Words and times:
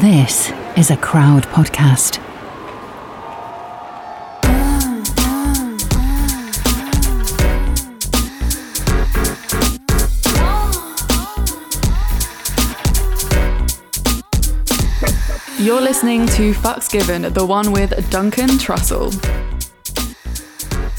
This 0.00 0.50
is 0.76 0.90
a 0.90 0.96
crowd 0.96 1.44
podcast. 1.44 2.18
You're 15.60 15.80
listening 15.80 16.26
to 16.26 16.52
Fucks 16.54 16.90
Given, 16.90 17.32
the 17.32 17.46
one 17.46 17.70
with 17.70 18.10
Duncan 18.10 18.48
Trussell. 18.48 19.12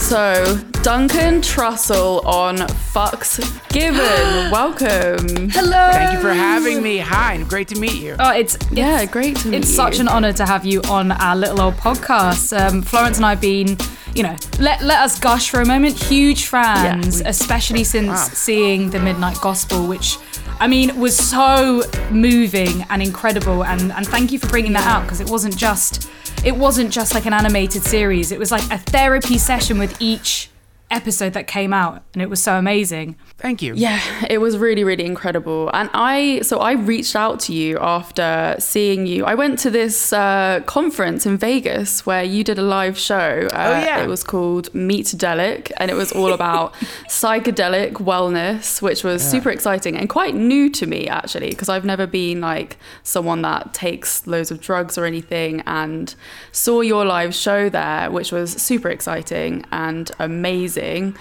So, 0.06 0.60
Duncan 0.84 1.42
Trussell 1.42 2.24
on 2.26 2.58
Fucks 2.58 3.40
Given. 3.70 3.98
Welcome. 4.52 5.50
Hello. 5.50 5.90
Thank 5.92 6.14
you 6.14 6.20
for 6.22 6.32
having 6.32 6.84
me. 6.84 7.00
Hi, 7.00 7.34
and 7.34 7.50
great 7.50 7.68
to 7.70 7.80
meet 7.80 7.96
you. 7.96 8.16
Oh, 8.20 8.30
it's 8.32 8.56
Yeah, 8.72 9.04
great 9.06 9.36
to 9.38 9.48
meet 9.48 9.58
It's 9.58 9.70
you. 9.70 9.76
such 9.76 9.98
an 10.00 10.08
honor 10.08 10.32
to 10.34 10.46
have 10.46 10.64
you 10.64 10.82
on 10.84 11.12
our 11.12 11.36
little 11.36 11.60
old 11.60 11.74
podcast. 11.78 12.56
Um, 12.56 12.84
Florence 12.84 13.18
and 13.18 13.26
I've 13.26 13.42
been, 13.42 13.78
you 14.14 14.22
know, 14.22 14.36
let 14.60 14.84
let 14.84 15.00
us 15.00 15.20
gush 15.20 15.50
for 15.50 15.62
a 15.62 15.66
moment. 15.66 15.98
Huge 16.04 16.46
fans, 16.46 17.22
Yeah. 17.22 17.28
especially 17.30 17.84
since 17.84 18.08
Wow. 18.10 18.30
seeing 18.32 18.92
the 18.92 19.00
Midnight 19.00 19.42
Gospel, 19.42 19.88
which. 19.88 20.18
I 20.58 20.68
mean, 20.68 20.98
was 20.98 21.18
so 21.18 21.84
moving 22.12 22.86
and 22.90 23.02
incredible, 23.02 23.66
and, 23.66 23.92
and 23.92 24.08
thank 24.08 24.32
you 24.32 24.40
for 24.40 24.48
bringing 24.48 24.72
that 24.72 24.88
out 24.88 25.04
because 25.04 25.20
it 25.20 25.30
wasn't 25.30 25.58
just 25.58 26.08
it 26.44 26.56
wasn't 26.56 26.92
just 26.92 27.14
like 27.14 27.26
an 27.26 27.34
animated 27.34 27.84
series. 27.84 28.32
It 28.32 28.40
was 28.40 28.52
like 28.52 28.64
a 28.72 28.78
therapy 28.78 29.38
session 29.38 29.78
with 29.78 30.02
each 30.02 30.50
episode 30.92 31.34
that 31.34 31.48
came 31.48 31.74
out, 31.74 32.04
and 32.14 32.22
it 32.22 32.30
was 32.30 32.42
so 32.42 32.58
amazing. 32.58 33.16
Thank 33.38 33.62
you. 33.62 33.74
Yeah, 33.76 34.00
it 34.30 34.40
was 34.40 34.58
really, 34.58 34.84
really 34.84 35.06
incredible. 35.06 35.70
And 35.74 35.90
I, 35.94 36.42
so 36.42 36.60
I 36.60 36.74
reached 36.74 37.16
out 37.16 37.40
to 37.42 37.54
you 37.54 37.78
after 37.80 38.56
seeing 38.60 39.06
you. 39.08 39.26
I 39.26 39.36
went 39.36 39.60
to 39.60 39.70
this 39.70 40.14
uh, 40.14 40.62
conference 40.66 41.26
in 41.26 41.38
Vegas 41.38 42.06
where 42.06 42.24
you 42.24 42.44
did 42.44 42.58
a 42.58 42.62
live 42.62 42.98
show. 42.98 43.48
Uh, 43.52 43.66
Oh, 43.66 43.80
yeah. 43.80 44.04
It 44.04 44.08
was 44.08 44.24
called 44.24 44.74
Meet 44.74 45.08
Delic, 45.08 45.72
and 45.78 45.90
it 45.92 45.96
was 45.96 46.12
all 46.12 46.32
about 46.40 46.74
psychedelic 47.10 47.94
wellness, 47.94 48.82
which 48.82 49.04
was 49.04 49.24
super 49.24 49.50
exciting 49.50 49.98
and 49.98 50.10
quite 50.10 50.36
new 50.36 50.70
to 50.70 50.86
me 50.86 51.08
actually, 51.08 51.50
because 51.50 51.70
I've 51.70 51.86
never 51.86 52.06
been 52.08 52.42
like 52.42 52.78
someone 53.04 53.42
that 53.42 53.74
takes 53.74 54.28
loads 54.28 54.52
of 54.52 54.62
drugs 54.62 54.98
or 54.98 55.06
anything. 55.06 55.62
And 55.66 56.14
saw 56.52 56.82
your 56.82 57.06
live 57.06 57.34
show 57.34 57.70
there, 57.70 58.12
which 58.12 58.32
was 58.32 58.52
super 58.52 58.90
exciting 58.90 59.66
and 59.72 60.12
amazing. 60.20 60.75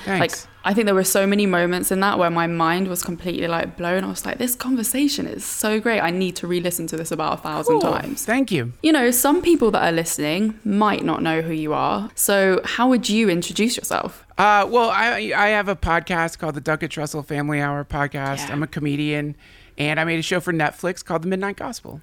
Thanks. 0.05 0.21
Like 0.45 0.51
I 0.67 0.73
think 0.73 0.87
there 0.87 0.95
were 0.95 1.05
so 1.05 1.27
many 1.27 1.45
moments 1.45 1.91
in 1.93 2.01
that 2.01 2.19
where 2.19 2.31
my 2.31 2.47
mind 2.47 2.89
was 2.89 3.03
completely 3.03 3.47
like 3.49 3.77
blown. 3.77 4.03
I 4.03 4.09
was 4.09 4.25
like, 4.25 4.39
this 4.39 4.55
conversation 4.55 5.27
is 5.27 5.45
so 5.45 5.79
great. 5.79 6.01
I 6.01 6.11
need 6.11 6.37
to 6.37 6.47
re-listen 6.47 6.87
to 6.87 6.97
this 6.97 7.11
about 7.13 7.35
a 7.35 7.43
thousand 7.43 7.81
Cool. 7.81 7.93
times. 7.93 8.25
Thank 8.25 8.51
you. 8.51 8.73
You 8.83 8.93
know, 8.93 9.11
some 9.11 9.43
people 9.43 9.71
that 9.73 9.83
are 9.83 9.93
listening 9.93 10.59
might 10.65 11.05
not 11.05 11.23
know 11.23 11.43
who 11.43 11.53
you 11.53 11.75
are. 11.75 12.11
So 12.15 12.63
how 12.65 12.89
would 12.89 13.09
you 13.11 13.29
introduce 13.29 13.77
yourself? 13.77 14.25
Uh, 14.39 14.67
well, 14.69 14.89
I 14.91 15.33
I 15.37 15.49
have 15.49 15.69
a 15.69 15.77
podcast 15.77 16.39
called 16.39 16.55
the 16.55 16.61
Duncan 16.63 16.89
Trussell 16.89 17.25
Family 17.27 17.61
Hour 17.61 17.85
podcast. 17.85 18.47
Yeah. 18.49 18.53
I'm 18.53 18.63
a 18.63 18.67
comedian, 18.67 19.37
and 19.77 20.01
I 20.01 20.05
made 20.05 20.19
a 20.19 20.23
show 20.23 20.41
for 20.41 20.53
Netflix 20.53 21.05
called 21.05 21.23
The 21.23 21.29
Midnight 21.29 21.57
Gospel. 21.57 22.01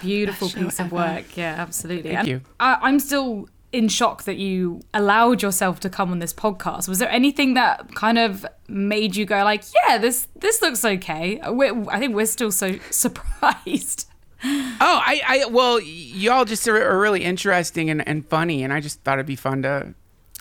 Beautiful 0.00 0.48
Best 0.48 0.56
show 0.58 0.64
piece 0.64 0.80
of 0.80 0.92
work. 0.92 1.36
Yeah, 1.36 1.54
absolutely. 1.58 2.10
Thank 2.10 2.18
And 2.20 2.28
you. 2.28 2.40
I, 2.58 2.78
I'm 2.82 2.98
still 2.98 3.48
in 3.72 3.88
shock 3.88 4.24
that 4.24 4.36
you 4.36 4.80
allowed 4.92 5.42
yourself 5.42 5.78
to 5.80 5.88
come 5.88 6.10
on 6.10 6.18
this 6.18 6.32
podcast. 6.34 6.88
Was 6.88 6.98
there 6.98 7.10
anything 7.10 7.54
that 7.54 7.94
kind 7.94 8.18
of 8.18 8.44
made 8.68 9.14
you 9.16 9.24
go 9.24 9.44
like, 9.44 9.62
yeah, 9.86 9.96
this 9.98 10.26
this 10.36 10.60
looks 10.60 10.84
okay? 10.84 11.40
We're, 11.46 11.88
I 11.88 11.98
think 12.00 12.14
we're 12.14 12.26
still 12.26 12.50
so 12.52 12.78
surprised. 12.90 14.06
Oh, 14.42 14.74
I, 14.80 15.20
I 15.26 15.44
well, 15.50 15.78
y'all 15.80 16.44
just 16.46 16.66
are, 16.66 16.82
are 16.90 16.98
really 16.98 17.22
interesting 17.24 17.90
and, 17.90 18.06
and 18.08 18.26
funny, 18.28 18.62
and 18.64 18.72
I 18.72 18.80
just 18.80 19.00
thought 19.02 19.18
it'd 19.18 19.26
be 19.26 19.36
fun 19.36 19.62
to 19.62 19.94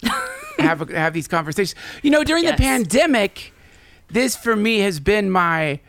have 0.59 0.89
a, 0.89 0.95
have 0.97 1.13
these 1.13 1.27
conversations. 1.27 1.75
You 2.01 2.11
know, 2.11 2.23
during 2.23 2.45
Yes. 2.45 2.57
the 2.57 2.63
pandemic, 2.63 3.53
this 4.09 4.35
for 4.35 4.55
me 4.55 4.79
has 4.79 4.99
been 4.99 5.29
my 5.29 5.79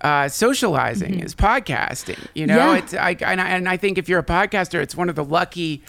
uh, 0.00 0.28
socializing 0.28 1.20
is 1.20 1.34
podcasting. 1.34 2.18
You 2.34 2.46
know, 2.46 2.72
Yeah. 2.72 2.78
it's 2.78 2.94
I 2.94 3.10
and, 3.20 3.40
I 3.40 3.48
and 3.50 3.68
I 3.68 3.76
think 3.76 3.98
if 3.98 4.08
you're 4.08 4.20
a 4.20 4.24
podcaster, 4.24 4.80
it's 4.80 4.94
one 4.96 5.08
of 5.08 5.14
the 5.16 5.24
lucky 5.24 5.82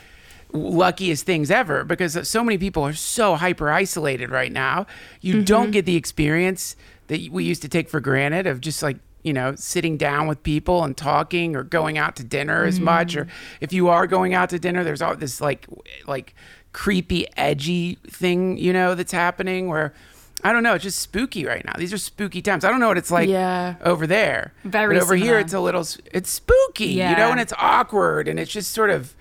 luckiest 0.51 1.25
things 1.25 1.51
ever 1.51 1.83
because 1.83 2.27
so 2.27 2.43
many 2.43 2.57
people 2.57 2.83
are 2.83 2.93
so 2.93 3.35
hyper 3.35 3.71
isolated 3.71 4.29
right 4.29 4.51
now. 4.51 4.87
You 5.21 5.35
mm-hmm. 5.35 5.43
don't 5.43 5.71
get 5.71 5.85
the 5.85 5.95
experience 5.95 6.75
that 7.07 7.29
we 7.29 7.43
used 7.43 7.61
to 7.61 7.69
take 7.69 7.89
for 7.89 7.99
granted 7.99 8.47
of 8.47 8.61
just 8.61 8.81
like 8.81 8.97
you 9.23 9.33
know 9.33 9.55
sitting 9.55 9.97
down 9.97 10.27
with 10.27 10.41
people 10.43 10.83
and 10.83 10.95
talking 10.95 11.55
or 11.55 11.63
going 11.63 11.97
out 11.97 12.15
to 12.15 12.23
dinner 12.23 12.63
as 12.63 12.75
mm-hmm. 12.75 12.85
much 12.85 13.15
or 13.15 13.27
if 13.59 13.73
you 13.73 13.89
are 13.89 14.07
going 14.07 14.33
out 14.33 14.49
to 14.49 14.57
dinner 14.57 14.83
there's 14.83 15.01
all 15.01 15.15
this 15.15 15.41
like 15.41 15.67
like 16.07 16.33
creepy 16.71 17.27
edgy 17.35 17.95
thing 18.07 18.57
you 18.57 18.71
know 18.71 18.95
that's 18.95 19.11
happening 19.11 19.67
where 19.67 19.93
I 20.41 20.53
don't 20.53 20.63
know. 20.63 20.75
It's 20.75 20.83
just 20.83 20.99
spooky 20.99 21.45
right 21.45 21.65
now. 21.65 21.73
These 21.77 21.91
are 21.91 21.97
spooky 21.97 22.41
times. 22.41 22.63
I 22.63 22.69
don't 22.69 22.79
know 22.79 22.87
what 22.87 22.97
it's 22.97 23.11
like 23.11 23.27
Yeah. 23.27 23.75
over 23.81 24.07
there. 24.07 24.53
Very 24.63 24.95
But 24.95 25.03
over 25.03 25.15
here, 25.15 25.37
it's 25.37 25.53
a 25.53 25.59
little. 25.59 25.85
It's 26.13 26.29
spooky, 26.29 26.85
you 26.85 27.15
know, 27.15 27.31
and 27.31 27.39
it's 27.39 27.53
awkward, 27.57 28.27
and 28.27 28.39
it's 28.39 28.51
just 28.51 28.71
sort 28.71 28.89
of. 28.89 29.15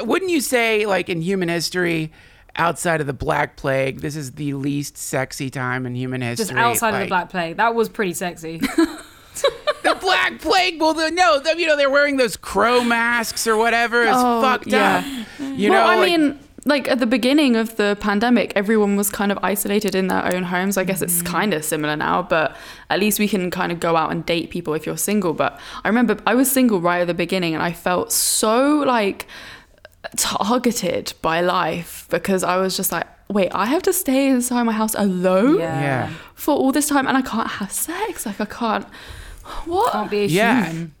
Wouldn't 0.00 0.30
you 0.30 0.40
say, 0.40 0.86
like 0.86 1.08
in 1.08 1.20
human 1.20 1.48
history, 1.48 2.12
outside 2.56 3.00
of 3.00 3.06
the 3.06 3.12
Black 3.12 3.56
Plague, 3.56 4.00
this 4.00 4.16
is 4.16 4.32
the 4.32 4.54
least 4.54 4.96
sexy 4.96 5.50
time 5.50 5.86
in 5.86 5.94
human 5.94 6.20
history? 6.20 6.46
Just 6.46 6.56
outside 6.58 6.94
of 6.94 7.00
the 7.00 7.06
Black 7.06 7.30
Plague. 7.30 7.56
That 7.56 7.74
was 7.74 7.88
pretty 7.88 8.14
sexy. 8.14 8.58
the 9.82 9.96
Black 10.00 10.40
Plague. 10.40 10.80
Well, 10.80 10.94
the, 10.94 11.10
no, 11.10 11.38
the, 11.40 11.58
you 11.58 11.66
know 11.66 11.76
they're 11.76 11.90
wearing 11.90 12.16
those 12.16 12.36
crow 12.36 12.82
masks 12.82 13.46
or 13.46 13.56
whatever. 13.56 14.02
It's 14.02 14.12
Oh, 14.14 14.42
fucked 14.42 14.66
yeah. 14.68 14.98
up. 14.98 15.40
You 15.56 15.70
well, 15.70 15.84
know, 15.84 15.90
I 15.90 15.96
like- 15.96 16.10
mean, 16.20 16.38
like 16.68 16.86
at 16.88 16.98
the 16.98 17.06
beginning 17.06 17.56
of 17.56 17.76
the 17.76 17.96
pandemic, 18.00 18.52
everyone 18.54 18.96
was 18.96 19.10
kind 19.10 19.32
of 19.32 19.38
isolated 19.42 19.94
in 19.94 20.08
their 20.08 20.24
own 20.34 20.42
homes. 20.44 20.76
I 20.76 20.84
guess 20.84 21.00
it's 21.02 21.18
mm-hmm. 21.18 21.26
kind 21.26 21.54
of 21.54 21.64
similar 21.64 21.96
now, 21.96 22.22
but 22.22 22.54
at 22.90 23.00
least 23.00 23.18
we 23.18 23.26
can 23.26 23.50
kind 23.50 23.72
of 23.72 23.80
go 23.80 23.96
out 23.96 24.12
and 24.12 24.24
date 24.24 24.50
people 24.50 24.74
if 24.74 24.84
you're 24.86 24.98
single. 24.98 25.32
But 25.32 25.58
I 25.82 25.88
remember 25.88 26.18
I 26.26 26.34
was 26.34 26.50
single 26.50 26.80
right 26.80 27.00
at 27.00 27.06
the 27.06 27.14
beginning 27.14 27.54
and 27.54 27.62
I 27.62 27.72
felt 27.72 28.12
so 28.12 28.80
like 28.80 29.26
targeted 30.16 31.14
by 31.22 31.40
life 31.40 32.06
because 32.10 32.44
I 32.44 32.58
was 32.58 32.76
just 32.76 32.92
like, 32.92 33.06
wait, 33.30 33.50
I 33.54 33.66
have 33.66 33.82
to 33.84 33.92
stay 33.92 34.28
inside 34.28 34.62
my 34.64 34.72
house 34.72 34.94
alone 34.94 35.58
Yeah. 35.58 35.80
yeah. 35.80 36.10
for 36.34 36.54
all 36.54 36.70
this 36.72 36.88
time 36.88 37.06
and 37.06 37.16
I 37.16 37.22
can't 37.22 37.48
have 37.48 37.72
sex. 37.72 38.26
Like, 38.26 38.40
I 38.40 38.44
can't. 38.44 38.86
What? 39.64 39.92
Can't 39.92 40.10
be 40.10 40.24
a 40.24 40.26
Yeah. 40.26 40.66
human. 40.66 40.94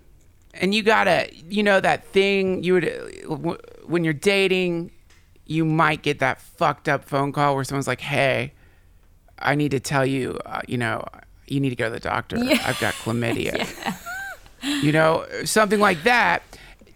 and 0.54 0.74
you 0.74 0.82
gotta 0.82 1.28
you 1.48 1.62
know 1.62 1.78
that 1.78 2.06
thing 2.08 2.64
you 2.64 2.72
would 2.74 2.86
when 3.86 4.02
you're 4.02 4.20
dating 4.34 4.90
you 5.48 5.64
might 5.64 6.02
get 6.02 6.18
that 6.20 6.40
fucked 6.40 6.88
up 6.88 7.02
phone 7.04 7.32
call 7.32 7.54
where 7.56 7.64
someone's 7.64 7.86
like 7.88 8.00
hey 8.02 8.52
i 9.40 9.54
need 9.56 9.70
to 9.72 9.80
tell 9.80 10.04
you 10.06 10.38
uh, 10.46 10.60
you 10.68 10.76
know 10.78 11.02
you 11.46 11.58
need 11.58 11.70
to 11.70 11.76
go 11.76 11.86
to 11.86 11.90
the 11.90 12.00
doctor 12.00 12.36
i've 12.38 12.78
got 12.80 12.92
chlamydia 13.02 13.66
you 14.82 14.92
know 14.92 15.26
something 15.44 15.80
like 15.80 16.02
that 16.04 16.42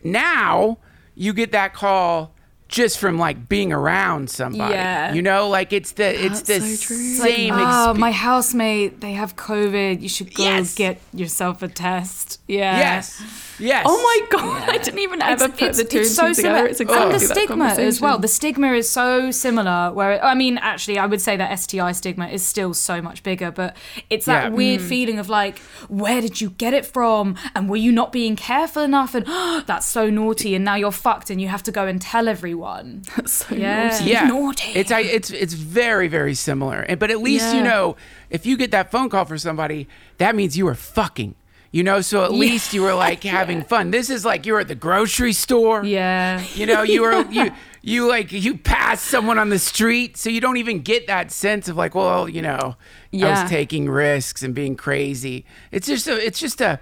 now 0.05 0.79
you 1.15 1.33
get 1.33 1.53
that 1.53 1.73
call 1.75 2.35
just 2.69 2.99
from 2.99 3.19
like 3.19 3.49
being 3.49 3.71
around 3.73 4.31
somebody 4.31 4.73
Yeah. 4.75 5.13
you 5.13 5.21
know 5.23 5.49
like 5.49 5.73
it's 5.73 5.93
the 5.93 6.25
it's 6.25 6.43
the 6.43 6.59
so 6.61 6.95
same 6.95 7.53
Oh, 7.53 7.93
expe- 7.95 7.99
my 7.99 8.11
housemate, 8.13 9.01
they 9.03 9.13
have 9.13 9.37
COVID. 9.37 10.01
You 10.01 10.09
should 10.09 10.35
go 10.35 10.43
Yes. 10.45 10.75
get 10.75 10.99
yourself 11.13 11.63
a 11.63 11.69
test. 11.69 12.41
Yeah. 12.49 12.79
yes 12.79 13.23
yes 13.59 13.85
Oh 13.89 13.97
my 14.03 14.39
god! 14.39 14.69
I 14.69 14.79
didn't 14.79 15.01
even 15.01 15.23
ever 15.23 15.49
put 15.49 15.75
the 15.75 15.85
two 15.85 16.01
and 16.01 16.09
two 16.09 16.35
together. 16.35 16.67
It's 16.67 16.81
exactly 16.81 17.05
and 17.13 17.15
the 17.15 17.27
that 17.27 17.35
stigma 17.35 17.65
as 17.67 18.01
well. 18.01 18.19
The 18.19 18.29
stigma 18.29 18.73
is 18.73 18.89
so 18.89 19.31
similar. 19.31 19.93
Where 19.93 20.23
I 20.25 20.35
mean, 20.35 20.59
actually, 20.59 20.99
I 20.99 21.07
would 21.07 21.21
say 21.21 21.37
that 21.37 21.59
STI 21.59 21.93
stigma 21.93 22.29
is 22.29 22.45
still 22.45 22.75
so 22.75 23.01
much 23.03 23.23
bigger, 23.23 23.51
but 23.51 23.77
it's 24.11 24.27
that 24.27 24.45
Yeah. 24.45 24.49
weird 24.51 24.81
mm. 24.81 24.89
feeling 24.89 25.19
of 25.19 25.29
like, 25.29 25.59
where 25.89 26.21
did 26.21 26.41
you 26.41 26.51
get 26.51 26.75
it 26.75 26.87
from? 26.87 27.37
And 27.55 27.69
were 27.69 27.77
you 27.77 27.93
not 27.93 28.13
being 28.13 28.37
careful 28.37 28.83
enough? 28.83 29.15
And 29.15 29.27
that's 29.67 29.87
so 29.87 30.11
naughty. 30.11 30.55
And 30.55 30.65
now 30.65 30.75
you're 30.77 30.93
fucked, 30.93 31.31
and 31.31 31.41
you 31.41 31.49
have 31.49 31.63
to 31.65 31.73
go 31.73 31.87
and 31.87 32.01
tell 32.01 32.29
everyone. 32.29 33.03
That's 33.17 33.33
so 33.47 33.55
Yeah. 33.55 33.89
naughty. 33.89 34.05
yeah 34.05 34.25
naughty. 34.29 34.73
it's 34.75 34.91
I, 34.91 35.01
it's 35.01 35.31
it's 35.31 35.55
very 35.55 36.09
very 36.09 36.35
similar 36.35 36.85
but 36.99 37.11
at 37.11 37.21
least 37.21 37.55
you 37.55 37.63
know 37.63 37.97
if 38.31 38.47
you 38.47 38.57
get 38.57 38.71
that 38.71 38.91
phone 38.91 39.09
call 39.09 39.25
for 39.25 39.39
somebody 39.39 39.89
that 40.19 40.35
means 40.35 40.57
you 40.57 40.67
are 40.69 40.75
fucking 40.75 41.35
you 41.73 41.83
know 41.83 42.01
so 42.01 42.25
at 42.25 42.33
least 42.33 42.73
you 42.73 42.83
were 42.83 42.95
like 42.95 43.25
having 43.41 43.63
fun 43.63 43.91
this 43.91 44.09
is 44.11 44.25
like 44.25 44.47
you 44.47 44.53
were 44.53 44.61
at 44.61 44.69
the 44.69 44.75
grocery 44.75 45.33
store 45.33 45.85
Yeah. 45.85 46.45
you 46.55 46.67
know 46.67 46.83
you 46.83 47.03
were 47.03 47.23
you 47.31 47.51
you 47.83 48.09
like 48.09 48.31
you 48.31 48.57
pass 48.57 49.01
someone 49.01 49.39
on 49.39 49.49
the 49.49 49.59
street 49.59 50.17
so 50.17 50.31
you 50.31 50.41
don't 50.41 50.59
even 50.59 50.81
get 50.81 51.09
that 51.09 51.33
sense 51.33 51.69
of 51.69 51.77
like 51.77 51.95
well 51.95 52.29
you 52.29 52.43
know 52.43 52.77
i 52.77 52.77
Yeah. 53.11 53.43
was 53.43 53.51
taking 53.51 53.89
risks 53.89 54.43
and 54.43 54.55
being 54.55 54.77
crazy 54.77 55.45
it's 55.73 55.89
just 55.89 56.07
a 56.07 56.25
it's 56.25 56.39
just 56.39 56.61
a 56.61 56.79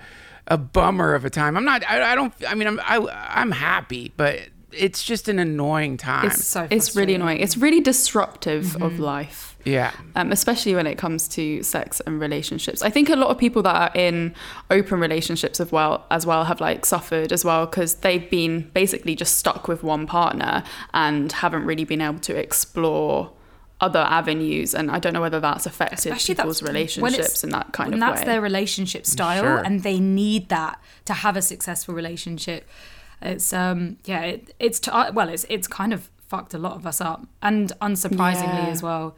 a 0.47 0.59
bummer 0.59 1.15
of 1.15 1.25
a 1.25 1.31
time 1.31 1.57
i'm 1.57 1.65
not 1.65 1.83
i, 1.89 2.13
I 2.13 2.15
don't 2.15 2.35
i 2.47 2.55
mean 2.55 2.67
i'm 2.67 2.81
I, 2.81 2.97
i'm 3.31 3.53
happy 3.53 4.13
but 4.17 4.41
it's 4.73 5.03
just 5.03 5.29
an 5.29 5.39
annoying 5.39 5.97
time 5.97 6.27
It's 6.27 6.45
so. 6.47 6.67
It's 6.71 6.95
really 6.95 7.15
annoying. 7.15 7.41
It's 7.41 7.57
really 7.57 7.81
disruptive 7.81 8.77
of 8.77 8.93
mm-hmm. 8.93 9.03
life. 9.03 9.50
Yeah. 9.65 9.93
um, 10.17 10.33
especially 10.33 10.75
when 10.75 10.87
it 10.87 10.97
comes 10.99 11.29
to 11.29 11.63
sex 11.63 12.01
and 12.07 12.21
relationships. 12.21 12.83
I 12.83 12.91
think 12.91 13.09
a 13.09 13.17
lot 13.17 13.29
of 13.31 13.39
people 13.39 13.63
that 13.63 13.75
are 13.77 13.91
in 13.95 14.35
open 14.71 15.01
relationships 15.01 15.61
as 15.61 15.71
well 15.73 16.07
as 16.11 16.27
well 16.27 16.45
have 16.45 16.61
like 16.61 16.87
suffered 16.87 17.33
as 17.33 17.45
well 17.45 17.67
because 17.67 17.95
they've 17.97 18.29
been 18.31 18.71
basically 18.75 19.15
just 19.15 19.37
stuck 19.37 19.69
with 19.69 19.83
one 19.83 20.07
partner 20.07 20.63
and 20.95 21.31
haven't 21.33 21.65
really 21.65 21.85
been 21.85 22.01
able 22.01 22.21
to 22.21 22.37
explore 22.37 23.33
other 23.83 24.01
avenues 24.01 24.75
and 24.75 24.91
I 24.91 24.99
don't 24.99 25.15
know 25.15 25.23
whether 25.23 25.41
that's 25.41 25.65
affected 25.65 26.13
Especially 26.13 26.35
people's 26.35 26.61
that's- 26.61 26.75
relationships 26.75 27.43
in 27.45 27.51
that 27.51 27.73
kind 27.73 27.91
when 27.93 28.03
of 28.03 28.09
that's 28.09 28.21
way. 28.21 28.27
their 28.27 28.41
relationship 28.43 29.07
style 29.07 29.43
Sure. 29.43 29.59
and 29.65 29.83
they 29.83 29.99
need 29.99 30.51
that 30.51 30.79
to 31.07 31.15
have 31.15 31.35
a 31.35 31.41
successful 31.41 31.95
relationship 31.95 32.69
it's 33.23 33.53
um 33.55 33.97
yeah 34.05 34.21
it, 34.21 34.55
it's 34.59 34.81
t- 34.81 34.91
uh, 34.91 35.11
well 35.13 35.31
it's 35.31 35.47
it's 35.49 35.67
kind 35.67 35.95
of 35.95 36.11
fucked 36.29 36.53
a 36.53 36.59
lot 36.59 36.73
of 36.73 36.87
us 36.87 37.01
up 37.01 37.27
and 37.41 37.73
unsurprisingly 37.81 38.65
Yeah. 38.65 38.69
as 38.69 38.83
well 38.83 39.17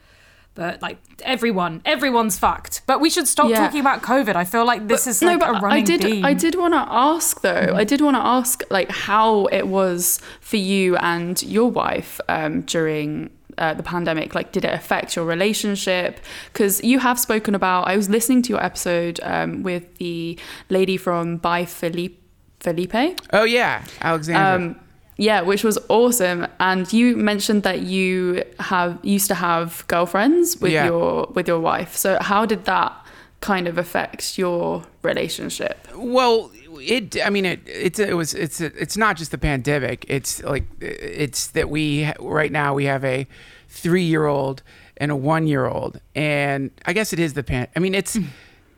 but 0.55 0.83
like 0.83 0.99
everyone 1.23 1.81
everyone's 1.85 2.39
fucked 2.39 2.83
but 2.87 3.01
we 3.01 3.09
should 3.09 3.27
stop 3.27 3.49
Yeah. 3.49 3.57
talking 3.59 3.81
about 3.81 4.03
covid 4.03 4.37
i 4.37 4.45
feel 4.45 4.65
like 4.67 4.87
this 4.89 5.07
is 5.07 5.23
like 5.23 5.41
a 5.43 5.53
running 5.53 5.71
I 5.71 5.81
did. 5.81 6.01
theme. 6.03 6.25
I 6.25 6.35
did 6.35 6.55
want 6.57 6.75
to 6.75 6.85
ask 6.89 7.41
though. 7.41 7.73
I 7.75 7.85
did 7.85 8.01
want 8.01 8.17
to 8.17 8.21
ask 8.23 8.63
like 8.71 8.91
how 8.91 9.47
it 9.47 9.67
was 9.67 10.21
for 10.41 10.57
you 10.59 10.97
and 10.97 11.43
your 11.43 11.71
wife 11.71 12.21
um, 12.29 12.63
during. 12.63 13.31
Uh, 13.59 13.75
the 13.75 13.83
pandemic 13.83 14.35
like 14.35 14.51
did 14.51 14.65
it 14.65 14.73
affect 14.73 15.15
your 15.15 15.27
relationship 15.27 16.19
because 16.51 16.83
you 16.83 16.99
have 16.99 17.21
spoken 17.21 17.55
about 17.55 17.87
i 17.87 17.95
was 17.99 18.09
listening 18.09 18.41
to 18.41 18.49
your 18.49 18.65
episode 18.65 19.21
um, 19.23 19.63
with 19.63 19.95
the 19.99 20.39
lady 20.71 20.97
from 20.97 21.37
by 21.37 21.67
felipe 21.67 22.19
felipe 22.61 22.95
Oh 23.31 23.45
yeah, 23.45 23.85
Alexandra. 24.01 24.55
um, 24.69 24.81
yeah, 25.23 25.41
which 25.51 25.63
was 25.65 25.79
awesome. 25.89 26.47
And 26.59 26.93
you 26.93 27.17
mentioned 27.17 27.63
that 27.63 27.79
you 27.83 28.43
have 28.59 28.99
used 29.03 29.29
to 29.29 29.35
have 29.35 29.85
girlfriends 29.87 30.57
with 30.61 30.73
Yeah. 30.73 30.87
your 30.87 31.27
with 31.35 31.47
your 31.49 31.61
wife. 31.61 31.97
So 31.97 32.19
how 32.21 32.47
did 32.47 32.65
that 32.65 32.93
kind 33.41 33.69
of 33.69 33.79
affect 33.79 34.39
your 34.39 34.83
relationship? 35.03 35.77
Well, 35.97 36.51
it. 36.81 37.17
I 37.27 37.31
mean, 37.31 37.45
it. 37.45 37.61
It's. 37.67 37.99
It 37.99 38.17
was. 38.17 38.35
It's. 38.35 38.61
It's 38.61 38.97
not 38.97 39.17
just 39.19 39.31
the 39.31 39.39
pandemic. 39.39 40.05
It's 40.09 40.43
like. 40.43 40.65
It's 40.81 41.49
that 41.57 41.69
we 41.69 42.11
right 42.19 42.53
now 42.53 42.75
we 42.75 42.85
have 42.87 43.05
a 43.05 43.27
three-year-old 43.69 44.63
and 44.97 45.11
a 45.11 45.17
one-year-old, 45.17 46.01
and 46.15 46.71
I 46.87 46.93
guess 46.93 47.13
it 47.13 47.19
is 47.19 47.33
the 47.35 47.43
pan. 47.43 47.67
I 47.77 47.81
mean, 47.81 47.95
it's. 47.95 48.17
Mm. 48.17 48.27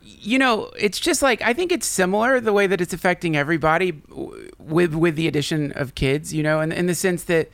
You 0.05 0.37
know, 0.37 0.71
it's 0.77 0.99
just 0.99 1.21
like 1.21 1.41
I 1.41 1.53
think 1.53 1.71
it's 1.71 1.87
similar 1.87 2.39
the 2.39 2.53
way 2.53 2.67
that 2.67 2.79
it's 2.79 2.93
affecting 2.93 3.35
everybody 3.35 4.01
with 4.59 4.93
with 4.93 5.15
the 5.15 5.27
addition 5.27 5.71
of 5.73 5.95
kids. 5.95 6.33
You 6.33 6.43
know, 6.43 6.61
in 6.61 6.71
in 6.71 6.85
the 6.85 6.95
sense 6.95 7.23
that. 7.25 7.49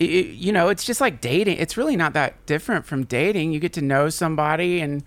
i 0.00 0.04
you 0.04 0.52
know, 0.52 0.70
it's 0.70 0.84
just 0.84 1.00
like 1.00 1.20
dating. 1.20 1.58
It's 1.58 1.76
really 1.76 1.96
not 1.96 2.14
that 2.14 2.44
different 2.46 2.84
from 2.84 3.04
dating. 3.04 3.52
You 3.52 3.60
get 3.60 3.72
to 3.74 3.80
know 3.80 4.10
somebody, 4.10 4.80
and 4.80 5.04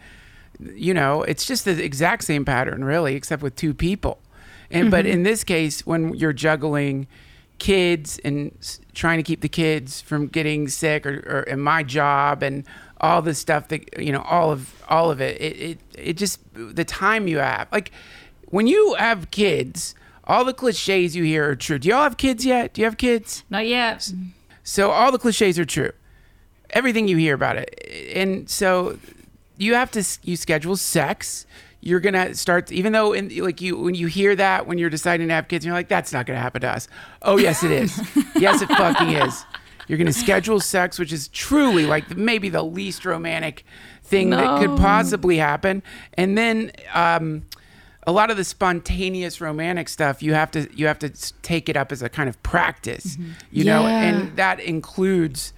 you 0.60 0.94
know, 0.94 1.24
it's 1.24 1.46
just 1.46 1.66
the 1.66 1.84
exact 1.84 2.24
same 2.24 2.46
pattern, 2.46 2.84
really, 2.84 3.16
except 3.16 3.42
with 3.44 3.56
two 3.56 3.74
people. 3.74 4.20
And 4.72 4.92
but 4.92 5.06
mm-hmm. 5.06 5.14
in 5.14 5.24
this 5.24 5.44
case, 5.44 5.86
when 5.86 6.14
you're 6.16 6.34
juggling 6.34 7.08
kids 7.60 8.20
and 8.24 8.52
trying 8.94 9.18
to 9.18 9.24
keep 9.24 9.42
the 9.42 9.50
kids 9.50 10.02
from 10.02 10.28
getting 10.28 10.68
sick, 10.68 11.06
or, 11.06 11.24
or 11.28 11.44
in 11.44 11.60
my 11.60 11.84
job 11.84 12.44
and 12.44 12.64
all 13.02 13.22
the 13.22 13.34
stuff 13.34 13.68
that 13.70 14.02
you 14.02 14.12
know, 14.12 14.22
all 14.22 14.52
of 14.52 14.74
all 14.90 15.12
of 15.12 15.22
it, 15.22 15.40
it 15.42 15.58
it 15.58 15.80
it 15.98 16.18
just 16.18 16.40
the 16.54 16.86
time 16.86 17.28
you 17.28 17.38
have, 17.38 17.68
like 17.72 17.92
when 18.46 18.68
you 18.68 18.96
have 18.96 19.30
kids, 19.32 19.94
all 20.24 20.44
the 20.46 20.54
cliches 20.54 21.16
you 21.16 21.24
hear 21.24 21.50
are 21.50 21.56
true. 21.56 21.80
Do 21.80 21.90
y'all 21.90 22.04
have 22.04 22.18
kids 22.18 22.46
yet? 22.46 22.74
Do 22.74 22.82
you 22.82 22.86
have 22.86 22.98
kids? 22.98 23.44
not 23.50 23.68
yet 23.68 24.12
So 24.64 24.92
all 24.92 25.12
the 25.12 25.20
cliches 25.20 25.58
are 25.60 25.66
true. 25.66 25.92
Everything 26.72 27.08
you 27.08 27.18
hear 27.18 27.34
about 27.34 27.56
it. 27.58 27.82
And 28.14 28.50
so 28.50 29.00
you 29.58 29.74
have 29.74 29.92
to 29.92 30.04
you 30.24 30.36
schedule 30.36 30.76
sex. 30.76 31.46
You're 31.80 32.00
gonna 32.00 32.34
start 32.36 32.72
even 32.72 32.92
though 32.92 33.14
in 33.14 33.30
like 33.38 33.62
you 33.62 33.78
when 33.78 33.96
you 33.96 34.08
hear 34.08 34.36
that 34.36 34.68
when 34.68 34.78
you're 34.78 34.90
deciding 34.90 35.28
to 35.30 35.34
have 35.34 35.48
kids, 35.48 35.66
you're 35.66 35.74
like, 35.74 35.88
that's 35.88 36.12
not 36.12 36.26
gonna 36.26 36.40
happen 36.40 36.62
to 36.62 36.70
us. 36.70 36.88
Oh 37.22 37.38
yes 37.38 37.64
it 37.64 37.72
is. 37.72 37.98
yes 38.36 38.62
it 38.62 38.68
fucking 38.68 39.10
is. 39.10 39.46
You're 39.88 39.98
gonna 39.98 40.14
schedule 40.14 40.60
sex, 40.60 41.00
which 41.00 41.14
is 41.14 41.28
truly 41.30 41.86
like 41.86 42.16
maybe 42.16 42.50
the 42.50 42.64
least 42.64 43.06
romantic 43.06 43.64
thing 44.04 44.30
that 44.32 44.60
could 44.60 44.78
possibly 44.78 45.38
happen. 45.38 45.84
And 46.14 46.38
then 46.38 46.72
um 46.94 47.44
a 48.04 48.12
lot 48.12 48.32
of 48.32 48.38
the 48.38 48.44
spontaneous 48.46 49.42
romantic 49.42 49.90
stuff 49.90 50.24
you 50.24 50.34
have 50.34 50.50
to 50.52 50.70
you 50.74 50.88
have 50.88 51.00
to 51.00 51.10
take 51.42 51.68
it 51.68 51.76
up 51.76 51.92
as 51.92 52.02
a 52.02 52.08
kind 52.10 52.30
of 52.30 52.42
practice 52.42 53.18
you 53.52 53.66
know? 53.66 53.82
Yeah. 53.82 54.02
and 54.04 54.38
that 54.38 54.62
includes 54.62 55.52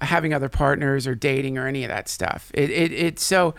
having 0.00 0.32
other 0.32 0.48
partners 0.48 1.06
or 1.06 1.14
dating 1.16 1.58
or 1.58 1.66
any 1.66 1.82
of 1.82 1.88
that 1.88 2.08
stuff. 2.08 2.50
It 2.54 2.70
it, 2.70 2.92
it 2.92 3.18
so 3.18 3.54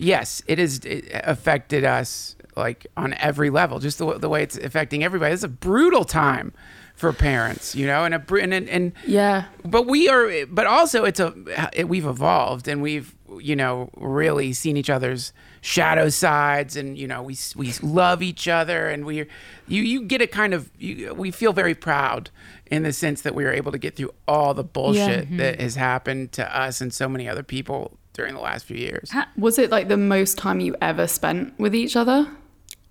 yes 0.00 0.42
it 0.48 0.58
has 0.58 0.80
affected 1.22 1.84
us 1.84 2.36
like 2.56 2.86
on 2.96 3.14
every 3.14 3.50
level. 3.50 3.78
Just 3.78 3.98
the, 3.98 4.18
the 4.18 4.28
way 4.28 4.42
it's 4.42 4.56
affecting 4.56 5.02
everybody. 5.04 5.34
It's 5.34 5.42
a 5.42 5.48
brutal 5.48 6.04
time 6.04 6.52
for 6.94 7.12
parents 7.12 7.74
you 7.74 7.86
know 7.86 8.04
and 8.04 8.14
a 8.14 8.34
and, 8.34 8.54
and, 8.54 8.68
and 8.68 8.92
Yeah. 9.06 9.46
but 9.64 9.86
we 9.86 10.08
are 10.08 10.46
but 10.46 10.66
also 10.66 11.04
it's 11.04 11.20
a 11.20 11.34
it, 11.72 11.88
we've 11.88 12.06
evolved 12.06 12.68
and 12.68 12.82
we've 12.82 13.14
you 13.38 13.56
know 13.56 13.90
really 13.96 14.52
seen 14.52 14.76
each 14.76 14.88
other's 14.90 15.32
shadow 15.60 16.08
sides 16.08 16.76
and 16.76 16.96
you 16.96 17.08
know 17.08 17.22
we 17.22 17.36
we 17.56 17.72
love 17.82 18.22
each 18.22 18.46
other 18.46 18.86
and 18.86 19.04
we 19.04 19.26
you 19.66 19.82
you 19.82 20.02
get 20.02 20.22
a 20.22 20.26
kind 20.26 20.54
of 20.54 20.70
you, 20.78 21.12
we 21.14 21.30
feel 21.30 21.52
very 21.52 21.74
proud 21.74 22.30
in 22.66 22.84
the 22.84 22.92
sense 22.92 23.22
that 23.22 23.34
we 23.34 23.44
were 23.44 23.52
able 23.52 23.72
to 23.72 23.78
get 23.78 23.96
through 23.96 24.12
all 24.28 24.54
the 24.54 24.64
bullshit 24.64 25.26
mm-hmm. 25.26 25.38
that 25.38 25.60
has 25.60 25.74
happened 25.74 26.30
to 26.32 26.56
us 26.56 26.80
and 26.80 26.94
so 26.94 27.08
many 27.08 27.28
other 27.28 27.42
people 27.42 27.98
during 28.12 28.34
the 28.34 28.40
last 28.40 28.64
few 28.66 28.76
years 28.76 29.10
Was 29.36 29.58
it 29.58 29.70
like 29.70 29.88
the 29.88 29.96
most 29.96 30.38
time 30.38 30.60
you 30.60 30.76
ever 30.80 31.08
spent 31.08 31.58
with 31.58 31.74
each 31.74 31.96
other? 31.96 32.28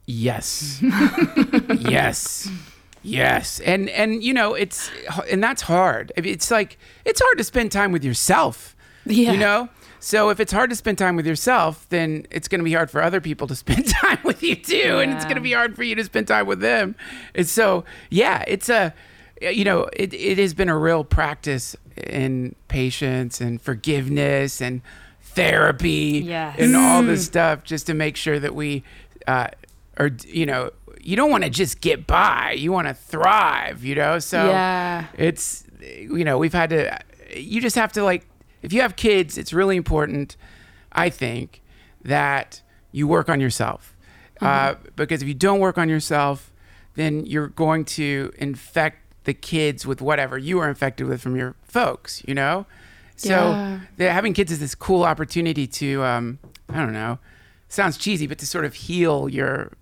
Yes. 0.06 0.81
yes. 1.79 2.49
Yes. 3.03 3.59
And 3.59 3.89
and 3.89 4.23
you 4.23 4.33
know, 4.33 4.53
it's 4.53 4.89
and 5.29 5.44
that's 5.44 5.61
hard. 5.61 6.11
It's 6.15 6.50
like 6.50 6.77
it's 7.05 7.21
hard 7.21 7.38
to 7.38 7.44
spend 7.44 7.71
time 7.71 7.91
with 7.91 8.03
yourself. 8.03 8.75
Yeah. 9.05 9.33
You 9.33 9.38
know? 9.38 9.69
So 10.00 10.29
if 10.29 10.39
it's 10.41 10.51
hard 10.51 10.69
to 10.69 10.75
spend 10.75 10.97
time 10.97 11.15
with 11.15 11.25
yourself, 11.25 11.85
then 11.89 12.25
it's 12.29 12.50
going 12.50 12.59
to 12.59 12.65
be 12.65 12.73
hard 12.73 12.91
for 12.91 13.01
other 13.01 13.21
people 13.21 13.47
to 13.47 13.55
spend 13.63 13.88
time 13.88 14.19
with 14.23 14.44
you 14.44 14.55
too, 14.55 15.00
and 15.00 15.13
it's 15.13 15.23
going 15.23 15.35
to 15.35 15.41
be 15.41 15.53
hard 15.53 15.75
for 15.77 15.83
you 15.83 15.95
to 15.95 16.03
spend 16.03 16.27
time 16.27 16.45
with 16.45 16.59
them. 16.59 16.95
And 17.35 17.47
so, 17.47 17.85
yeah, 18.09 18.44
it's 18.47 18.69
a 18.69 18.94
you 19.41 19.63
know, 19.65 19.89
it, 19.94 20.13
it 20.13 20.38
has 20.38 20.53
been 20.53 20.69
a 20.69 20.77
real 20.77 21.03
practice 21.03 21.75
in 22.07 22.56
patience 22.69 23.41
and 23.41 23.61
forgiveness 23.61 24.61
and 24.61 24.81
therapy 25.21 26.21
Yes. 26.25 26.56
and 26.59 26.75
all 26.75 27.03
this 27.03 27.25
stuff 27.25 27.63
just 27.63 27.88
to 27.88 27.94
make 27.94 28.15
sure 28.15 28.39
that 28.39 28.56
we 28.56 28.83
uh, 29.27 29.47
are, 29.97 30.11
you 30.27 30.45
know, 30.45 30.71
you 31.01 31.16
don't 31.16 31.30
want 31.31 31.44
to 31.44 31.50
just 31.50 31.81
get 31.81 32.06
by. 32.07 32.56
You 32.57 32.72
want 32.72 32.88
to 32.88 32.94
thrive, 32.94 33.83
you 33.83 33.95
know? 33.95 34.19
So 34.19 34.50
Yeah. 34.50 35.06
it's, 35.18 35.64
you 35.81 36.23
know, 36.23 36.38
we've 36.38 36.54
had 36.54 36.69
to, 36.71 36.97
you 37.35 37.62
just 37.62 37.76
have 37.76 37.92
to 37.94 38.04
like, 38.04 38.26
if 38.62 38.71
you 38.73 38.81
have 38.81 38.95
kids, 38.95 39.38
it's 39.38 39.52
really 39.54 39.76
important, 39.76 40.38
I 40.92 41.09
think, 41.09 41.62
that 42.04 42.62
you 42.92 43.07
work 43.07 43.30
on 43.30 43.40
yourself. 43.42 43.95
Uh, 44.42 44.76
because 44.95 45.21
if 45.21 45.28
you 45.28 45.33
don't 45.33 45.59
work 45.59 45.78
on 45.78 45.88
yourself, 45.88 46.52
then 46.95 47.26
you're 47.26 47.47
going 47.47 47.85
to 47.85 48.31
infect 48.38 48.97
the 49.23 49.33
kids 49.33 49.85
with 49.85 50.02
whatever 50.02 50.38
you 50.38 50.57
were 50.57 50.68
infected 50.68 51.07
with 51.07 51.21
from 51.21 51.35
your 51.35 51.56
folks, 51.64 52.21
you 52.28 52.33
know? 52.35 52.66
So 53.16 53.30
Yeah. 53.30 53.80
the- 53.97 54.12
having 54.12 54.33
kids 54.33 54.52
is 54.52 54.59
this 54.59 54.76
cool 54.76 55.04
opportunity 55.04 55.66
to, 55.68 56.04
um, 56.04 56.40
I 56.69 56.78
don't 56.78 56.92
know, 56.94 57.19
sounds 57.69 57.97
cheesy, 57.97 58.28
but 58.28 58.38
to 58.40 58.47
sort 58.47 58.66
of 58.66 58.73
heal 58.73 59.30
your 59.30 59.71
uh, 59.71 59.76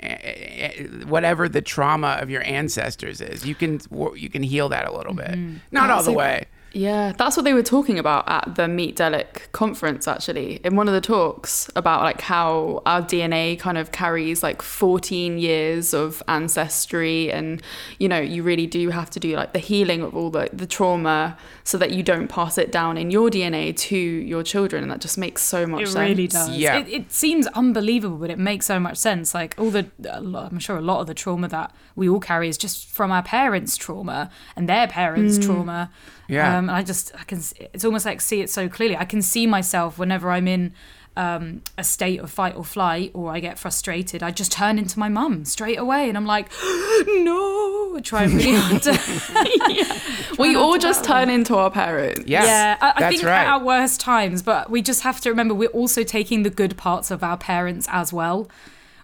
Eh, 0.00 0.06
eh, 0.22 0.72
eh, 0.76 0.86
whatever 1.06 1.48
the 1.48 1.62
trauma 1.62 2.18
of 2.20 2.28
your 2.28 2.42
ancestors 2.42 3.20
is. 3.20 3.46
You 3.46 3.54
can 3.54 3.80
you 4.16 4.28
can 4.28 4.42
heal 4.42 4.68
that 4.68 4.86
a 4.86 4.94
little 4.94 5.14
bit, 5.14 5.30
mm-hmm. 5.30 5.56
not 5.70 5.90
all 5.90 6.02
the 6.02 6.12
way. 6.12 6.44
Yeah, 6.74 7.12
that's 7.16 7.36
what 7.36 7.44
they 7.44 7.54
were 7.54 7.62
talking 7.62 7.98
about 8.00 8.24
at 8.28 8.56
the 8.56 8.66
Meet 8.66 8.96
Delic 8.96 9.50
conference, 9.52 10.08
actually, 10.08 10.60
in 10.64 10.74
one 10.74 10.88
of 10.88 10.94
the 10.94 11.00
talks 11.00 11.70
about 11.76 12.02
like 12.02 12.20
how 12.20 12.82
our 12.84 13.00
DNA 13.00 13.58
kind 13.58 13.78
of 13.78 13.92
carries 13.92 14.42
like 14.42 14.60
14 14.60 15.38
years 15.38 15.94
of 15.94 16.20
ancestry, 16.26 17.30
and 17.30 17.62
you 17.98 18.08
know, 18.08 18.18
you 18.18 18.42
really 18.42 18.66
do 18.66 18.90
have 18.90 19.08
to 19.10 19.20
do 19.20 19.36
like 19.36 19.52
the 19.52 19.58
healing 19.60 20.02
of 20.02 20.16
all 20.16 20.30
the 20.30 20.50
the 20.52 20.66
trauma 20.66 21.38
so 21.62 21.78
that 21.78 21.92
you 21.92 22.02
don't 22.02 22.28
pass 22.28 22.58
it 22.58 22.72
down 22.72 22.98
in 22.98 23.10
your 23.10 23.30
DNA 23.30 23.74
to 23.76 23.96
your 23.96 24.42
children, 24.42 24.82
and 24.82 24.90
that 24.90 25.00
just 25.00 25.16
makes 25.16 25.42
so 25.42 25.66
much 25.66 25.82
It 25.82 25.86
sense. 25.88 26.08
really 26.10 26.26
does. 26.26 26.50
Yeah. 26.50 26.78
It, 26.78 26.88
it 26.88 27.12
seems 27.12 27.46
unbelievable, 27.48 28.16
but 28.18 28.30
it 28.30 28.38
makes 28.38 28.66
so 28.66 28.80
much 28.80 28.96
sense. 28.96 29.32
Like 29.32 29.54
all 29.58 29.70
the, 29.70 29.86
I'm 30.02 30.58
sure 30.58 30.76
a 30.76 30.82
lot 30.82 31.00
of 31.00 31.06
the 31.06 31.14
trauma 31.14 31.46
that 31.48 31.72
we 31.94 32.08
all 32.08 32.20
carry 32.20 32.48
is 32.48 32.58
just 32.58 32.88
from 32.90 33.12
our 33.12 33.22
parents' 33.22 33.76
trauma 33.76 34.28
and 34.56 34.68
their 34.68 34.88
parents' 34.88 35.38
trauma. 35.38 35.90
Yeah. 36.26 36.56
Um, 36.56 36.63
and 36.68 36.76
I 36.76 36.82
just, 36.82 37.14
I 37.14 37.24
can, 37.24 37.40
it's 37.72 37.84
almost 37.84 38.06
like 38.06 38.20
see 38.20 38.40
it 38.40 38.50
so 38.50 38.68
clearly. 38.68 38.96
I 38.96 39.04
can 39.04 39.22
see 39.22 39.46
myself 39.46 39.98
whenever 39.98 40.30
I'm 40.30 40.48
in 40.48 40.72
um, 41.16 41.62
a 41.78 41.84
state 41.84 42.20
of 42.20 42.30
fight 42.30 42.56
or 42.56 42.64
flight 42.64 43.12
or 43.14 43.30
I 43.30 43.40
get 43.40 43.58
frustrated. 43.58 44.22
I 44.22 44.30
just 44.30 44.52
turn 44.52 44.78
into 44.78 44.98
my 44.98 45.08
mum 45.08 45.44
straight 45.44 45.78
away, 45.78 46.08
and 46.08 46.16
I'm 46.16 46.26
like, 46.26 46.50
no. 47.06 47.90
we're 47.94 48.00
trying 48.00 48.34
really 48.34 48.54
hard 48.54 48.82
to. 48.82 50.34
we 50.38 50.56
all 50.56 50.78
just 50.78 51.04
turn 51.04 51.30
into 51.30 51.56
our 51.56 51.70
parents. 51.70 52.24
Yeah, 52.26 52.44
yeah, 52.44 52.78
I, 52.80 52.88
I 52.88 53.00
that's 53.00 53.16
think 53.16 53.26
right. 53.26 53.42
at 53.42 53.46
our 53.46 53.64
worst 53.64 54.00
times, 54.00 54.42
but 54.42 54.70
we 54.70 54.82
just 54.82 55.02
have 55.02 55.20
to 55.22 55.30
remember 55.30 55.54
we're 55.54 55.68
also 55.68 56.02
taking 56.02 56.42
the 56.42 56.50
good 56.50 56.76
parts 56.76 57.10
of 57.10 57.22
our 57.22 57.36
parents 57.36 57.86
as 57.90 58.12
well, 58.12 58.48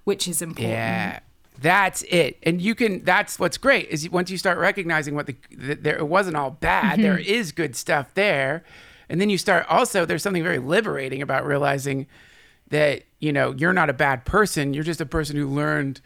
which 0.04 0.26
is 0.26 0.42
important. 0.42 0.72
Yeah. 0.72 1.20
That's 1.60 2.02
it. 2.04 2.38
And 2.42 2.60
you 2.60 2.74
can 2.74 3.04
that's 3.04 3.38
what's 3.38 3.58
great 3.58 3.88
is 3.88 4.08
once 4.10 4.30
you 4.30 4.38
start 4.38 4.58
recognizing 4.58 5.14
what 5.14 5.26
the 5.26 5.36
that 5.56 5.82
there 5.82 5.98
it 5.98 6.08
wasn't 6.08 6.36
all 6.36 6.50
bad. 6.50 6.94
Mm-hmm. 6.94 7.02
there 7.02 7.18
is 7.18 7.52
good 7.52 7.76
stuff 7.76 8.14
there. 8.14 8.64
And 9.08 9.20
then 9.20 9.28
you 9.28 9.38
start 9.38 9.66
also 9.68 10.04
there's 10.04 10.22
something 10.22 10.42
very 10.42 10.58
liberating 10.58 11.20
about 11.20 11.44
realizing 11.44 12.06
that, 12.68 13.02
you 13.18 13.32
know, 13.32 13.52
you're 13.52 13.72
not 13.72 13.90
a 13.90 13.92
bad 13.92 14.24
person. 14.24 14.72
You're 14.72 14.84
just 14.84 15.00
a 15.00 15.06
person 15.06 15.36
who 15.36 15.48
learned 15.48 16.00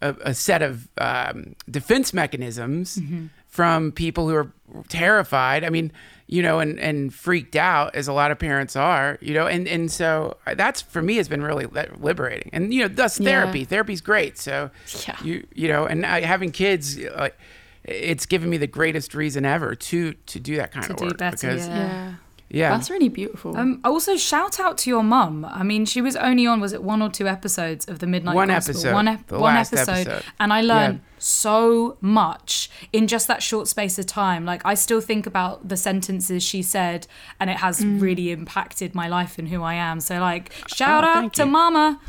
a, 0.00 0.14
a 0.22 0.34
set 0.34 0.62
of 0.62 0.88
um, 0.98 1.56
defense 1.68 2.12
mechanisms 2.12 2.96
Mm-hmm. 2.96 3.26
From 3.50 3.92
people 3.92 4.28
who 4.28 4.34
are 4.34 4.50
terrified. 4.88 5.64
I 5.64 5.70
mean, 5.70 5.92
you 6.26 6.42
know, 6.42 6.60
and, 6.60 6.78
and 6.78 7.12
freaked 7.12 7.56
out 7.56 7.94
as 7.96 8.06
a 8.08 8.12
lot 8.12 8.30
of 8.30 8.38
parents 8.38 8.76
are, 8.76 9.18
you 9.20 9.34
know, 9.34 9.46
and, 9.48 9.66
and 9.66 9.90
so 9.90 10.36
that's 10.56 10.80
for 10.80 11.02
me 11.02 11.16
has 11.16 11.28
been 11.28 11.42
really 11.42 11.66
liberating. 11.98 12.50
And, 12.52 12.72
you 12.72 12.82
know, 12.82 12.88
thus 12.88 13.18
Yeah. 13.18 13.24
therapy. 13.30 13.64
Therapy's 13.64 14.00
great. 14.00 14.38
So, 14.38 14.70
Yeah. 15.06 15.16
you, 15.24 15.46
you 15.54 15.68
know, 15.68 15.86
and 15.86 16.06
I, 16.06 16.20
having 16.20 16.52
kids, 16.52 16.96
like, 17.16 17.36
it's 17.82 18.26
given 18.26 18.48
me 18.50 18.58
the 18.58 18.66
greatest 18.68 19.14
reason 19.14 19.44
ever 19.44 19.74
to 19.74 20.12
to 20.12 20.38
do 20.38 20.56
that 20.56 20.70
kind 20.70 20.84
To 20.86 20.92
of 20.92 20.98
do 20.98 21.04
work 21.06 21.18
better, 21.18 21.36
because 21.36 21.66
yeah. 21.66 21.74
Yeah. 21.76 22.14
Yeah, 22.52 22.70
That's 22.70 22.90
really 22.90 23.08
beautiful. 23.08 23.56
Um, 23.56 23.80
also, 23.84 24.16
shout 24.16 24.58
out 24.58 24.76
to 24.78 24.90
your 24.90 25.02
mum. 25.04 25.44
I 25.44 25.62
mean, 25.62 25.86
she 25.86 26.00
was 26.02 26.16
only 26.16 26.46
on 26.46 26.60
was 26.60 26.72
it 26.72 26.82
one 26.82 27.00
or 27.00 27.08
two 27.08 27.28
episodes 27.28 27.86
of 27.88 28.00
the 28.00 28.06
Midnight 28.08 28.34
One 28.34 28.48
Gospel? 28.48 28.72
episode, 28.74 28.92
one, 28.94 29.08
ep- 29.08 29.26
the 29.28 29.38
one 29.38 29.54
last 29.54 29.72
episode, 29.72 30.08
episode. 30.08 30.24
and 30.40 30.52
I 30.52 30.60
learned 30.60 30.94
Yeah. 30.98 31.14
so 31.18 31.96
much 32.00 32.68
in 32.92 33.06
just 33.06 33.28
that 33.28 33.42
short 33.42 33.68
space 33.68 33.98
of 33.98 34.06
time. 34.06 34.44
Like, 34.44 34.62
I 34.64 34.74
still 34.74 35.00
think 35.00 35.26
about 35.26 35.68
the 35.68 35.76
sentences 35.76 36.42
she 36.42 36.62
said, 36.62 37.06
and 37.38 37.48
it 37.50 37.58
has 37.58 37.80
Mm. 37.80 38.00
really 38.00 38.30
impacted 38.32 38.94
my 38.94 39.06
life 39.06 39.38
and 39.38 39.48
who 39.48 39.62
I 39.62 39.74
am. 39.74 40.00
So, 40.00 40.18
like, 40.18 40.50
shout 40.66 41.04
Oh, 41.04 41.06
out 41.06 41.32
to 41.34 41.44
you. 41.44 41.50
Mama. 41.50 42.00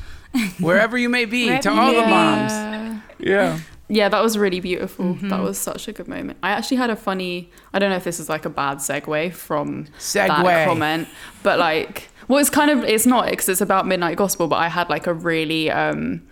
wherever 0.60 0.98
you 0.98 1.10
may 1.10 1.26
be, 1.26 1.58
to 1.66 1.70
all 1.72 1.94
the 1.94 2.02
moms. 2.08 2.52
Yeah. 2.52 3.00
Yeah. 3.20 3.60
Yeah, 3.92 4.08
that 4.08 4.24
was 4.24 4.38
really 4.38 4.62
beautiful. 4.62 5.04
Mm-hmm. 5.04 5.28
That 5.28 5.42
was 5.42 5.58
such 5.58 5.90
a 5.90 5.92
good 5.92 6.08
moment. 6.08 6.38
I 6.42 6.52
actually 6.52 6.78
had 6.78 6.90
a 6.90 6.96
funny. 6.96 7.52
I 7.74 7.80
don't 7.80 7.90
know 7.90 7.98
if 7.98 8.06
this 8.06 8.22
is 8.22 8.30
like 8.30 8.46
a 8.46 8.50
bad 8.50 8.78
segue 8.78 9.34
from 9.34 9.88
Segue. 10.00 10.28
that 10.28 10.66
comment, 10.66 11.10
but 11.44 11.60
like, 11.60 12.08
well, 12.30 12.40
it's 12.40 12.50
kind 12.50 12.72
of 12.72 12.86
it's 12.86 13.06
not 13.06 13.30
because 13.30 13.50
it's 13.50 13.60
about 13.60 13.86
Midnight 13.86 14.16
Gospel. 14.16 14.48
But 14.48 14.58
I 14.60 14.70
had 14.70 14.90
like 14.90 15.08
a 15.08 15.14
really 15.14 15.70
um, 15.70 16.26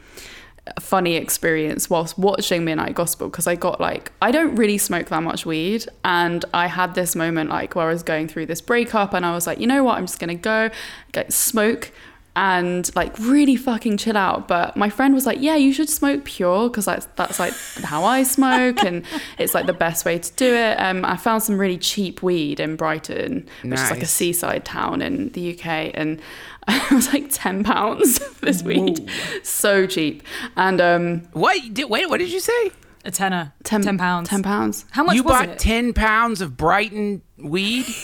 funny 0.79 1.15
experience 1.15 1.89
whilst 1.89 2.17
watching 2.17 2.63
Midnight 2.63 2.95
Gospel 2.95 3.27
because 3.27 3.45
I 3.45 3.55
got 3.55 3.81
like 3.81 4.13
I 4.21 4.31
don't 4.31 4.55
really 4.55 4.77
smoke 4.77 5.07
that 5.07 5.21
much 5.21 5.45
weed, 5.45 5.85
and 6.05 6.45
I 6.53 6.67
had 6.67 6.95
this 6.95 7.13
moment 7.13 7.49
like 7.49 7.75
where 7.75 7.89
I 7.89 7.91
was 7.91 8.03
going 8.03 8.29
through 8.29 8.45
this 8.45 8.61
breakup, 8.61 9.13
and 9.13 9.25
I 9.25 9.35
was 9.35 9.45
like, 9.45 9.59
you 9.59 9.67
know 9.67 9.83
what, 9.83 9.97
I'm 9.97 10.05
just 10.05 10.19
gonna 10.19 10.35
go 10.35 10.69
get 11.11 11.33
smoke 11.33 11.91
and 12.35 12.93
like 12.95 13.17
really 13.19 13.55
fucking 13.55 13.97
chill 13.97 14.17
out. 14.17 14.47
But 14.47 14.77
my 14.77 14.89
friend 14.89 15.13
was 15.13 15.25
like, 15.25 15.39
"Yeah, 15.41 15.55
you 15.55 15.73
should 15.73 15.89
smoke 15.89 16.23
pure 16.25 16.69
because 16.69 16.85
that's 16.85 17.07
that's 17.15 17.39
like 17.39 17.53
how 17.83 18.03
I 18.03 18.23
smoke, 18.23 18.83
and 18.83 19.03
it's 19.37 19.53
like 19.53 19.65
the 19.65 19.73
best 19.73 20.05
way 20.05 20.19
to 20.19 20.31
do 20.33 20.53
it." 20.53 20.75
Um, 20.75 21.03
I 21.05 21.17
found 21.17 21.43
some 21.43 21.57
really 21.57 21.77
cheap 21.77 22.21
weed 22.21 22.59
in 22.59 22.75
Brighton, 22.75 23.47
which 23.63 23.79
is 23.79 23.91
like 23.91 24.01
a 24.01 24.07
seaside 24.07 24.65
town 24.65 25.01
in 25.01 25.29
the 25.29 25.53
UK, 25.53 25.91
and 25.93 26.21
it 26.67 26.91
was 26.91 27.11
like 27.13 27.27
ten 27.29 27.63
pounds 27.63 28.19
this 28.41 28.63
weed, 28.63 29.09
so 29.43 29.85
cheap. 29.87 30.23
And 30.55 30.79
um, 30.79 31.21
What? 31.33 31.73
Did, 31.73 31.89
wait, 31.89 32.09
what 32.09 32.19
did 32.19 32.31
you 32.31 32.39
say? 32.39 32.71
A 33.05 33.11
tenner. 33.11 33.53
ten, 33.63 33.81
ten 33.81 33.97
pounds. 33.97 34.29
Ten 34.29 34.43
pounds. 34.43 34.85
How 34.91 35.03
much 35.03 35.15
you 35.15 35.23
was 35.23 35.31
bought 35.31 35.49
it? 35.49 35.59
10 35.59 35.93
pounds 35.93 36.41
of 36.41 36.57
Brighton 36.57 37.21
weed? 37.37 37.85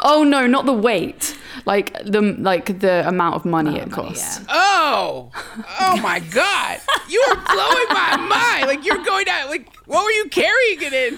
Oh 0.00 0.24
no, 0.24 0.46
not 0.46 0.66
the 0.66 0.72
weight. 0.72 1.36
Like 1.64 1.92
the 2.04 2.20
like 2.22 2.80
the 2.80 3.06
amount 3.06 3.36
of 3.36 3.44
money 3.44 3.76
it 3.78 3.88
money, 3.88 3.92
costs. 3.92 4.40
yeah. 4.40 4.46
Oh, 4.50 5.30
oh 5.80 5.96
my 6.02 6.18
God! 6.18 6.80
You 7.08 7.20
are 7.28 7.36
blowing 7.36 7.86
my 7.90 8.16
mind. 8.16 8.66
Like 8.66 8.84
you're 8.84 9.04
going 9.04 9.26
down. 9.26 9.48
Like 9.48 9.72
what 9.86 10.04
were 10.04 10.10
you 10.10 10.28
carrying 10.28 10.82
it 10.82 10.92
in? 10.92 11.14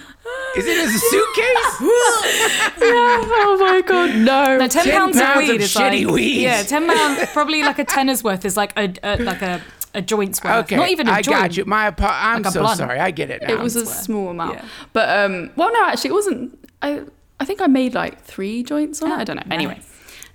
Is 0.55 0.65
it 0.67 0.77
as 0.77 0.93
a 0.93 0.99
suitcase? 0.99 1.77
oh 2.81 3.57
my 3.59 3.81
god, 3.81 4.15
no. 4.15 4.57
No, 4.57 4.67
ten 4.67 4.83
10 4.85 4.91
pounds 4.93 5.15
of 5.17 5.23
pounds 5.23 5.47
weed 5.49 5.55
of 5.55 5.61
is 5.61 5.73
shitty 5.73 6.05
like 6.05 6.13
weed. 6.13 6.41
yeah, 6.41 6.63
ten 6.63 6.87
pounds 6.87 7.29
probably 7.31 7.61
like 7.63 7.79
a 7.79 7.85
tenner's 7.85 8.23
worth 8.23 8.45
is 8.45 8.57
like 8.57 8.73
a, 8.77 8.93
a 9.03 9.17
like 9.23 9.41
a 9.41 9.61
a 9.93 10.01
joint's 10.01 10.43
worth. 10.43 10.65
Okay, 10.65 10.75
Not 10.75 10.89
even 10.89 11.07
a 11.07 11.11
I 11.11 11.21
joint. 11.21 11.37
got 11.37 11.57
you. 11.57 11.65
My 11.65 11.87
apo- 11.87 12.05
I'm 12.07 12.41
Like 12.41 12.47
a 12.47 12.51
so 12.51 12.59
blunt. 12.61 12.77
sorry. 12.77 12.99
I 12.99 13.11
get 13.11 13.29
it 13.31 13.41
now. 13.41 13.53
it 13.53 13.59
was 13.59 13.75
a 13.77 13.85
small 13.85 14.29
amount. 14.29 14.55
Yeah. 14.59 14.65
But 14.93 15.09
um 15.25 15.51
well 15.55 15.71
no, 15.71 15.85
actually 15.85 16.09
it 16.09 16.13
wasn't 16.13 16.67
I 16.81 17.01
I 17.39 17.45
think 17.45 17.61
I 17.61 17.67
made 17.67 17.93
like 17.93 18.21
three 18.21 18.63
joints 18.63 19.01
on 19.01 19.11
it. 19.11 19.15
I 19.15 19.23
don't 19.23 19.35
know. 19.37 19.43
Anyway. 19.55 19.79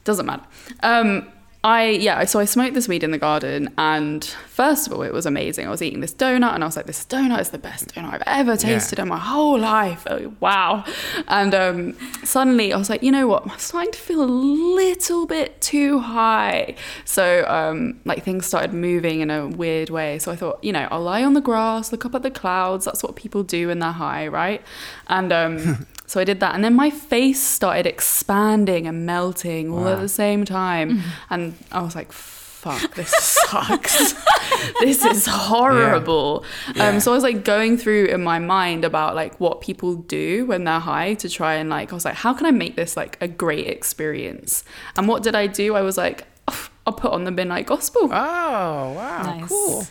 Doesn't 0.05 0.27
matter. 0.27 0.45
Um 0.83 1.31
I 1.63 1.91
yeah, 1.91 2.25
so 2.25 2.39
I 2.39 2.47
smoked 2.47 2.73
this 2.73 2.89
weed 2.89 3.03
in 3.03 3.11
the 3.11 3.19
garden 3.19 3.69
and 3.77 4.25
first 4.25 4.87
of 4.87 4.95
all 4.95 5.03
it 5.03 5.13
was 5.13 5.27
amazing. 5.27 5.67
I 5.67 5.71
was 5.71 5.83
eating 5.83 6.01
this 6.01 6.15
donut 6.15 6.55
and 6.55 6.65
I 6.65 6.67
was 6.67 6.75
like, 6.75 6.87
this 6.87 7.05
donut 7.05 7.39
is 7.39 7.51
the 7.51 7.59
best 7.59 7.95
donut 7.95 8.15
I've 8.15 8.23
ever 8.25 8.57
tasted 8.57 8.99
in 8.99 9.09
my 9.09 9.19
whole 9.19 9.59
life. 9.59 10.07
Oh, 10.09 10.33
wow. 10.41 10.85
And 11.29 11.55
um 11.55 11.97
suddenly 12.25 12.73
I 12.73 12.79
was 12.79 12.89
like, 12.89 13.03
you 13.03 13.13
know 13.13 13.27
what, 13.27 13.47
I'm 13.47 13.59
starting 13.59 13.93
to 13.93 13.99
feel 13.99 14.23
a 14.23 14.25
little 14.25 15.27
bit 15.27 15.61
too 15.61 15.99
high. 15.99 16.77
So 17.05 17.45
um 17.47 18.01
like 18.07 18.25
things 18.25 18.47
started 18.47 18.73
moving 18.73 19.21
in 19.21 19.31
a 19.31 19.47
weird 19.47 19.91
way. 19.91 20.19
So 20.19 20.33
I 20.33 20.37
thought, 20.37 20.65
you 20.65 20.73
know, 20.73 20.89
I'll 20.91 21.03
lie 21.03 21.23
on 21.23 21.35
the 21.35 21.43
grass, 21.43 21.93
look 21.93 22.07
up 22.07 22.15
at 22.15 22.23
the 22.23 22.31
clouds. 22.31 22.87
That's 22.87 23.03
what 23.03 23.17
people 23.17 23.43
do 23.43 23.69
when 23.69 23.81
they're 23.81 23.93
high, 23.93 24.29
right? 24.29 24.63
And 25.09 25.31
um 25.31 25.87
So 26.11 26.19
I 26.19 26.25
did 26.25 26.41
that, 26.41 26.57
and 26.57 26.65
then 26.65 26.75
my 26.75 26.91
face 26.91 27.41
started 27.41 27.87
expanding 27.87 28.89
and 28.89 29.07
melting 29.07 29.71
all 29.71 29.87
at 29.87 30.01
the 30.01 30.09
same 30.09 30.45
time, 30.45 31.03
and 31.31 31.55
I 31.71 31.83
was 31.83 31.95
like, 31.95 32.11
"Fuck, 32.11 32.97
this 32.97 33.11
sucks. 33.11 34.15
this 34.81 35.05
is 35.05 35.27
horrible." 35.27 36.45
Yeah. 36.75 36.89
Um, 36.89 36.99
so 36.99 37.13
I 37.13 37.15
was 37.15 37.23
like 37.23 37.45
going 37.45 37.79
through 37.79 38.07
in 38.07 38.25
my 38.25 38.41
mind 38.41 38.85
about 38.85 39.15
like 39.15 39.39
what 39.39 39.61
people 39.61 39.95
do 39.95 40.47
when 40.47 40.65
they're 40.65 40.81
high 40.81 41.15
to 41.15 41.29
try 41.29 41.55
and 41.55 41.71
like 41.71 41.93
I 41.93 41.95
was 41.95 42.05
like, 42.05 42.17
"How 42.17 42.35
can 42.35 42.45
I 42.45 42.51
make 42.51 42.75
this 42.75 42.97
like 42.97 43.17
a 43.21 43.29
great 43.29 43.69
experience?" 43.69 44.65
And 44.97 45.07
what 45.07 45.23
did 45.23 45.37
I 45.37 45.47
do? 45.47 45.77
I 45.77 45.83
was 45.83 45.97
like, 45.97 46.27
"Oh, 46.49 46.69
"I'll 46.89 46.93
put 46.93 47.13
on 47.13 47.23
the 47.23 47.31
Midnight 47.31 47.67
Gospel." 47.67 48.07
Oh 48.11 48.93
wow, 48.97 49.23
Nice. 49.23 49.49
cool. 49.49 49.87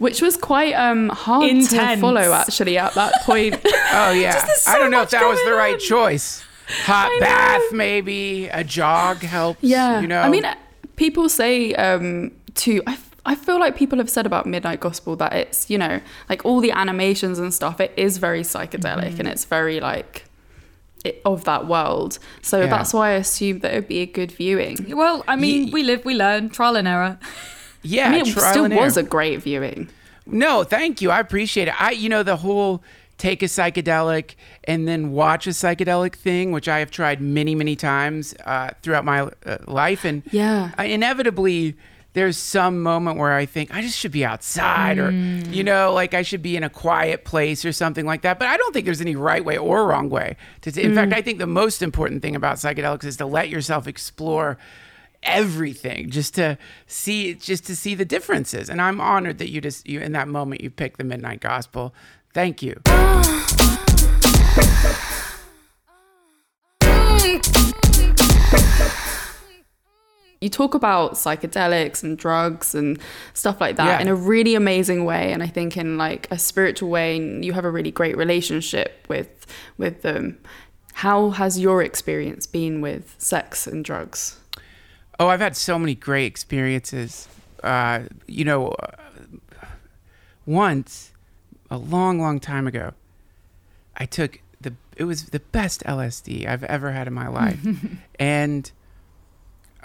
Which 0.00 0.20
was 0.22 0.36
quite 0.36 0.72
um, 0.72 1.08
hard 1.10 1.48
to 1.68 1.96
follow 1.98 2.32
actually 2.32 2.76
at 2.78 2.94
that 2.94 3.22
point. 3.22 3.54
Oh 3.92 4.10
yeah. 4.12 4.44
there's 4.44 4.62
so 4.62 4.70
I 4.72 4.78
don't 4.78 4.90
know 4.90 5.02
if 5.02 5.10
that 5.10 5.26
was 5.28 5.38
the 5.44 5.52
right 5.52 5.74
on. 5.74 5.80
choice. 5.80 6.42
Hot 6.84 7.10
I 7.10 7.14
know. 7.14 7.20
bath, 7.20 7.72
maybe 7.72 8.46
a 8.48 8.64
jog 8.64 9.18
helps. 9.18 9.62
Yeah, 9.62 10.00
you 10.00 10.06
know. 10.06 10.20
I 10.20 10.28
mean, 10.28 10.44
people 10.96 11.28
say 11.28 11.74
um, 11.74 12.32
to. 12.56 12.82
I 13.26 13.34
feel 13.34 13.60
like 13.60 13.76
people 13.76 13.98
have 13.98 14.08
said 14.08 14.24
about 14.24 14.46
Midnight 14.46 14.80
Gospel 14.80 15.14
that 15.16 15.32
it's 15.34 15.68
you 15.68 15.76
know 15.76 16.00
like 16.30 16.44
all 16.46 16.60
the 16.60 16.70
animations 16.72 17.38
and 17.38 17.52
stuff. 17.52 17.78
It 17.80 17.92
is 17.96 18.16
very 18.18 18.40
psychedelic 18.42 19.18
and 19.18 19.28
it's 19.28 19.44
very 19.44 19.78
like 19.80 20.24
it, 21.04 21.20
of 21.26 21.44
that 21.44 21.66
world. 21.66 22.18
So 22.42 22.60
Yeah. 22.60 22.66
that's 22.68 22.94
why 22.94 23.08
I 23.10 23.12
assumed 23.12 23.60
that 23.62 23.72
it 23.72 23.76
would 23.76 23.88
be 23.88 24.00
a 24.00 24.06
good 24.06 24.32
viewing. 24.32 24.96
Well, 24.96 25.22
I 25.28 25.36
mean, 25.36 25.66
Ye- 25.66 25.72
we 25.72 25.82
live, 25.82 26.04
we 26.06 26.14
learn, 26.14 26.48
trial 26.48 26.76
and 26.76 26.88
error. 26.88 27.18
Yeah, 27.82 28.08
I 28.08 28.12
mean, 28.12 28.26
it 28.26 28.38
still 28.38 28.68
was 28.68 28.96
a 28.96 29.02
great 29.02 29.42
viewing. 29.42 29.88
No, 30.26 30.64
thank 30.64 31.00
you. 31.00 31.10
I 31.10 31.20
appreciate 31.20 31.68
it. 31.68 31.80
I, 31.80 31.90
you 31.92 32.08
know, 32.08 32.22
the 32.22 32.36
whole 32.36 32.82
take 33.18 33.42
a 33.42 33.46
psychedelic 33.46 34.34
and 34.64 34.88
then 34.88 35.12
watch 35.12 35.46
a 35.46 35.50
psychedelic 35.50 36.14
thing, 36.14 36.52
which 36.52 36.68
I 36.68 36.78
have 36.78 36.90
tried 36.90 37.20
many, 37.20 37.54
many 37.54 37.76
times 37.76 38.34
uh, 38.46 38.70
throughout 38.82 39.04
my 39.04 39.28
uh, 39.44 39.58
life, 39.66 40.04
and 40.04 40.22
Yeah. 40.30 40.70
I, 40.78 40.86
inevitably 40.86 41.76
there's 42.12 42.36
some 42.36 42.82
moment 42.82 43.18
where 43.18 43.32
I 43.34 43.46
think 43.46 43.72
I 43.72 43.82
just 43.82 43.96
should 43.96 44.10
be 44.10 44.24
outside, 44.24 44.98
or 44.98 45.12
you 45.12 45.62
know, 45.62 45.92
like 45.92 46.12
I 46.12 46.22
should 46.22 46.42
be 46.42 46.56
in 46.56 46.64
a 46.64 46.70
quiet 46.70 47.24
place 47.24 47.64
or 47.64 47.70
something 47.72 48.04
like 48.04 48.22
that. 48.22 48.38
But 48.38 48.48
I 48.48 48.56
don't 48.56 48.72
think 48.72 48.84
there's 48.84 49.00
any 49.00 49.14
right 49.14 49.44
way 49.44 49.56
or 49.56 49.86
wrong 49.86 50.10
way. 50.10 50.36
To, 50.62 50.80
in 50.80 50.94
fact, 50.94 51.12
I 51.12 51.22
think 51.22 51.38
the 51.38 51.46
most 51.46 51.82
important 51.82 52.22
thing 52.22 52.34
about 52.34 52.56
psychedelics 52.56 53.04
is 53.04 53.16
to 53.18 53.26
let 53.26 53.48
yourself 53.48 53.86
explore 53.86 54.58
everything 55.22 56.10
just 56.10 56.34
to 56.34 56.56
see 56.86 57.34
just 57.34 57.66
to 57.66 57.76
see 57.76 57.94
the 57.94 58.04
differences. 58.04 58.70
And 58.70 58.80
i'm 58.80 59.00
honored 59.00 59.38
that 59.38 59.50
you 59.50 59.60
just 59.60 59.86
you 59.88 60.00
in 60.00 60.12
that 60.12 60.28
moment 60.28 60.62
you 60.62 60.70
picked 60.70 60.98
the 60.98 61.04
midnight 61.04 61.40
gospel. 61.40 61.94
Thank 62.32 62.62
you. 62.62 62.80
You 70.42 70.48
talk 70.48 70.74
about 70.74 71.14
psychedelics 71.14 72.02
and 72.02 72.16
drugs 72.16 72.74
and 72.74 72.98
stuff 73.34 73.60
like 73.60 73.76
that 73.76 73.86
Yeah. 73.86 74.00
in 74.00 74.08
a 74.08 74.14
really 74.14 74.54
amazing 74.54 75.04
way. 75.04 75.32
And 75.32 75.42
i 75.42 75.46
think 75.46 75.76
in 75.76 75.98
like 75.98 76.28
a 76.30 76.38
spiritual 76.38 76.88
way 76.88 77.18
and 77.18 77.44
you 77.44 77.52
have 77.52 77.66
a 77.66 77.70
really 77.70 77.90
great 77.90 78.16
relationship 78.16 79.04
with 79.08 79.46
with 79.76 80.00
them. 80.00 80.38
How 80.94 81.30
has 81.30 81.58
your 81.58 81.82
experience 81.82 82.46
been 82.46 82.80
with 82.80 83.14
sex 83.18 83.66
and 83.66 83.84
drugs 83.84 84.38
oh 85.20 85.28
i've 85.28 85.40
had 85.40 85.56
so 85.56 85.78
many 85.78 85.94
great 85.94 86.26
experiences 86.26 87.28
uh, 87.62 88.00
you 88.26 88.44
know 88.44 88.68
uh, 88.68 88.86
once 90.46 91.12
a 91.70 91.78
long, 91.78 92.20
long 92.20 92.40
time 92.40 92.66
ago, 92.66 92.92
I 93.96 94.04
took 94.04 94.40
the 94.60 94.74
it 94.96 95.04
was 95.04 95.26
the 95.26 95.40
best 95.40 95.82
LSD 95.84 96.46
I've 96.46 96.64
ever 96.64 96.90
had 96.90 97.06
in 97.06 97.14
my 97.14 97.28
life, 97.28 97.64
and 98.18 98.70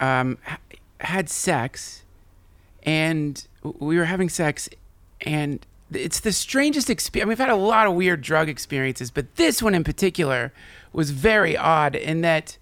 um, 0.00 0.38
ha- 0.42 0.58
had 1.00 1.30
sex, 1.30 2.02
and 2.82 3.46
we 3.62 3.96
were 3.96 4.06
having 4.06 4.28
sex, 4.28 4.68
and 5.20 5.64
it's 5.92 6.20
the 6.20 6.32
strangest 6.32 6.90
experience. 6.90 7.24
I 7.24 7.26
mean, 7.26 7.28
We've 7.30 7.38
had 7.38 7.50
a 7.50 7.56
lot 7.56 7.86
of 7.86 7.94
weird 7.94 8.20
drug 8.20 8.48
experiences, 8.48 9.10
but 9.10 9.36
this 9.36 9.62
one 9.62 9.74
in 9.74 9.84
particular 9.84 10.52
was 10.92 11.10
very 11.10 11.56
odd 11.56 11.94
in 11.94 12.22
that 12.22 12.58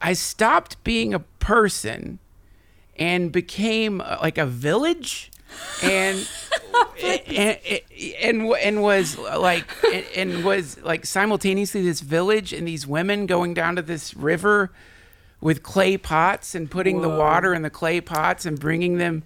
I 0.00 0.12
stopped 0.12 0.82
being 0.84 1.14
a 1.14 1.20
person 1.44 2.18
and 2.96 3.30
became 3.30 4.00
uh, 4.00 4.16
like 4.22 4.38
a 4.38 4.46
village 4.46 5.30
and 5.82 6.26
and, 7.02 7.58
and 8.22 8.42
and 8.42 8.82
was 8.82 9.18
like 9.18 9.66
and 10.16 10.42
was 10.42 10.80
like 10.80 11.04
simultaneously 11.04 11.82
this 11.82 12.00
village 12.00 12.52
and 12.54 12.66
these 12.66 12.86
women 12.86 13.26
going 13.26 13.52
down 13.52 13.76
to 13.76 13.82
this 13.82 14.14
river 14.14 14.72
with 15.40 15.62
clay 15.62 15.98
pots 15.98 16.54
and 16.54 16.70
putting 16.70 17.02
the 17.02 17.08
water 17.10 17.52
in 17.52 17.60
the 17.60 17.70
clay 17.70 18.00
pots 18.00 18.46
and 18.46 18.58
bringing 18.58 18.96
them 18.96 19.22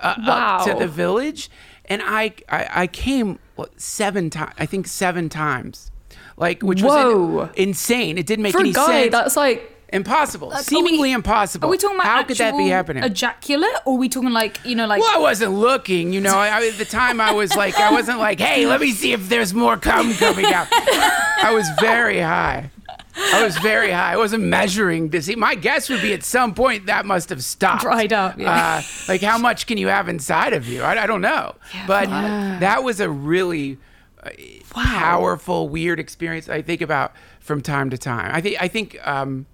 uh, 0.00 0.16
up 0.26 0.66
to 0.66 0.74
the 0.74 0.88
village. 0.88 1.48
And 1.84 2.02
I 2.04 2.32
I, 2.48 2.68
I 2.82 2.86
came 2.88 3.38
seven 3.76 4.28
times 4.28 4.54
I 4.58 4.66
think 4.66 4.88
seven 4.88 5.28
times 5.28 5.92
like 6.36 6.62
which 6.62 6.82
Whoa. 6.82 7.26
was 7.26 7.48
in- 7.54 7.68
insane. 7.68 8.18
It 8.18 8.26
didn't 8.26 8.42
make 8.42 8.54
For 8.54 8.60
any 8.60 8.72
sense. 8.72 9.12
that's 9.12 9.36
like 9.36 9.69
impossible 9.92 10.48
Like, 10.48 10.64
seemingly 10.64 11.08
we- 11.10 11.12
impossible 11.12 11.68
Are 11.68 11.70
we 11.70 11.76
talking 11.78 11.96
about 11.96 12.06
how 12.06 12.22
could 12.22 12.36
that 12.38 12.56
be 12.56 12.68
happening 12.68 13.02
Ejaculate, 13.04 13.70
or 13.84 13.94
are 13.94 13.98
we 13.98 14.08
talking 14.08 14.30
like 14.30 14.58
you 14.64 14.74
know, 14.74 14.86
like 14.86 15.00
well, 15.00 15.16
I 15.16 15.20
wasn't 15.20 15.52
looking, 15.52 16.12
you 16.12 16.20
know. 16.20 16.36
I, 16.36 16.66
at 16.66 16.78
the 16.78 16.84
time, 16.84 17.20
I 17.20 17.32
was 17.32 17.54
like, 17.56 17.74
I 17.76 17.90
wasn't 17.92 18.18
like, 18.18 18.38
hey, 18.40 18.66
let 18.66 18.80
me 18.80 18.92
see 18.92 19.12
if 19.12 19.28
there's 19.28 19.52
more 19.54 19.76
cum 19.76 20.12
coming 20.14 20.46
out. 20.46 20.68
I 20.70 21.52
was 21.54 21.68
very 21.80 22.20
high. 22.20 22.70
I 23.16 23.42
was 23.44 23.56
very 23.58 23.90
high. 23.90 24.12
I 24.12 24.16
wasn't 24.16 24.44
measuring 24.44 25.10
to 25.10 25.20
see. 25.20 25.34
My 25.34 25.54
guess 25.54 25.88
would 25.90 26.00
be 26.00 26.12
at 26.12 26.22
some 26.22 26.54
point 26.54 26.86
that 26.86 27.04
must 27.04 27.28
have 27.30 27.42
stopped. 27.42 27.82
Dried 27.82 28.12
up, 28.12 28.38
yeah. 28.38 28.78
Uh, 28.78 28.82
like, 29.08 29.20
how 29.20 29.36
much 29.38 29.66
can 29.66 29.76
you 29.78 29.88
have 29.88 30.08
inside 30.08 30.52
of 30.52 30.66
you? 30.68 30.82
I, 30.82 31.02
I 31.02 31.06
don't 31.06 31.20
know. 31.20 31.54
but 31.86 32.06
that 32.08 32.84
was 32.84 33.00
a 33.00 33.10
really 33.10 33.78
uh, 34.22 34.30
powerful, 34.70 35.68
weird 35.68 35.98
experience. 35.98 36.48
I 36.48 36.62
think 36.62 36.80
about 36.80 37.12
from 37.40 37.60
time 37.60 37.90
to 37.90 37.98
time. 37.98 38.30
I 38.34 38.40
think. 38.40 38.56
I 38.60 38.68
think. 38.68 39.06
Um, 39.06 39.46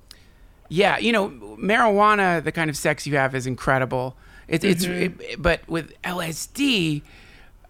yeah, 0.68 0.98
you 0.98 1.12
know, 1.12 1.28
marijuana, 1.58 2.42
the 2.42 2.52
kind 2.52 2.70
of 2.70 2.76
sex 2.76 3.06
you 3.06 3.16
have 3.16 3.34
is 3.34 3.46
incredible. 3.46 4.16
It, 4.48 4.64
It's, 4.64 4.84
it, 4.84 5.42
but 5.42 5.66
with 5.68 5.92
LSD, 6.02 7.02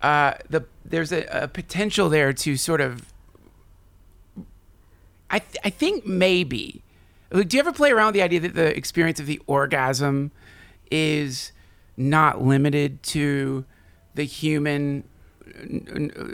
uh, 0.03 0.35
the 0.49 0.65
there's 0.85 1.13
a, 1.13 1.25
a 1.31 1.49
potential 1.49 2.09
there 2.09 2.33
to 2.33 2.57
sort 2.57 2.81
of. 2.81 3.13
I 5.31 5.41
th- 5.41 5.57
I 5.65 5.71
think 5.71 6.07
maybe. 6.07 6.83
Like, 7.31 7.49
do 7.49 7.57
you 7.57 7.61
ever 7.61 7.73
play 7.73 7.91
around 7.91 8.09
with 8.09 8.15
the 8.15 8.23
idea 8.23 8.41
that 8.41 8.55
the 8.55 8.77
experience 8.77 9.19
of 9.19 9.27
the 9.27 9.41
orgasm 9.47 10.31
is 10.91 11.51
not 11.97 12.43
limited 12.43 13.03
to 13.03 13.65
the 14.15 14.25
human 14.25 15.05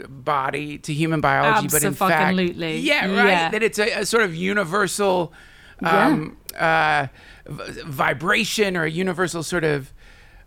body 0.09 0.77
to 0.79 0.93
human 0.93 1.21
biology, 1.21 1.67
but 1.71 1.81
in 1.83 1.93
fact, 2.09 2.35
yeah, 2.77 3.05
right. 3.05 3.27
Yeah. 3.27 3.49
That 3.51 3.63
it's 3.63 3.79
a, 3.79 4.01
a 4.01 4.05
sort 4.05 4.23
of 4.23 4.35
universal 4.35 5.33
um, 5.81 6.37
uh, 6.55 7.07
vibration 7.45 8.77
or 8.77 8.83
a 8.83 8.91
universal 8.91 9.43
sort 9.43 9.63
of 9.63 9.91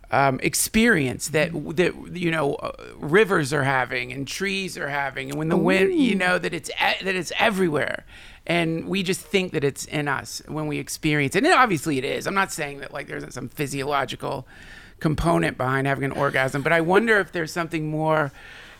um, 0.09 0.39
experience 0.41 1.29
that 1.29 1.51
that 1.75 1.93
you 2.13 2.31
know 2.31 2.55
uh, 2.55 2.71
rivers 2.95 3.51
are 3.51 3.63
having 3.63 4.13
and 4.13 4.27
trees 4.27 4.77
are 4.77 4.87
having, 4.87 5.29
and 5.29 5.37
when 5.37 5.49
the 5.49 5.57
wind, 5.57 5.93
you 5.93 6.15
know 6.15 6.37
that 6.37 6.53
it's 6.53 6.69
e- 6.69 7.03
that 7.03 7.15
it's 7.15 7.31
everywhere, 7.37 8.05
and 8.45 8.87
we 8.87 9.03
just 9.03 9.19
think 9.19 9.51
that 9.51 9.65
it's 9.65 9.85
in 9.85 10.07
us 10.07 10.41
when 10.47 10.67
we 10.67 10.77
experience 10.77 11.35
it. 11.35 11.43
And 11.43 11.53
obviously, 11.53 11.97
it 11.97 12.05
is. 12.05 12.25
I'm 12.25 12.33
not 12.33 12.53
saying 12.53 12.79
that 12.79 12.93
like 12.93 13.07
there 13.07 13.17
isn't 13.17 13.33
some 13.33 13.49
physiological 13.49 14.47
component 15.01 15.57
behind 15.57 15.87
having 15.87 16.05
an 16.05 16.11
orgasm, 16.13 16.61
but 16.61 16.71
I 16.71 16.79
wonder 16.81 17.19
if 17.19 17.31
there's 17.33 17.51
something 17.51 17.89
more. 17.89 18.31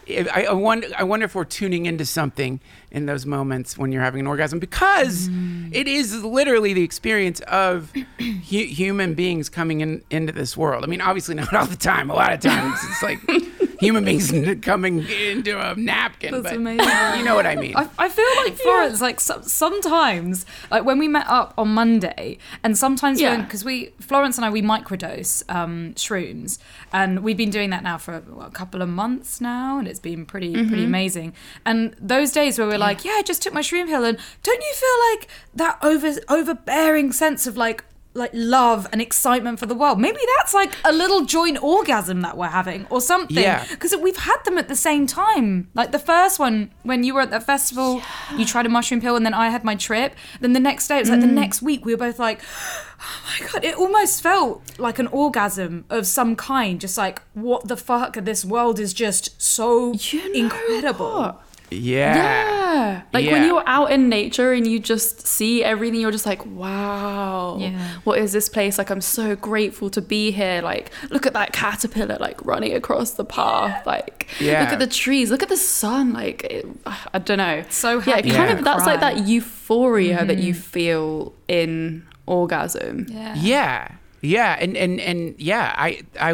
I, 0.09 0.47
I 0.49 0.53
wonder. 0.53 0.87
I 0.97 1.03
wonder 1.03 1.25
if 1.25 1.35
we're 1.35 1.43
tuning 1.43 1.85
into 1.85 2.05
something 2.05 2.59
in 2.91 3.05
those 3.05 3.25
moments 3.25 3.77
when 3.77 3.91
you're 3.91 4.01
having 4.01 4.21
an 4.21 4.27
orgasm, 4.27 4.59
because 4.59 5.27
mm. 5.27 5.73
it 5.73 5.87
is 5.87 6.23
literally 6.23 6.73
the 6.73 6.83
experience 6.83 7.41
of 7.41 7.91
hu- 7.91 8.33
human 8.47 9.13
beings 9.13 9.49
coming 9.49 9.81
in 9.81 10.03
into 10.09 10.31
this 10.31 10.55
world. 10.55 10.83
I 10.83 10.87
mean, 10.87 11.01
obviously 11.01 11.35
not 11.35 11.53
all 11.53 11.65
the 11.65 11.75
time. 11.75 12.09
A 12.09 12.13
lot 12.13 12.33
of 12.33 12.39
times 12.39 12.79
it's 12.83 13.03
like 13.03 13.19
human 13.79 14.03
beings 14.05 14.31
coming 14.61 15.05
into 15.07 15.59
a 15.59 15.75
napkin. 15.75 16.31
That's 16.31 16.43
but 16.43 16.55
amazing. 16.55 17.19
You 17.19 17.23
know 17.25 17.35
what 17.35 17.45
I 17.45 17.55
mean? 17.55 17.75
I, 17.75 17.87
I 17.97 18.09
feel 18.09 18.25
like 18.43 18.55
Florence, 18.55 19.01
like 19.01 19.19
so, 19.19 19.41
sometimes, 19.41 20.45
like 20.71 20.83
when 20.85 20.99
we 20.99 21.07
met 21.07 21.25
up 21.27 21.53
on 21.57 21.69
Monday, 21.73 22.37
and 22.63 22.77
sometimes 22.77 23.19
Yeah. 23.21 23.41
because 23.41 23.63
we 23.65 23.91
Florence 23.99 24.37
and 24.37 24.45
I 24.45 24.49
we 24.49 24.61
microdose 24.61 25.43
um, 25.53 25.93
shrooms, 25.95 26.57
and 26.91 27.23
we've 27.23 27.37
been 27.37 27.49
doing 27.49 27.69
that 27.71 27.83
now 27.83 27.97
for 27.97 28.19
what, 28.21 28.47
a 28.47 28.51
couple 28.51 28.81
of 28.81 28.89
months 28.89 29.39
now, 29.41 29.77
and 29.79 29.87
it's 29.87 29.99
been 29.99 30.25
pretty 30.25 30.47
Mm-hmm. 30.47 30.69
pretty 30.69 30.83
amazing. 30.85 31.33
And 31.65 31.93
those 31.99 32.31
days 32.31 32.57
where 32.57 32.67
we're 32.67 32.77
like, 32.77 33.03
yeah, 33.03 33.11
I 33.15 33.21
just 33.21 33.41
took 33.41 33.53
my 33.53 33.61
shroom 33.61 33.87
pill, 33.87 34.05
and 34.05 34.17
don't 34.43 34.61
you 34.61 34.73
feel 34.73 34.97
like 35.11 35.27
that 35.55 35.77
over 35.83 36.13
overbearing 36.29 37.11
sense 37.11 37.45
of 37.47 37.57
like 37.57 37.83
like 38.17 38.31
love 38.33 38.87
and 38.91 39.01
excitement 39.01 39.59
for 39.59 39.65
the 39.65 39.75
world. 39.75 39.99
Maybe 39.99 40.19
that's 40.37 40.53
like 40.53 40.73
a 40.83 40.91
little 40.91 41.25
joint 41.25 41.61
orgasm 41.61 42.21
that 42.21 42.35
we're 42.35 42.47
having 42.47 42.87
or 42.89 42.99
something. 42.99 43.37
Yeah. 43.37 43.65
Because 43.69 43.95
we've 43.95 44.17
had 44.17 44.37
them 44.43 44.57
at 44.57 44.67
the 44.67 44.75
same 44.75 45.07
time. 45.07 45.69
Like 45.73 45.91
the 45.91 45.99
first 45.99 46.39
one, 46.39 46.71
when 46.83 47.03
you 47.03 47.13
were 47.13 47.21
at 47.21 47.29
that 47.29 47.43
festival, 47.43 48.01
you 48.35 48.45
tried 48.45 48.65
a 48.65 48.69
mushroom 48.69 48.99
pill, 49.01 49.15
and 49.15 49.25
then 49.25 49.33
I 49.33 49.49
had 49.49 49.63
my 49.63 49.75
trip. 49.75 50.15
Then 50.41 50.53
the 50.53 50.59
next 50.59 50.87
day, 50.87 50.97
it 50.97 51.01
was 51.01 51.09
like 51.09 51.21
the 51.21 51.27
mm. 51.27 51.33
next 51.33 51.61
week, 51.61 51.85
we 51.85 51.93
were 51.93 51.99
both 51.99 52.19
like, 52.19 52.41
oh 52.99 53.21
my 53.25 53.47
God, 53.47 53.63
it 53.63 53.75
almost 53.75 54.21
felt 54.21 54.79
like 54.79 54.99
an 54.99 55.07
orgasm 55.07 55.85
of 55.89 56.07
some 56.07 56.35
kind. 56.35 56.81
Just 56.81 56.97
like, 56.97 57.21
what 57.33 57.67
the 57.67 57.77
fuck? 57.77 58.15
This 58.15 58.43
world 58.43 58.79
is 58.79 58.93
just 58.93 59.39
so 59.41 59.93
You 59.93 60.33
know 60.33 60.45
incredible. 60.45 61.19
what? 61.19 61.46
Yeah. 61.69 62.15
Yeah. 62.15 63.01
Like 63.13 63.29
when 63.29 63.43
you're 63.45 63.63
out 63.67 63.91
in 63.91 64.09
nature 64.09 64.51
and 64.53 64.65
you 64.67 64.79
just 64.79 65.25
see 65.27 65.63
everything, 65.63 65.99
you're 65.99 66.11
just 66.11 66.25
like, 66.25 66.45
wow. 66.45 67.57
Yeah. 67.59 67.77
What 68.03 68.19
is 68.19 68.31
this 68.33 68.49
place? 68.49 68.77
Like, 68.77 68.89
I'm 68.89 69.01
so 69.01 69.35
grateful 69.35 69.89
to 69.91 70.01
be 70.01 70.31
here. 70.31 70.61
Like, 70.61 70.91
look 71.09 71.25
at 71.25 71.33
that 71.33 71.53
caterpillar, 71.53 72.17
like 72.19 72.43
running 72.45 72.73
across 72.73 73.11
the 73.11 73.25
path. 73.25 73.85
Like, 73.85 74.27
Yeah. 74.39 74.61
look 74.61 74.69
at 74.73 74.79
the 74.79 74.87
trees. 74.87 75.31
Look 75.31 75.43
at 75.43 75.49
the 75.49 75.57
sun. 75.57 76.13
Like, 76.13 76.43
it, 76.45 76.65
I 77.13 77.19
don't 77.19 77.37
know. 77.37 77.63
So 77.69 77.99
yeah, 77.99 78.15
happy 78.17 78.31
kind 78.31 78.51
to 78.51 78.57
of. 78.59 78.63
That's 78.63 78.85
like 78.85 78.99
that 78.99 79.27
euphoria 79.27 80.23
that 80.25 80.37
you 80.37 80.53
feel 80.53 81.33
in 81.47 82.05
orgasm. 82.25 83.07
Yeah. 83.09 83.35
Yeah, 83.37 83.91
yeah, 84.21 84.57
and 84.59 84.75
and 84.77 84.99
and 84.99 85.35
yeah, 85.39 85.73
I 85.77 86.01
I, 86.19 86.33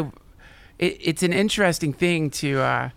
it, 0.78 0.98
it's 1.00 1.22
an 1.22 1.32
interesting 1.32 1.92
thing 1.92 2.30
to, 2.30 2.60
uh, 2.60 2.90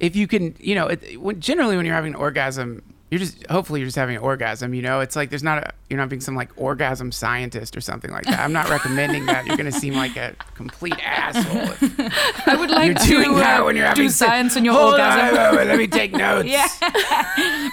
if 0.00 0.16
you 0.16 0.26
can, 0.26 0.56
you 0.58 0.74
know, 0.74 0.88
it, 0.88 1.20
when, 1.20 1.40
generally 1.40 1.76
when 1.76 1.86
you're 1.86 1.94
having 1.94 2.14
an 2.14 2.20
orgasm, 2.20 2.82
you're 3.10 3.18
just 3.18 3.44
hopefully 3.48 3.80
you're 3.80 3.88
just 3.88 3.96
having 3.96 4.14
an 4.16 4.22
orgasm. 4.22 4.72
You 4.72 4.82
know, 4.82 5.00
it's 5.00 5.16
like 5.16 5.30
there's 5.30 5.42
not 5.42 5.58
a 5.58 5.72
you're 5.88 5.98
not 5.98 6.08
being 6.08 6.20
some 6.20 6.36
like 6.36 6.50
orgasm 6.56 7.10
scientist 7.10 7.76
or 7.76 7.80
something 7.80 8.10
like 8.12 8.24
that. 8.26 8.38
I'm 8.38 8.52
not 8.52 8.68
recommending 8.70 9.26
that. 9.26 9.46
You're 9.46 9.56
gonna 9.56 9.72
seem 9.72 9.94
like 9.94 10.16
a 10.16 10.34
complete 10.54 10.94
asshole. 11.04 11.72
If 11.82 12.48
I 12.48 12.54
would 12.56 12.70
like 12.70 12.86
you're 12.86 12.94
to 12.94 13.06
doing 13.06 13.34
that 13.34 13.60
uh, 13.60 13.64
when 13.64 13.74
you're 13.74 13.84
do 13.94 14.02
having 14.02 14.10
se- 14.10 14.26
science 14.26 14.56
on 14.56 14.64
your 14.64 14.74
Hold 14.74 14.92
orgasm. 14.92 15.36
on, 15.36 15.50
wait, 15.50 15.56
wait, 15.56 15.66
let 15.66 15.78
me 15.78 15.86
take 15.88 16.12
notes. 16.26 16.48
Yeah. 16.48 16.68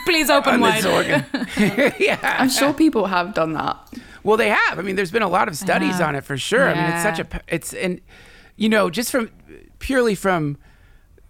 Please 0.06 0.30
open 0.32 0.56
On 0.56 0.60
wide. 0.62 0.84
this 0.84 0.86
organ. 0.86 1.26
yeah. 2.00 2.20
I'm 2.40 2.50
sure 2.50 2.74
people 2.74 3.06
have 3.06 3.36
done 3.36 3.54
that. 3.54 3.78
Well, 4.24 4.38
they 4.38 4.50
have. 4.50 4.80
I 4.80 4.82
mean, 4.82 4.96
there's 4.96 5.12
been 5.12 5.22
a 5.22 5.30
lot 5.30 5.48
of 5.48 5.56
studies 5.56 6.02
on 6.02 6.16
it 6.16 6.24
for 6.24 6.36
sure. 6.38 6.68
I 6.68 6.74
mean, 6.74 6.84
it's 6.94 7.04
such 7.04 7.20
a 7.20 7.42
it's 7.48 7.74
and 7.74 8.02
you 8.56 8.70
know 8.70 8.90
just 8.90 9.12
from 9.12 9.30
purely 9.80 10.16
from 10.16 10.58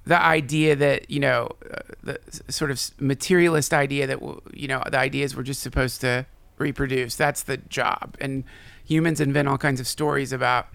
the 0.07 0.21
idea 0.21 0.75
that 0.75 1.09
you 1.09 1.19
know 1.19 1.49
uh, 1.73 1.79
the 2.03 2.19
sort 2.49 2.71
of 2.71 2.81
materialist 2.99 3.73
idea 3.73 4.07
that 4.07 4.19
you 4.53 4.67
know 4.67 4.81
the 4.89 4.97
ideas 4.97 5.35
we're 5.35 5.43
just 5.43 5.61
supposed 5.61 6.01
to 6.01 6.25
reproduce. 6.57 7.15
That's 7.15 7.43
the 7.43 7.57
job, 7.57 8.15
and 8.21 8.43
humans 8.85 9.19
invent 9.19 9.47
all 9.47 9.57
kinds 9.57 9.79
of 9.79 9.87
stories 9.87 10.31
about 10.31 10.67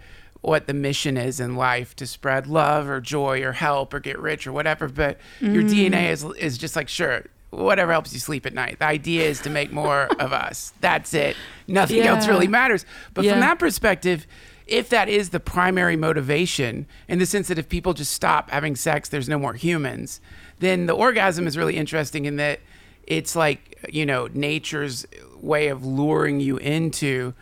what 0.43 0.67
the 0.67 0.75
mission 0.75 1.17
is 1.17 1.39
in 1.41 1.55
life 1.57 1.95
to 1.97 2.07
spread 2.07 2.47
love 2.47 2.89
or 2.89 3.01
joy 3.01 3.43
or 3.43 3.53
help 3.53 3.95
or 3.95 4.01
get 4.01 4.19
rich 4.19 4.47
or 4.47 4.53
whatever. 4.53 4.89
But 4.89 5.19
your 5.41 5.63
DNA 5.63 6.11
is 6.11 6.25
is 6.39 6.59
just 6.59 6.77
like 6.77 6.89
sure. 6.89 7.25
Whatever 7.51 7.93
helps 7.93 8.15
you 8.15 8.19
sleep 8.19 8.47
at 8.47 8.55
night. 8.55 8.79
The 8.79 8.87
idea 8.87 9.29
is 9.29 9.39
to 9.41 9.51
make 9.51 9.73
more 9.75 10.09
of 10.19 10.33
us. 10.33 10.73
That's 10.81 11.13
it. 11.13 11.37
Nothing 11.69 12.01
else 12.01 12.27
really 12.27 12.49
matters. 12.49 12.87
But 13.13 13.25
Yeah. 13.27 13.33
from 13.33 13.41
that 13.41 13.59
perspective, 13.59 14.27
if 14.73 14.89
that 14.89 15.09
is 15.09 15.31
the 15.31 15.41
primary 15.41 15.97
motivation, 15.97 16.87
in 17.07 17.19
the 17.19 17.27
sense 17.27 17.49
that 17.49 17.59
if 17.59 17.69
people 17.69 17.93
just 17.93 18.13
stop 18.13 18.51
having 18.51 18.75
sex, 18.75 19.09
there's 19.09 19.29
no 19.29 19.39
more 19.39 19.53
humans, 19.55 20.21
then 20.61 20.87
the 20.87 20.95
orgasm 20.95 21.47
is 21.47 21.57
really 21.59 21.77
interesting 21.77 22.25
in 22.25 22.37
that 22.37 22.61
it's 23.07 23.37
like, 23.37 23.79
you 23.91 24.07
know, 24.07 24.29
nature's 24.33 25.07
way 25.41 25.69
of 25.69 25.85
luring 25.85 26.41
you 26.41 26.57
into 26.57 27.35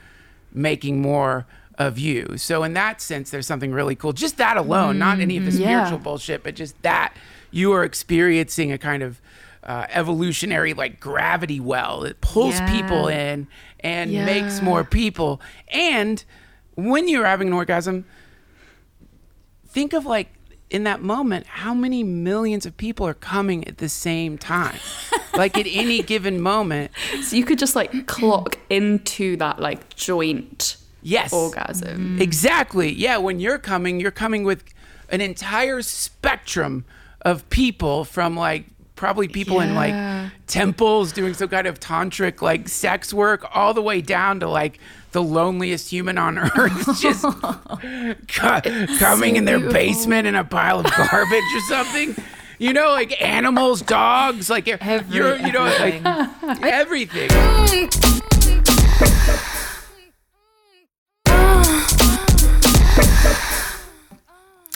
making 0.52 1.00
more 1.00 1.46
of 1.78 1.98
you. 1.98 2.36
So 2.36 2.64
in 2.64 2.72
that 2.74 3.00
sense, 3.00 3.30
there's 3.30 3.46
something 3.46 3.72
really 3.72 3.94
cool. 3.94 4.12
Just 4.12 4.36
that 4.38 4.56
alone, 4.56 4.98
not 4.98 5.20
any 5.20 5.36
of 5.36 5.44
the 5.44 5.52
yeah. 5.52 5.84
spiritual 5.84 5.98
bullshit, 5.98 6.42
but 6.42 6.54
just 6.56 6.80
that 6.82 7.14
you 7.50 7.72
are 7.72 7.84
experiencing 7.84 8.72
a 8.72 8.78
kind 8.78 9.02
of 9.02 9.20
uh, 9.62 9.86
evolutionary 9.90 10.72
like 10.72 10.98
gravity 10.98 11.60
well 11.60 12.02
It 12.04 12.20
pulls 12.22 12.58
Yeah. 12.58 12.72
people 12.72 13.08
in 13.08 13.46
and 13.80 14.10
Yeah. 14.10 14.24
makes 14.24 14.62
more 14.62 14.82
people. 14.84 15.40
And 15.68 16.24
when 16.88 17.08
you're 17.08 17.26
having 17.26 17.48
an 17.48 17.54
orgasm, 17.54 18.04
think 19.66 19.92
of 19.92 20.06
like 20.06 20.28
in 20.70 20.84
that 20.84 21.02
moment 21.02 21.46
how 21.46 21.74
many 21.74 22.04
millions 22.04 22.64
of 22.64 22.76
people 22.76 23.06
are 23.06 23.14
coming 23.14 23.66
at 23.66 23.78
the 23.78 23.88
same 23.88 24.38
time. 24.38 24.78
Like 25.32 25.56
at 25.56 25.66
any 25.68 26.02
given 26.02 26.40
moment. 26.40 26.90
So 27.22 27.36
you 27.36 27.44
could 27.44 27.58
just 27.58 27.76
like 27.76 28.08
clock 28.08 28.58
into 28.68 29.36
that 29.36 29.60
like 29.60 29.94
joint 29.94 30.76
yes. 31.02 31.32
orgasm. 31.32 32.18
Mm. 32.18 32.20
exactly. 32.20 32.92
Yeah 32.92 33.16
when 33.18 33.38
you're 33.38 33.56
coming 33.56 34.00
you're 34.00 34.10
coming 34.10 34.42
with 34.42 34.64
an 35.08 35.20
entire 35.20 35.82
spectrum 35.82 36.84
of 37.22 37.48
people 37.48 38.04
from 38.04 38.36
like 38.36 38.66
probably 39.00 39.26
people 39.28 39.60
in 39.60 39.74
like 39.74 39.94
temples 40.46 41.10
doing 41.10 41.32
some 41.32 41.48
kind 41.48 41.66
of 41.66 41.80
tantric 41.80 42.42
like 42.42 42.68
sex 42.68 43.14
work 43.14 43.46
all 43.54 43.72
the 43.72 43.80
way 43.80 44.02
down 44.02 44.38
to 44.38 44.46
like 44.46 44.78
the 45.12 45.22
loneliest 45.22 45.88
human 45.90 46.18
on 46.18 46.36
earth 46.38 46.84
just 47.00 47.22
co- 48.28 48.60
coming 48.98 49.36
in 49.36 49.46
their 49.46 49.56
beautiful. 49.56 49.72
basement 49.72 50.26
in 50.26 50.34
a 50.34 50.44
pile 50.44 50.80
of 50.80 50.84
garbage 50.94 51.42
or 51.54 51.60
something 51.66 52.14
you 52.58 52.74
know 52.74 52.90
like 52.90 53.18
animals 53.22 53.80
dogs 53.80 54.50
like 54.50 54.66
you're, 54.66 54.76
Every- 54.82 55.16
you're 55.16 55.36
you 55.38 55.50
know 55.50 55.64
everything. 55.64 56.02
like 56.02 56.62
everything 56.62 57.30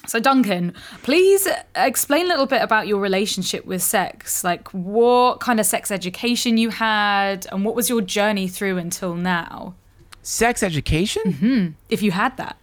So, 0.07 0.21
Duncan, 0.21 0.75
please 1.03 1.49
explain 1.75 2.27
a 2.27 2.29
little 2.29 2.47
bit 2.47 2.62
about 2.62 2.87
your 2.87 3.01
relationship 3.01 3.64
with 3.64 3.83
sex. 3.83 4.45
Like, 4.45 4.69
what 4.69 5.40
kind 5.40 5.59
of 5.59 5.67
sex 5.67 5.90
education 5.90 6.57
you 6.59 6.71
had, 6.71 7.47
and 7.51 7.64
what 7.64 7.75
was 7.75 7.88
your 7.88 8.01
journey 8.01 8.49
through 8.49 8.79
until 8.79 9.14
now, 9.14 9.75
sex 10.23 10.62
education 10.62 11.77
if 11.88 12.03
you 12.03 12.12
had 12.12 12.37
that? 12.37 12.57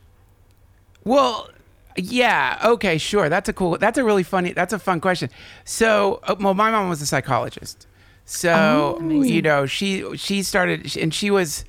Well, 1.03 1.49
yeah, 1.95 2.59
okay, 2.63 2.97
sure. 2.97 3.27
That's 3.27 3.49
a 3.49 3.53
cool. 3.53 3.77
That's 3.77 3.97
a 3.97 4.03
really 4.03 4.23
funny. 4.23 4.53
That's 4.53 4.73
a 4.73 4.79
fun 4.79 5.01
question. 5.01 5.29
So, 5.65 6.19
uh, 6.23 6.35
well, 6.39 6.53
my 6.53 6.71
mom 6.71 6.89
was 6.89 7.01
a 7.01 7.05
psychologist, 7.05 7.87
so 8.25 8.99
you 9.01 9.41
know 9.41 9.65
she 9.65 10.15
she 10.15 10.43
started 10.43 10.95
and 10.95 11.13
she 11.13 11.31
was 11.31 11.65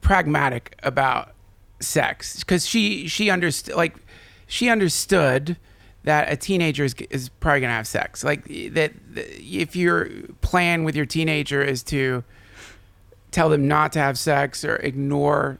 pragmatic 0.00 0.76
about 0.82 1.32
sex 1.80 2.40
because 2.40 2.66
she 2.66 3.06
she 3.06 3.30
understood 3.30 3.74
like 3.74 3.96
she 4.46 4.68
understood 4.68 5.56
that 6.04 6.30
a 6.30 6.36
teenager 6.36 6.84
is, 6.84 6.94
is 7.10 7.28
probably 7.28 7.60
gonna 7.60 7.72
have 7.72 7.86
sex 7.86 8.22
like 8.22 8.44
that 8.72 8.92
that 9.14 9.26
if 9.40 9.74
your 9.74 10.08
plan 10.40 10.84
with 10.84 10.94
your 10.94 11.06
teenager 11.06 11.62
is 11.62 11.82
to 11.82 12.22
tell 13.30 13.48
them 13.50 13.68
not 13.68 13.92
to 13.92 13.98
have 13.98 14.18
sex 14.18 14.64
or 14.64 14.76
ignore 14.76 15.58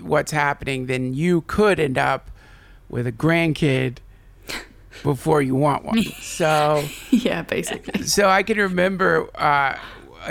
what's 0.00 0.32
happening, 0.32 0.86
then 0.86 1.12
you 1.12 1.42
could 1.42 1.78
end 1.78 1.98
up 1.98 2.30
with 2.88 3.06
a 3.06 3.12
grandkid 3.12 3.98
before 5.02 5.42
you 5.42 5.54
want 5.54 5.84
one. 5.84 6.02
So, 6.20 6.82
yeah, 7.10 7.42
basically. 7.42 8.02
so 8.06 8.28
I 8.28 8.42
can 8.42 8.56
remember 8.56 9.28
uh, 9.34 9.76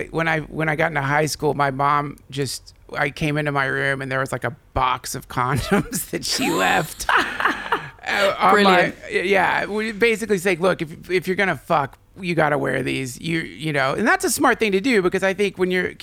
when 0.09 0.27
I 0.27 0.39
when 0.39 0.69
I 0.69 0.75
got 0.75 0.87
into 0.87 1.01
high 1.01 1.27
school, 1.27 1.53
my 1.53 1.69
mom 1.69 2.17
just 2.31 2.73
I 2.93 3.11
came 3.11 3.37
into 3.37 3.51
my 3.51 3.65
room 3.65 4.01
and 4.01 4.11
there 4.11 4.19
was 4.19 4.31
like 4.31 4.43
a 4.43 4.55
box 4.73 5.13
of 5.13 5.27
condoms 5.29 6.09
that 6.09 6.25
she 6.25 6.49
left. 6.49 7.05
Uh, 8.09 8.51
Brilliant. 8.51 8.95
My, 9.01 9.09
yeah, 9.09 9.65
we 9.65 9.91
basically 9.91 10.37
say, 10.37 10.55
look, 10.55 10.81
if 10.81 11.09
if 11.09 11.27
you're 11.27 11.35
gonna 11.35 11.55
fuck, 11.57 11.97
you 12.19 12.35
gotta 12.35 12.57
wear 12.57 12.83
these. 12.83 13.19
You 13.19 13.39
you 13.41 13.71
know, 13.73 13.93
and 13.93 14.07
that's 14.07 14.25
a 14.25 14.29
smart 14.31 14.59
thing 14.59 14.71
to 14.73 14.81
do 14.81 15.01
because 15.01 15.23
I 15.23 15.33
think 15.33 15.57
when 15.57 15.71
you're 15.71 15.93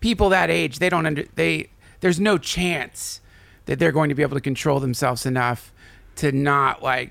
people 0.00 0.28
that 0.30 0.50
age, 0.50 0.78
they 0.78 0.88
don't 0.88 1.06
under 1.06 1.24
they. 1.34 1.68
There's 2.00 2.20
no 2.20 2.38
chance 2.38 3.20
that 3.64 3.78
they're 3.78 3.92
going 3.92 4.08
to 4.10 4.14
be 4.14 4.22
able 4.22 4.36
to 4.36 4.40
control 4.40 4.80
themselves 4.80 5.26
enough 5.26 5.72
to 6.16 6.30
not 6.32 6.82
like 6.82 7.10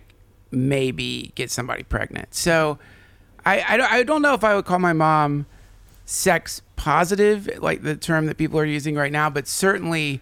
maybe 0.52 1.32
get 1.36 1.52
somebody 1.52 1.84
pregnant. 1.84 2.34
So 2.34 2.78
I 3.46 3.64
I, 3.68 3.78
don't- 3.78 3.92
I 3.92 4.04
don't 4.04 4.22
know 4.22 4.34
if 4.34 4.44
I 4.44 4.56
would 4.56 4.66
call 4.66 4.80
my 4.80 4.94
mom 4.94 5.46
sex 6.06 6.62
positive, 6.76 7.50
like 7.62 7.82
the 7.82 7.96
term 7.96 8.28
that 8.28 8.38
people 8.38 8.60
are 8.60 8.66
using 8.66 8.96
right 8.96 9.12
now, 9.12 9.30
but 9.30 9.48
certainly 9.48 10.22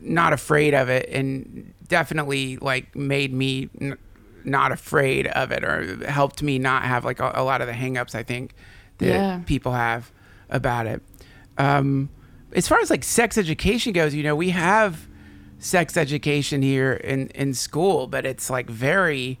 not 0.00 0.32
afraid 0.32 0.72
of 0.72 0.88
it 0.88 1.06
and 1.10 1.74
definitely 1.92 2.56
like 2.56 2.96
made 2.96 3.32
me 3.32 3.68
n- 3.80 3.98
not 4.44 4.72
afraid 4.72 5.26
of 5.28 5.52
it 5.52 5.62
or 5.62 6.04
helped 6.08 6.42
me 6.42 6.58
not 6.58 6.82
have 6.84 7.04
like 7.04 7.20
a, 7.20 7.30
a 7.34 7.44
lot 7.44 7.60
of 7.60 7.66
the 7.68 7.72
hangups 7.74 8.14
I 8.14 8.22
think 8.24 8.54
that 8.98 9.06
Yeah. 9.06 9.40
people 9.46 9.72
have 9.72 10.10
about 10.48 10.86
it. 10.86 11.02
Um, 11.58 12.08
as 12.54 12.66
far 12.66 12.80
as 12.80 12.88
like 12.90 13.04
sex 13.04 13.36
education 13.38 13.92
goes, 13.92 14.14
you 14.14 14.22
know, 14.22 14.34
we 14.34 14.50
have 14.50 15.06
sex 15.58 15.96
education 15.96 16.62
here 16.62 16.92
in, 16.94 17.28
in 17.28 17.54
school, 17.54 18.06
but 18.06 18.24
it's 18.26 18.48
like 18.50 18.68
very 18.70 19.38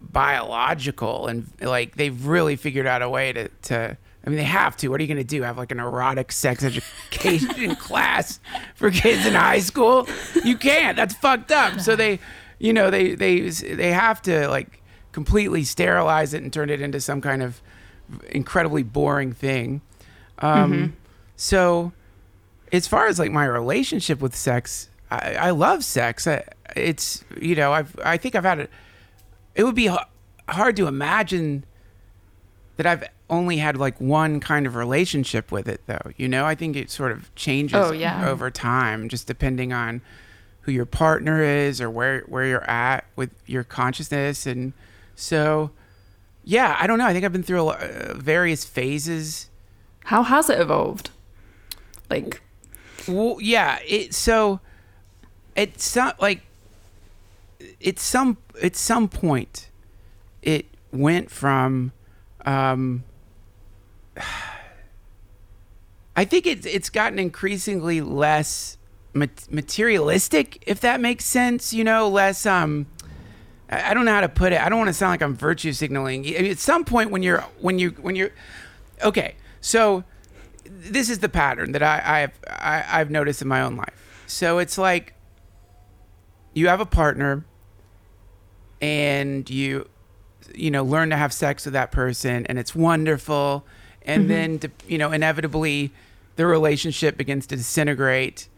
biological 0.00 1.28
and 1.28 1.48
like 1.60 1.94
they've 1.96 2.26
really 2.26 2.56
figured 2.56 2.86
out 2.86 3.00
a 3.02 3.08
way 3.08 3.32
to, 3.32 3.48
to 3.62 3.96
I 4.24 4.30
mean 4.30 4.36
they 4.38 4.44
have 4.44 4.76
to. 4.78 4.88
What 4.88 5.00
are 5.00 5.02
you 5.02 5.08
gonna 5.08 5.24
do? 5.24 5.42
Have 5.42 5.58
like 5.58 5.72
an 5.72 5.80
erotic 5.80 6.30
sex 6.32 6.62
education 6.62 7.74
class 7.76 8.38
for 8.74 8.90
kids 8.90 9.26
in 9.26 9.34
high 9.34 9.58
school? 9.58 10.08
You 10.44 10.56
can't. 10.56 10.96
That's 10.96 11.14
fucked 11.14 11.50
up. 11.50 11.80
So 11.80 11.96
they 11.96 12.20
you 12.58 12.72
know, 12.72 12.90
they 12.90 13.14
they 13.14 13.40
they 13.50 13.92
have 13.92 14.22
to 14.22 14.48
like 14.48 14.80
completely 15.10 15.64
sterilize 15.64 16.32
it 16.34 16.42
and 16.42 16.52
turn 16.52 16.70
it 16.70 16.80
into 16.80 17.00
some 17.00 17.20
kind 17.20 17.42
of 17.42 17.60
incredibly 18.30 18.82
boring 18.82 19.32
thing. 19.32 19.80
Um 20.38 20.96
so 21.36 21.92
as 22.72 22.86
far 22.86 23.06
as 23.06 23.18
like 23.18 23.30
my 23.32 23.44
relationship 23.44 24.20
with 24.20 24.34
sex, 24.36 24.88
I, 25.10 25.34
I 25.34 25.50
love 25.50 25.84
sex. 25.84 26.26
I, 26.26 26.44
it's 26.76 27.24
you 27.40 27.54
know 27.56 27.72
I've 27.72 27.98
I 28.04 28.16
think 28.16 28.34
I've 28.36 28.44
had 28.44 28.60
it. 28.60 28.70
It 29.54 29.64
would 29.64 29.74
be 29.74 29.88
h- 29.88 29.98
hard 30.48 30.76
to 30.76 30.86
imagine 30.86 31.64
that 32.76 32.86
I've 32.86 33.04
only 33.32 33.56
had 33.56 33.76
like 33.76 34.00
one 34.00 34.38
kind 34.40 34.66
of 34.66 34.74
relationship 34.76 35.50
with 35.50 35.66
it 35.68 35.80
though. 35.86 36.12
You 36.16 36.28
know, 36.28 36.44
I 36.44 36.54
think 36.54 36.76
it 36.76 36.90
sort 36.90 37.10
of 37.12 37.34
changes 37.34 37.76
Oh, 37.76 37.92
yeah. 37.92 38.28
over 38.28 38.50
time, 38.50 39.08
just 39.08 39.26
depending 39.26 39.72
on 39.72 40.02
who 40.62 40.72
your 40.72 40.86
partner 40.86 41.42
is 41.42 41.80
or 41.80 41.90
where 41.90 42.20
where 42.28 42.44
you're 42.46 42.70
at 42.70 43.04
with 43.16 43.30
your 43.46 43.64
consciousness, 43.64 44.46
and 44.46 44.72
so 45.16 45.70
yeah, 46.44 46.76
I 46.80 46.86
don't 46.86 46.98
know. 46.98 47.06
I 47.06 47.12
think 47.12 47.24
I've 47.24 47.32
been 47.32 47.42
through 47.42 47.62
a, 47.62 47.64
lo- 47.64 47.72
uh, 47.72 48.14
various 48.14 48.64
phases 48.64 49.48
How 50.04 50.22
has 50.22 50.48
it 50.50 50.60
evolved? 50.60 51.10
Like, 52.10 52.42
Well, 53.08 53.38
yeah. 53.40 53.78
It 53.86 54.14
so 54.14 54.60
it's 55.56 55.96
not 55.96 56.20
like 56.20 56.42
it's 57.80 58.02
some 58.02 58.36
at 58.62 58.76
some 58.76 59.08
point 59.08 59.68
it 60.42 60.66
went 60.92 61.30
from 61.30 61.92
um 62.44 63.04
I 66.16 66.24
think 66.24 66.46
it's 66.46 66.66
it's 66.66 66.90
gotten 66.90 67.18
increasingly 67.18 68.00
less 68.00 68.76
mat- 69.14 69.46
materialistic 69.50 70.62
if 70.66 70.80
that 70.80 71.00
makes 71.00 71.24
sense, 71.24 71.72
you 71.72 71.84
know, 71.84 72.08
less 72.08 72.44
um 72.46 72.86
I 73.70 73.90
I 73.90 73.94
don't 73.94 74.04
know 74.04 74.12
how 74.12 74.20
to 74.20 74.28
put 74.28 74.52
it. 74.52 74.60
I 74.60 74.68
don't 74.68 74.78
want 74.78 74.88
to 74.88 74.94
sound 74.94 75.10
like 75.10 75.22
I'm 75.22 75.34
virtue 75.34 75.72
signaling. 75.72 76.26
I 76.26 76.42
mean, 76.42 76.50
At 76.50 76.58
some 76.58 76.84
point 76.84 77.10
when 77.10 77.22
you're 77.22 77.40
when 77.60 77.78
you 77.78 77.90
when 77.90 78.16
you're 78.16 78.30
okay, 79.02 79.36
so 79.60 80.04
this 80.64 81.08
is 81.10 81.18
the 81.20 81.28
pattern 81.28 81.72
that 81.72 81.82
I, 81.82 82.22
I've 82.22 82.40
I, 82.48 83.00
I've 83.00 83.10
noticed 83.10 83.42
in 83.42 83.48
my 83.48 83.62
own 83.62 83.76
life. 83.76 84.24
So 84.26 84.58
it's 84.58 84.78
like 84.78 85.14
you 86.54 86.68
have 86.68 86.80
a 86.80 86.86
partner, 86.86 87.44
and 88.80 89.48
you 89.48 89.88
you 90.54 90.70
know 90.70 90.84
learn 90.84 91.10
to 91.10 91.16
have 91.16 91.32
sex 91.32 91.64
with 91.64 91.74
that 91.74 91.92
person, 91.92 92.46
and 92.46 92.58
it's 92.58 92.74
wonderful, 92.74 93.66
and 94.06 94.22
mm-hmm. 94.22 94.58
then 94.60 94.72
you 94.86 94.98
know 94.98 95.12
inevitably 95.12 95.92
the 96.36 96.46
relationship 96.46 97.16
begins 97.16 97.46
to 97.46 97.56
disintegrate 97.56 98.48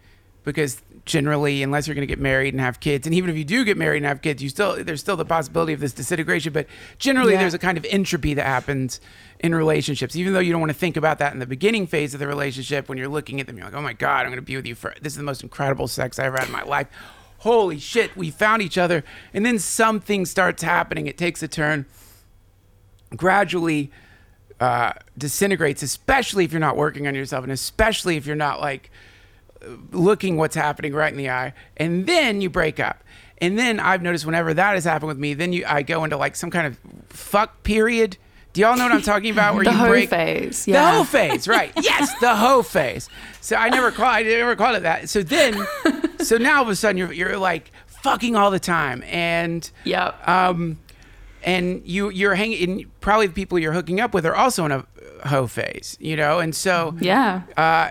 because 0.45 0.83
generally 1.05 1.63
unless 1.63 1.87
you're 1.87 1.95
going 1.95 2.07
to 2.07 2.11
get 2.11 2.19
married 2.19 2.55
and 2.55 2.61
have 2.61 2.81
kids 2.81 3.07
and 3.07 3.15
even 3.15 3.29
if 3.29 3.37
you 3.37 3.45
do 3.45 3.65
get 3.65 3.77
married 3.77 3.99
and 3.99 4.07
have 4.07 4.23
kids 4.23 4.43
you 4.43 4.49
still 4.49 4.83
there's 4.85 5.01
still 5.01 5.17
the 5.17 5.25
possibility 5.25 5.73
of 5.73 5.81
this 5.81 5.93
disintegration 5.93 6.53
but 6.53 6.67
generally 6.99 7.35
Yeah. 7.35 7.41
there's 7.41 7.55
a 7.55 7.59
kind 7.59 7.77
of 7.77 7.85
entropy 7.91 8.35
that 8.35 8.47
happens 8.47 9.01
in 9.41 9.55
relationships. 9.55 10.17
Even 10.17 10.33
though 10.33 10.41
you 10.41 10.53
don't 10.53 10.61
want 10.61 10.71
to 10.71 10.79
think 10.79 10.97
about 10.97 11.19
that 11.19 11.35
in 11.35 11.39
the 11.41 11.47
beginning 11.47 11.87
phase 11.87 12.15
of 12.15 12.21
the 12.21 12.27
relationship 12.27 12.89
when 12.89 12.97
you're 12.97 13.09
looking 13.09 13.41
at 13.41 13.47
them 13.47 13.59
you're 13.59 13.67
like 13.67 13.75
oh 13.75 13.83
my 13.83 13.93
god 13.93 14.21
i'm 14.21 14.29
going 14.29 14.37
to 14.37 14.43
be 14.43 14.57
with 14.57 14.67
you 14.67 14.75
for 14.75 14.95
this 15.03 15.13
is 15.13 15.17
the 15.19 15.23
most 15.23 15.43
incredible 15.43 15.89
sex 15.89 16.19
i 16.19 16.25
ever 16.25 16.39
had 16.39 16.47
in 16.47 16.53
my 16.53 16.63
life. 16.63 16.89
Holy 17.39 17.79
shit 17.79 18.17
we 18.17 18.31
found 18.31 18.63
each 18.63 18.79
other. 18.79 19.05
And 19.35 19.45
then 19.45 19.59
something 19.59 20.25
starts 20.25 20.63
happening. 20.63 21.07
It 21.07 21.19
takes 21.19 21.43
a 21.43 21.49
turn. 21.49 21.85
Gradually 23.15 23.91
uh, 24.65 24.93
disintegrates, 25.19 25.83
especially 25.83 26.45
if 26.45 26.53
you're 26.53 26.61
not 26.61 26.77
working 26.77 27.07
on 27.07 27.15
yourself, 27.15 27.45
and 27.45 27.53
especially 27.53 28.17
if 28.17 28.27
you're 28.27 28.37
not 28.37 28.61
like 28.61 28.91
looking 29.93 30.37
what's 30.37 30.55
happening 30.55 30.93
right 30.95 31.13
in 31.13 31.19
the 31.19 31.31
eye, 31.31 31.53
and 31.77 32.07
then 32.07 32.41
you 32.41 32.49
break 32.51 32.81
up. 32.81 33.03
And 33.39 33.59
then 33.59 33.81
I've 33.81 34.01
noticed 34.01 34.25
whenever 34.25 34.55
that 34.55 34.75
has 34.75 34.85
happened 34.85 35.09
with 35.09 35.19
me, 35.19 35.35
then 35.35 35.53
you 35.53 35.65
I 35.67 35.83
go 35.83 36.05
into 36.05 36.17
like 36.17 36.37
some 36.37 36.51
kind 36.51 36.67
of 36.67 36.79
fuck 37.11 37.63
period. 37.63 38.17
Do 38.53 38.61
y'all 38.61 38.77
know 38.77 38.85
what 38.85 38.93
I'm 38.93 39.03
talking 39.03 39.31
about? 39.33 39.55
Where 39.55 39.65
The 39.71 39.73
you 39.73 39.77
hoe 39.77 39.89
break 39.89 40.09
phase, 40.11 40.65
The 40.65 40.73
yeah. 40.73 40.93
hoe 40.93 41.05
phase, 41.05 41.49
right? 41.49 41.73
Yes, 41.83 42.17
the 42.21 42.37
hoe 42.37 42.63
phase. 42.63 43.09
So 43.41 43.57
I 43.57 43.69
never 43.69 43.91
call 43.91 44.07
I 44.07 44.23
never 44.23 44.57
called 44.57 44.77
it 44.77 44.83
that. 44.85 45.09
So 45.11 45.23
then, 45.23 45.67
so 46.21 46.37
now 46.39 46.59
all 46.59 46.63
of 46.63 46.69
a 46.69 46.77
sudden 46.77 46.97
you're 46.97 47.13
you're 47.13 47.37
like 47.37 47.71
fucking 47.87 48.37
all 48.37 48.51
the 48.51 48.61
time, 48.61 49.03
and 49.07 49.69
yeah, 49.85 50.13
um, 50.27 50.79
and 51.43 51.83
you 51.85 52.11
you're 52.11 52.35
hanging. 52.37 52.91
And 53.05 53.11
probably 53.11 53.27
the 53.27 53.33
people 53.35 53.59
you're 53.59 53.73
hooking 53.75 54.01
up 54.01 54.15
with 54.15 54.25
are 54.27 54.35
also 54.35 54.65
in 54.65 54.73
a 54.73 54.87
hoe 55.27 55.47
phase, 55.47 55.97
you 56.01 56.17
know. 56.17 56.39
And 56.39 56.55
so 56.55 56.97
yeah. 57.01 57.43
uh, 57.57 57.91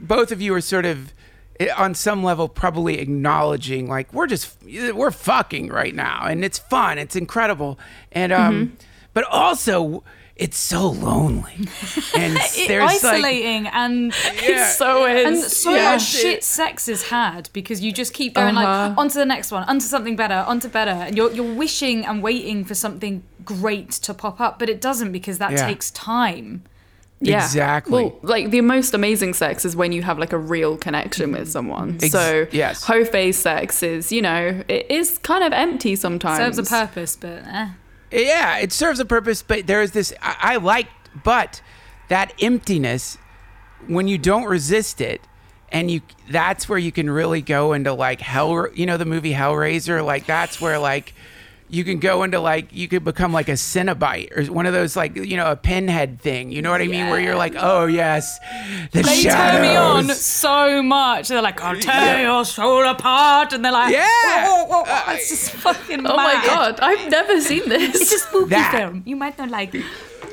both 0.00 0.30
of 0.32 0.40
you 0.42 0.54
are 0.54 0.60
sort 0.60 0.84
of 0.84 1.12
eh, 1.58 1.68
on 1.76 1.94
some 1.94 2.22
level 2.22 2.48
probably 2.48 2.98
acknowledging 2.98 3.88
like 3.88 4.12
we're 4.12 4.26
just 4.26 4.56
we're 4.94 5.10
fucking 5.10 5.68
right 5.68 5.94
now 5.94 6.24
and 6.26 6.44
it's 6.44 6.58
fun 6.58 6.98
it's 6.98 7.14
incredible 7.16 7.78
and 8.12 8.32
um 8.32 8.52
Mm-hmm. 8.54 8.74
but 9.14 9.24
also 9.24 10.02
it's 10.36 10.56
so 10.58 10.88
lonely 10.90 11.52
and 12.16 12.36
It- 12.38 12.68
there's 12.68 13.02
like 13.04 13.04
isolating 13.04 13.66
and 13.66 14.14
Yeah. 14.42 14.68
so 14.70 15.04
and 15.06 15.36
is. 15.36 15.56
so 15.56 15.74
yeah. 15.74 15.92
much 15.92 16.02
shit 16.02 16.42
sex 16.42 16.88
is 16.88 17.02
had 17.10 17.50
because 17.52 17.80
you 17.82 17.92
just 17.92 18.14
keep 18.14 18.34
going 18.34 18.56
Uh-huh. 18.56 18.88
like 18.88 18.98
onto 18.98 19.18
the 19.18 19.26
next 19.26 19.52
one, 19.52 19.62
onto 19.68 19.84
something 19.86 20.16
better, 20.16 20.42
onto 20.48 20.68
better, 20.68 20.90
and 20.90 21.16
you're 21.16 21.30
you're 21.32 21.54
wishing 21.54 22.06
and 22.06 22.22
waiting 22.22 22.64
for 22.64 22.74
something 22.74 23.22
great 23.44 23.90
to 23.92 24.14
pop 24.14 24.40
up, 24.40 24.58
but 24.58 24.68
it 24.68 24.80
doesn't 24.80 25.12
because 25.12 25.38
that 25.38 25.52
Yeah. 25.52 25.66
takes 25.66 25.90
time. 25.90 26.62
Yeah. 27.20 27.44
Exactly. 27.44 28.04
Well, 28.04 28.18
like 28.22 28.50
the 28.50 28.60
most 28.62 28.94
amazing 28.94 29.34
sex 29.34 29.64
is 29.64 29.76
when 29.76 29.92
you 29.92 30.02
have 30.02 30.18
like 30.18 30.32
a 30.32 30.38
real 30.38 30.76
connection 30.76 31.30
with 31.32 31.50
someone. 31.50 31.98
Ex- 32.02 32.10
so 32.10 32.46
yes. 32.50 32.82
hoe 32.82 33.04
phase 33.04 33.38
sex 33.38 33.82
is, 33.82 34.10
you 34.10 34.20
know, 34.22 34.62
it 34.66 34.86
is 34.90 35.18
kind 35.18 35.44
of 35.44 35.52
empty 35.52 35.94
sometimes. 35.94 36.56
Serves 36.56 36.58
a 36.58 36.64
purpose, 36.64 37.14
but 37.16 37.44
eh. 37.46 37.68
yeah 38.10 38.58
it 38.58 38.72
serves 38.72 38.98
a 39.00 39.04
purpose 39.04 39.42
but 39.42 39.66
there 39.66 39.80
is 39.82 39.92
this 39.92 40.12
I, 40.20 40.36
I 40.40 40.56
like 40.56 40.88
but 41.24 41.62
that 42.08 42.34
emptiness 42.42 43.16
when 43.86 44.06
you 44.08 44.18
don't 44.18 44.44
resist 44.44 45.00
it 45.00 45.22
and 45.70 45.90
you 45.90 46.02
that's 46.30 46.68
where 46.68 46.78
you 46.78 46.92
can 46.92 47.08
really 47.08 47.40
go 47.40 47.72
into 47.72 47.92
like 47.94 48.20
hell 48.20 48.68
you 48.74 48.84
know 48.84 48.96
the 48.98 49.06
movie 49.06 49.32
hellraiser 49.32 50.04
like 50.04 50.26
that's 50.26 50.60
where 50.60 50.78
like 50.78 51.14
you 51.72 51.84
can 51.84 51.98
go 51.98 52.22
into 52.22 52.38
like 52.38 52.68
you 52.70 52.86
could 52.86 53.02
become 53.02 53.32
like 53.32 53.48
a 53.48 53.52
Cenobite 53.56 54.30
or 54.36 54.52
one 54.52 54.66
of 54.66 54.72
those 54.74 54.94
like 54.94 55.16
you 55.16 55.36
know 55.36 55.50
a 55.50 55.56
pinhead 55.56 56.20
thing 56.20 56.52
you 56.52 56.60
know 56.62 56.70
what 56.70 56.82
i 56.82 56.86
mean 56.86 57.08
where 57.08 57.18
you're 57.18 57.34
like 57.34 57.54
oh 57.56 57.86
yes 57.86 58.38
the 58.92 59.02
They 59.02 59.14
shadows. 59.22 59.52
turn 59.52 59.62
me 59.62 59.74
on 59.76 60.08
so 60.14 60.82
much. 60.82 61.28
They're 61.28 61.40
like, 61.42 61.60
I'll 61.62 61.78
tear 61.80 62.22
your 62.22 62.44
soul 62.44 62.84
apart. 62.84 63.52
And 63.52 63.64
they're 63.64 63.72
like, 63.72 63.92
Yeah. 63.92 64.46
"Whoa, 64.48 64.64
whoa, 64.66 64.84
whoa." 64.84 65.12
it's 65.14 65.28
just 65.30 65.50
fucking 65.52 66.06
Oh 66.06 66.16
my 66.16 66.34
god, 66.46 66.78
I've 66.80 67.10
never 67.10 67.40
seen 67.40 67.68
this. 67.68 67.94
It's 68.00 68.12
a 68.12 68.18
spooky 68.18 68.50
That. 68.50 68.74
film. 68.76 69.02
You 69.06 69.16
might 69.16 69.38
not 69.38 69.48
like 69.50 69.74
it. 69.74 69.84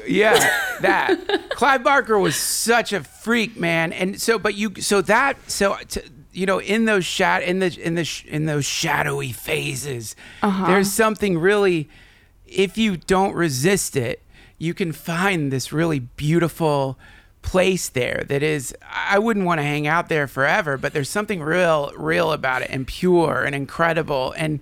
Yeah, 0.08 0.34
that 0.82 1.50
Clive 1.52 1.84
Barker 1.84 2.18
was 2.20 2.36
such 2.36 2.92
a 2.94 3.02
freak, 3.04 3.58
man. 3.58 3.94
And 3.94 4.20
so, 4.22 4.40
but 4.40 4.56
you, 4.56 4.74
so 4.80 5.02
that, 5.04 5.38
so 5.50 5.76
to, 5.90 6.04
you 6.32 6.46
know, 6.46 6.60
in 6.60 6.86
those 6.86 7.06
shat, 7.06 7.44
in 7.44 7.60
the 7.60 7.78
in 7.82 7.96
the 7.96 8.06
sh- 8.06 8.26
in 8.26 8.46
those 8.46 8.66
shadowy 8.66 9.32
phases, 9.32 10.16
there's 10.68 10.92
something 10.92 11.38
really. 11.38 11.90
If 12.46 12.78
you 12.78 12.98
don't 12.98 13.36
resist 13.36 13.96
it, 13.96 14.24
you 14.58 14.74
can 14.74 14.92
find 14.92 15.52
this 15.52 15.72
really 15.72 16.00
beautiful 16.00 16.98
place 17.42 17.90
there 17.90 18.26
that 18.28 18.44
is 18.44 18.76
I 18.84 19.18
wouldn't 19.20 19.46
want 19.46 19.60
to 19.60 19.64
hang 19.64 19.88
out 19.88 20.10
there 20.10 20.28
forever, 20.28 20.78
but 20.78 20.92
there's 20.94 21.10
something 21.10 21.42
real 21.42 21.92
real 21.96 22.32
about 22.32 22.62
it 22.64 22.70
and 22.70 22.86
pure 22.88 23.44
and 23.44 23.56
incredible 23.56 24.34
and 24.38 24.60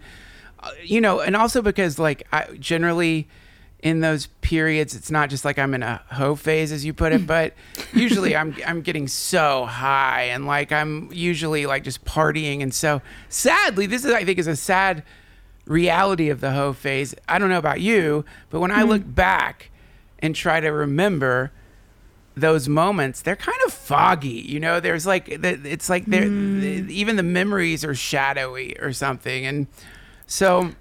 uh, 0.59 0.71
you 0.83 0.99
know, 1.01 1.19
and 1.19 1.35
also 1.35 1.61
because 1.61 1.97
like 1.97 2.27
I 2.31 2.55
generally 2.59 3.27
in 3.87 4.01
those 4.01 4.27
periods 4.41 4.95
it's 4.95 5.09
not 5.09 5.29
just 5.29 5.45
like 5.45 5.57
I'm 5.57 5.73
in 5.73 5.81
a 5.81 6.01
hoe 6.11 6.35
phase 6.35 6.71
as 6.71 6.83
you 6.83 6.93
put 6.93 7.13
it, 7.13 7.25
but 7.35 7.53
usually 7.93 8.35
I'm 8.35 8.55
I'm 8.65 8.81
getting 8.81 9.07
so 9.07 9.65
high 9.65 10.23
and 10.23 10.45
like 10.45 10.71
I'm 10.71 11.09
usually 11.13 11.65
like 11.65 11.83
just 11.83 12.03
partying 12.03 12.61
and 12.61 12.73
so 12.73 13.01
sadly 13.29 13.85
this 13.85 14.03
is 14.03 14.11
I 14.11 14.25
think 14.25 14.39
is 14.39 14.47
a 14.47 14.55
sad 14.55 15.03
reality 15.65 16.29
of 16.29 16.41
the 16.41 16.51
hoe 16.51 16.73
phase. 16.73 17.15
I 17.27 17.39
don't 17.39 17.49
know 17.49 17.57
about 17.57 17.81
you, 17.81 18.25
but 18.49 18.59
when 18.59 18.71
I 18.71 18.81
mm-hmm. 18.81 18.89
look 18.89 19.15
back 19.15 19.71
and 20.19 20.35
try 20.35 20.59
to 20.59 20.69
remember 20.69 21.51
those 22.35 22.67
moments, 22.69 23.21
they're 23.21 23.35
kind 23.35 23.57
of 23.65 23.73
foggy. 23.73 24.29
You 24.29 24.59
know, 24.59 24.79
there's 24.79 25.05
like 25.05 25.27
it's 25.29 25.89
like 25.89 26.05
they're 26.05 26.23
mm. 26.23 26.89
even 26.89 27.15
the 27.15 27.23
memories 27.23 27.83
are 27.85 27.95
shadowy 27.95 28.77
or 28.79 28.93
something, 28.93 29.45
and 29.45 29.67
so 30.25 30.71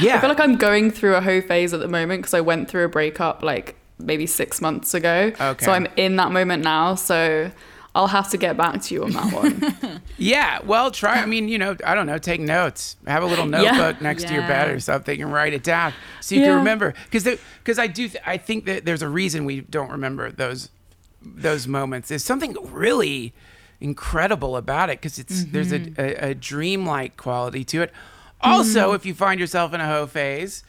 yeah, 0.00 0.16
I 0.16 0.20
feel 0.20 0.28
like 0.28 0.40
I'm 0.40 0.56
going 0.56 0.90
through 0.90 1.14
a 1.16 1.20
hoe 1.20 1.40
phase 1.40 1.72
at 1.74 1.80
the 1.80 1.88
moment 1.88 2.22
because 2.22 2.34
I 2.34 2.40
went 2.40 2.68
through 2.70 2.84
a 2.84 2.88
breakup 2.88 3.42
like 3.42 3.76
maybe 3.98 4.26
six 4.26 4.60
months 4.60 4.94
ago. 4.94 5.32
Okay. 5.40 5.64
So 5.64 5.72
I'm 5.72 5.86
in 5.96 6.16
that 6.16 6.32
moment 6.32 6.64
now. 6.64 6.94
So 6.94 7.50
I'll 7.94 8.06
have 8.08 8.30
to 8.30 8.38
get 8.38 8.56
back 8.56 8.80
to 8.82 8.94
you 8.94 9.04
on 9.04 9.10
that 9.12 9.32
one. 9.32 10.00
yeah. 10.16 10.60
Well, 10.64 10.90
try. 10.90 11.20
I 11.20 11.26
mean, 11.26 11.48
you 11.48 11.58
know, 11.58 11.76
I 11.84 11.94
don't 11.94 12.06
know. 12.06 12.16
Take 12.18 12.40
notes. 12.40 12.96
Have 13.06 13.22
a 13.22 13.26
little 13.26 13.44
Yeah. 13.50 13.72
notebook 13.72 14.00
next 14.00 14.26
to 14.28 14.32
your 14.32 14.42
bed 14.42 14.70
or 14.70 14.80
something, 14.80 15.20
and 15.20 15.32
write 15.32 15.52
it 15.52 15.62
down 15.62 15.92
so 16.20 16.34
you 16.34 16.40
Yeah. 16.40 16.48
can 16.48 16.56
remember. 16.56 16.94
Because 17.10 17.24
because 17.62 17.78
I 17.78 17.86
do 17.86 18.08
th- 18.08 18.22
I 18.26 18.38
think 18.38 18.64
that 18.64 18.84
there's 18.86 19.02
a 19.02 19.08
reason 19.08 19.44
we 19.44 19.60
don't 19.60 19.90
remember 19.90 20.30
those 20.32 20.70
those 21.22 21.68
moments. 21.68 22.08
There's 22.08 22.24
something 22.24 22.56
really 22.72 23.32
incredible 23.80 24.56
about 24.56 24.90
it 24.90 25.00
because 25.00 25.18
it's 25.18 25.44
there's 25.44 25.72
a, 25.72 25.80
Mm-hmm. 25.80 26.00
a, 26.00 26.30
a 26.30 26.34
dreamlike 26.34 27.16
quality 27.16 27.64
to 27.64 27.82
it. 27.82 27.92
Also, 28.42 28.92
if 28.92 29.06
you 29.06 29.14
find 29.14 29.38
yourself 29.40 29.72
in 29.74 29.80
a 29.80 29.86
hoe 29.86 30.06
phase. 30.06 30.64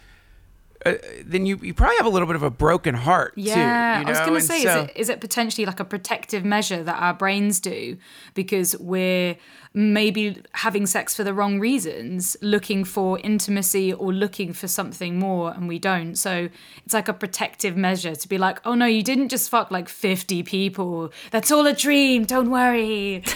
Uh, 0.85 0.95
then 1.23 1.45
you, 1.45 1.57
you 1.61 1.73
probably 1.73 1.95
have 1.95 2.05
a 2.05 2.09
little 2.09 2.27
bit 2.27 2.35
of 2.35 2.43
a 2.43 2.49
broken 2.49 2.93
heart 2.93 3.31
Yeah, 3.37 3.53
too. 3.53 4.01
You 4.01 4.07
I 4.07 4.09
was 4.09 4.19
going 4.19 4.33
to 4.33 4.41
say, 4.41 4.63
so- 4.63 4.81
is, 4.81 4.89
it, 4.89 4.97
is 4.97 5.09
it 5.09 5.21
potentially 5.21 5.65
like 5.65 5.79
a 5.79 5.85
protective 5.85 6.43
measure 6.43 6.83
that 6.83 7.01
our 7.01 7.13
brains 7.13 7.61
do 7.61 7.95
because 8.33 8.77
we're 8.79 9.37
maybe 9.73 10.41
having 10.51 10.85
sex 10.85 11.15
for 11.15 11.23
the 11.23 11.33
wrong 11.33 11.57
reasons, 11.57 12.35
looking 12.41 12.83
for 12.83 13.17
intimacy 13.19 13.93
or 13.93 14.11
looking 14.11 14.51
for 14.51 14.67
something 14.67 15.17
more, 15.17 15.51
and 15.53 15.69
we 15.69 15.79
don't? 15.79 16.15
So 16.17 16.49
it's 16.83 16.93
like 16.93 17.07
a 17.07 17.13
protective 17.13 17.77
measure 17.77 18.13
to 18.13 18.27
be 18.27 18.37
like, 18.37 18.59
oh 18.65 18.73
no, 18.75 18.85
you 18.85 19.03
didn't 19.03 19.29
just 19.29 19.49
fuck 19.49 19.71
like 19.71 19.87
50 19.87 20.43
people. 20.43 21.13
That's 21.31 21.49
all 21.49 21.65
a 21.65 21.71
dream. 21.73 22.25
Don't 22.25 22.51
worry. 22.51 23.23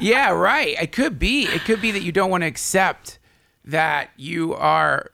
Yeah, 0.00 0.30
right. 0.30 0.76
It 0.80 0.92
could 0.92 1.18
be. 1.18 1.44
It 1.44 1.64
could 1.64 1.80
be 1.80 1.90
that 1.90 2.02
you 2.02 2.12
don't 2.12 2.30
want 2.30 2.42
to 2.42 2.48
accept 2.48 3.18
that 3.64 4.10
you 4.16 4.54
are 4.54 5.10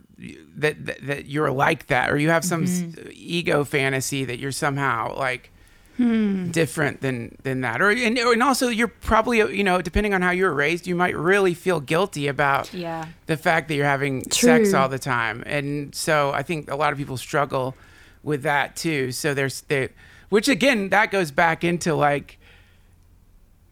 that 0.57 0.87
that, 0.87 1.07
that 1.07 1.27
you're 1.27 1.51
like 1.51 1.87
that, 1.87 2.11
or 2.11 2.19
you 2.19 2.31
have 2.31 2.45
some 2.45 2.64
s 2.64 2.81
mm-hmm. 2.81 3.09
ego 3.12 3.64
fantasy 3.64 4.25
that 4.25 4.38
you're 4.38 4.53
somehow 4.53 5.17
like 5.17 5.51
hmm. 5.97 6.51
different 6.51 7.01
than 7.01 7.37
than 7.43 7.61
that, 7.61 7.81
or 7.81 7.91
and, 7.91 8.19
and 8.19 8.43
also 8.43 8.69
you're 8.69 8.88
probably 8.88 9.38
you 9.38 9.62
know 9.62 9.81
depending 9.81 10.14
on 10.14 10.23
how 10.23 10.31
you 10.31 10.45
were 10.45 10.55
raised, 10.55 10.87
you 10.87 10.97
might 10.97 11.17
really 11.17 11.55
feel 11.55 11.81
guilty 11.81 12.27
about 12.27 12.73
Yeah. 12.75 13.07
the 13.27 13.37
fact 13.37 13.69
that 13.69 13.75
you're 13.75 13.87
having 13.87 14.29
sex 14.31 14.75
all 14.75 14.88
the 14.88 14.99
time, 14.99 15.43
and 15.47 15.95
so 15.95 16.33
I 16.33 16.43
think 16.43 16.71
a 16.71 16.77
lot 16.77 16.93
of 16.93 16.99
people 16.99 17.17
struggle 17.17 17.77
with 18.23 18.43
that 18.43 18.75
too. 18.77 19.12
So 19.12 19.35
there's 19.35 19.61
they, 19.62 19.91
which 20.31 20.49
again 20.49 20.88
that 20.88 21.11
goes 21.11 21.31
back 21.31 21.62
into 21.62 21.95
like 21.95 22.38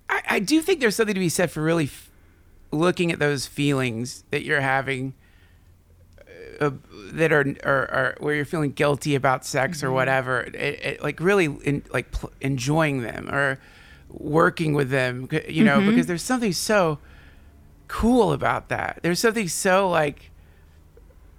I, 0.09 0.23
I 0.29 0.39
do 0.39 0.61
think 0.61 0.81
there's 0.81 0.97
something 0.97 1.15
to 1.15 1.21
be 1.21 1.29
said 1.29 1.51
for 1.51 1.63
really 1.63 1.85
f- 1.85 2.11
looking 2.71 3.13
at 3.13 3.19
those 3.19 3.47
feelings 3.47 4.25
that 4.31 4.43
you're 4.43 4.61
having 4.61 5.15
uh, 6.61 6.67
uh 6.67 6.71
that 7.13 7.33
are, 7.33 7.55
are, 7.65 7.91
are 7.91 8.17
where 8.19 8.35
you're 8.35 8.45
feeling 8.45 8.73
guilty 8.73 9.15
about 9.15 9.45
sex 9.45 9.83
or 9.83 9.87
mm-hmm. 9.87 9.95
whatever 9.95 10.41
it, 10.41 10.55
it, 10.55 11.03
like 11.03 11.21
really 11.21 11.47
in, 11.65 11.83
like 11.93 12.11
pl- 12.11 12.33
enjoying 12.41 13.03
them 13.03 13.29
or 13.31 13.59
working 14.11 14.75
with 14.75 14.91
them 14.91 15.29
you 15.49 15.65
know 15.65 15.79
mm-hmm. 15.79 15.91
because 15.91 16.07
there's 16.07 16.23
something 16.23 16.53
so 16.53 16.99
cool 17.89 18.33
about 18.33 18.69
that. 18.69 19.01
There's 19.03 19.21
something 19.21 19.49
so 19.49 19.89
like 19.89 20.31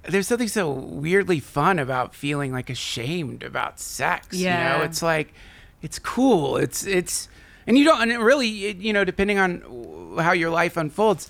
there's 0.03 0.27
something 0.27 0.47
so 0.47 0.71
weirdly 0.71 1.39
fun 1.39 1.79
about 1.79 2.15
feeling 2.15 2.53
like 2.53 2.69
ashamed 2.69 3.43
about 3.43 3.79
sex 3.79 4.37
you 4.37 4.45
know? 4.45 4.51
Yeah. 4.51 4.83
it's 4.83 5.01
like 5.01 5.33
it's 5.81 5.99
cool. 5.99 6.57
It's 6.57 6.85
it's 6.85 7.29
and 7.67 7.77
you 7.77 7.85
don't 7.85 8.09
and 8.09 8.23
really 8.23 8.47
you 8.47 8.93
know 8.93 9.03
depending 9.03 9.37
on 9.37 9.61
how 10.19 10.31
your 10.31 10.49
life 10.49 10.77
unfolds 10.77 11.29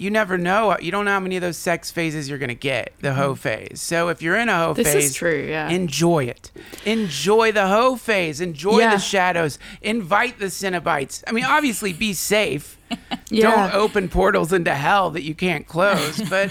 you 0.00 0.10
never 0.10 0.38
know. 0.38 0.76
You 0.80 0.90
don't 0.90 1.04
know 1.04 1.10
how 1.10 1.20
many 1.20 1.36
of 1.36 1.42
those 1.42 1.58
sex 1.58 1.90
phases 1.90 2.28
you're 2.28 2.38
gonna 2.38 2.54
get. 2.54 2.94
The 3.00 3.12
hoe 3.14 3.34
phase. 3.34 3.80
So 3.82 4.08
if 4.08 4.22
you're 4.22 4.36
in 4.36 4.48
a 4.48 4.56
hoe 4.56 4.70
Mm-hmm. 4.72 4.82
This 4.82 4.88
is 4.88 4.94
phase, 4.94 5.14
true, 5.14 5.46
yeah. 5.48 5.68
enjoy 5.68 6.24
it. 6.24 6.50
Enjoy 6.86 7.52
the 7.52 7.66
hoe 7.68 7.96
phase. 7.96 8.40
Enjoy 8.40 8.78
Yeah. 8.78 8.94
the 8.94 8.98
shadows. 9.00 9.58
Invite 9.82 10.38
the 10.38 10.46
Cenobites. 10.46 11.22
I 11.26 11.32
mean, 11.32 11.44
obviously, 11.44 11.92
be 11.92 12.12
safe. 12.14 12.78
Yeah. 13.32 13.70
Don't 13.70 13.74
open 13.74 14.08
portals 14.08 14.52
into 14.52 14.74
hell 14.74 15.10
that 15.10 15.22
you 15.22 15.36
can't 15.36 15.64
close, 15.64 16.20
but 16.28 16.50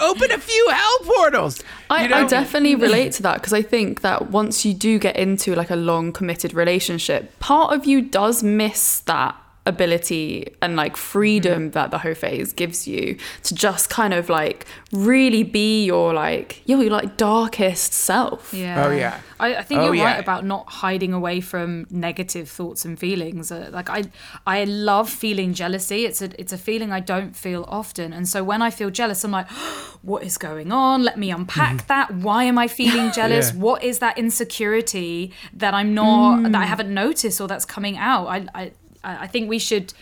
open 0.00 0.32
a 0.32 0.38
few 0.38 0.68
hell 0.70 0.98
portals. 1.04 1.62
I. 1.88 2.12
I 2.12 2.24
definitely 2.26 2.74
relate 2.88 3.12
to 3.12 3.22
that 3.22 3.34
because 3.34 3.52
I 3.52 3.62
think 3.62 4.00
that 4.00 4.28
once 4.32 4.64
you 4.64 4.74
do 4.74 4.98
get 4.98 5.14
into 5.14 5.54
like 5.54 5.70
a 5.70 5.76
long 5.76 6.12
committed 6.12 6.52
relationship, 6.52 7.38
part 7.38 7.72
of 7.72 7.86
you 7.86 8.02
does 8.02 8.42
miss 8.42 8.98
that 9.00 9.36
ability 9.66 10.54
and 10.62 10.76
like 10.76 10.96
freedom 10.96 11.64
mm-hmm. 11.64 11.70
that 11.72 11.90
the 11.90 11.98
hoe 11.98 12.14
phase 12.14 12.52
gives 12.52 12.86
you 12.86 13.16
to 13.42 13.54
just 13.54 13.90
kind 13.90 14.14
of 14.14 14.28
like 14.28 14.64
really 14.92 15.42
be 15.42 15.84
your 15.84 16.14
like 16.14 16.62
your, 16.66 16.80
your 16.82 16.92
like 16.92 17.16
darkest 17.16 17.92
self. 17.92 18.54
Yeah. 18.54 18.86
Oh, 18.86 18.90
yeah. 18.90 19.20
I, 19.38 19.56
I 19.56 19.62
think 19.62 19.80
Oh, 19.80 19.86
you're 19.86 19.96
yeah. 19.96 20.04
right 20.04 20.20
about 20.20 20.44
not 20.44 20.68
hiding 20.68 21.12
away 21.12 21.40
from 21.40 21.86
negative 21.90 22.48
thoughts 22.48 22.84
and 22.84 22.98
feelings. 22.98 23.50
Uh, 23.52 23.68
like 23.72 23.90
I, 23.90 24.04
I 24.46 24.64
love 24.64 25.10
feeling 25.10 25.52
jealousy. 25.52 26.06
It's 26.06 26.22
a, 26.22 26.40
it's 26.40 26.52
a 26.52 26.58
feeling 26.58 26.92
I 26.92 27.00
don't 27.00 27.36
feel 27.36 27.64
often. 27.68 28.12
And 28.12 28.28
so 28.28 28.42
when 28.44 28.62
I 28.62 28.70
feel 28.70 28.90
jealous, 28.90 29.24
I'm 29.24 29.32
like, 29.32 29.50
what 30.02 30.22
is 30.22 30.38
going 30.38 30.72
on? 30.72 31.02
Let 31.02 31.18
me 31.18 31.30
unpack 31.30 31.78
mm-hmm. 31.78 31.86
that. 31.88 32.14
Why 32.14 32.44
am 32.44 32.58
I 32.58 32.68
feeling 32.68 33.12
jealous? 33.20 33.52
Yeah. 33.52 33.60
What 33.60 33.82
is 33.82 33.98
that 33.98 34.16
insecurity 34.16 35.32
that 35.52 35.74
I'm 35.74 35.92
not, 35.94 36.42
that 36.44 36.54
I 36.54 36.64
mm. 36.64 36.68
haven't 36.68 36.92
noticed 36.94 37.40
or 37.40 37.48
that's 37.48 37.64
coming 37.64 37.98
out? 37.98 38.26
I, 38.28 38.46
I, 38.54 38.72
I 39.06 39.26
think 39.26 39.48
we 39.48 39.58
should 39.58 39.92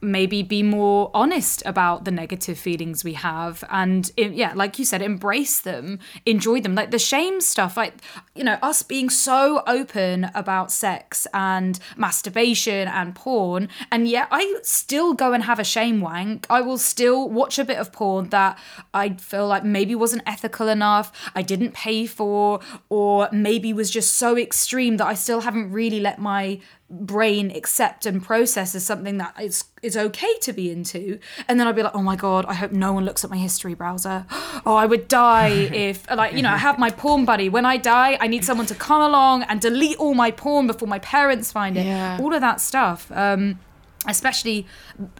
maybe 0.00 0.42
be 0.42 0.62
more 0.62 1.10
honest 1.12 1.62
about 1.66 2.04
the 2.04 2.10
negative 2.10 2.58
feelings 2.58 3.02
we 3.02 3.14
have 3.14 3.64
and 3.70 4.12
yeah 4.16 4.52
like 4.54 4.78
you 4.78 4.84
said 4.84 5.02
embrace 5.02 5.60
them 5.60 5.98
enjoy 6.24 6.60
them. 6.60 6.74
Like 6.74 6.90
the 6.90 6.98
shame 6.98 7.40
stuff 7.40 7.76
like 7.76 7.94
you 8.34 8.44
know 8.44 8.58
us 8.62 8.82
being 8.82 9.10
so 9.10 9.62
open 9.66 10.30
about 10.34 10.70
sex 10.70 11.26
and 11.34 11.78
masturbation 11.96 12.86
and 12.88 13.14
porn 13.14 13.68
and 13.90 14.06
yet 14.08 14.28
i 14.30 14.58
still 14.62 15.14
go 15.14 15.32
and 15.32 15.44
have 15.44 15.58
a 15.58 15.64
shame 15.64 16.00
wank. 16.00 16.46
I 16.48 16.60
will 16.60 16.78
still 16.78 17.28
watch 17.28 17.58
a 17.58 17.64
bit 17.64 17.78
of 17.78 17.92
porn 17.92 18.28
that 18.28 18.58
i 18.94 19.10
feel 19.14 19.48
like 19.48 19.64
maybe 19.64 19.94
wasn't 19.94 20.22
ethical 20.26 20.68
enough 20.68 21.10
i 21.34 21.42
didn't 21.42 21.74
pay 21.74 22.06
for 22.06 22.60
or 22.88 23.28
maybe 23.32 23.72
was 23.72 23.90
just 23.90 24.16
so 24.16 24.36
extreme 24.36 24.96
that 24.98 25.06
i 25.06 25.14
still 25.14 25.40
haven't 25.40 25.72
really 25.72 26.00
let 26.00 26.20
my 26.20 26.60
brain 26.90 27.50
accept 27.50 28.06
and 28.06 28.22
process 28.22 28.74
as 28.74 28.84
something 28.84 29.18
that 29.18 29.34
is 29.40 29.64
is 29.82 29.96
okay 29.96 30.38
to 30.40 30.52
be 30.52 30.70
into. 30.70 31.18
And 31.46 31.60
then 31.60 31.66
i'd 31.66 31.76
be 31.76 31.82
like 31.82 31.94
oh 31.94 32.02
my 32.02 32.16
god 32.16 32.46
i 32.46 32.54
hope 32.54 32.72
no 32.72 32.92
one 32.92 33.04
looks 33.04 33.24
at 33.24 33.30
my 33.30 33.36
history 33.36 33.74
browser. 33.74 34.26
Oh 34.66 34.74
i 34.74 34.86
would 34.86 35.06
die 35.08 35.48
if 35.86 36.10
like 36.10 36.34
you 36.34 36.42
know 36.42 36.50
i 36.50 36.56
have 36.56 36.78
my 36.78 36.90
porn 36.90 37.24
buddy. 37.24 37.48
When 37.48 37.66
i 37.66 37.76
die 37.76 38.16
i 38.20 38.26
need 38.26 38.44
someone 38.44 38.66
to 38.66 38.74
come 38.74 39.02
along 39.02 39.42
and 39.44 39.60
delete 39.60 39.98
all 39.98 40.14
my 40.14 40.30
porn 40.30 40.66
before 40.66 40.88
my 40.88 40.98
parents 40.98 41.52
find 41.52 41.76
it. 41.76 41.86
Yeah. 41.86 42.18
all 42.20 42.34
of 42.34 42.40
that 42.40 42.60
stuff 42.60 43.10
um 43.12 43.58
especially 44.06 44.66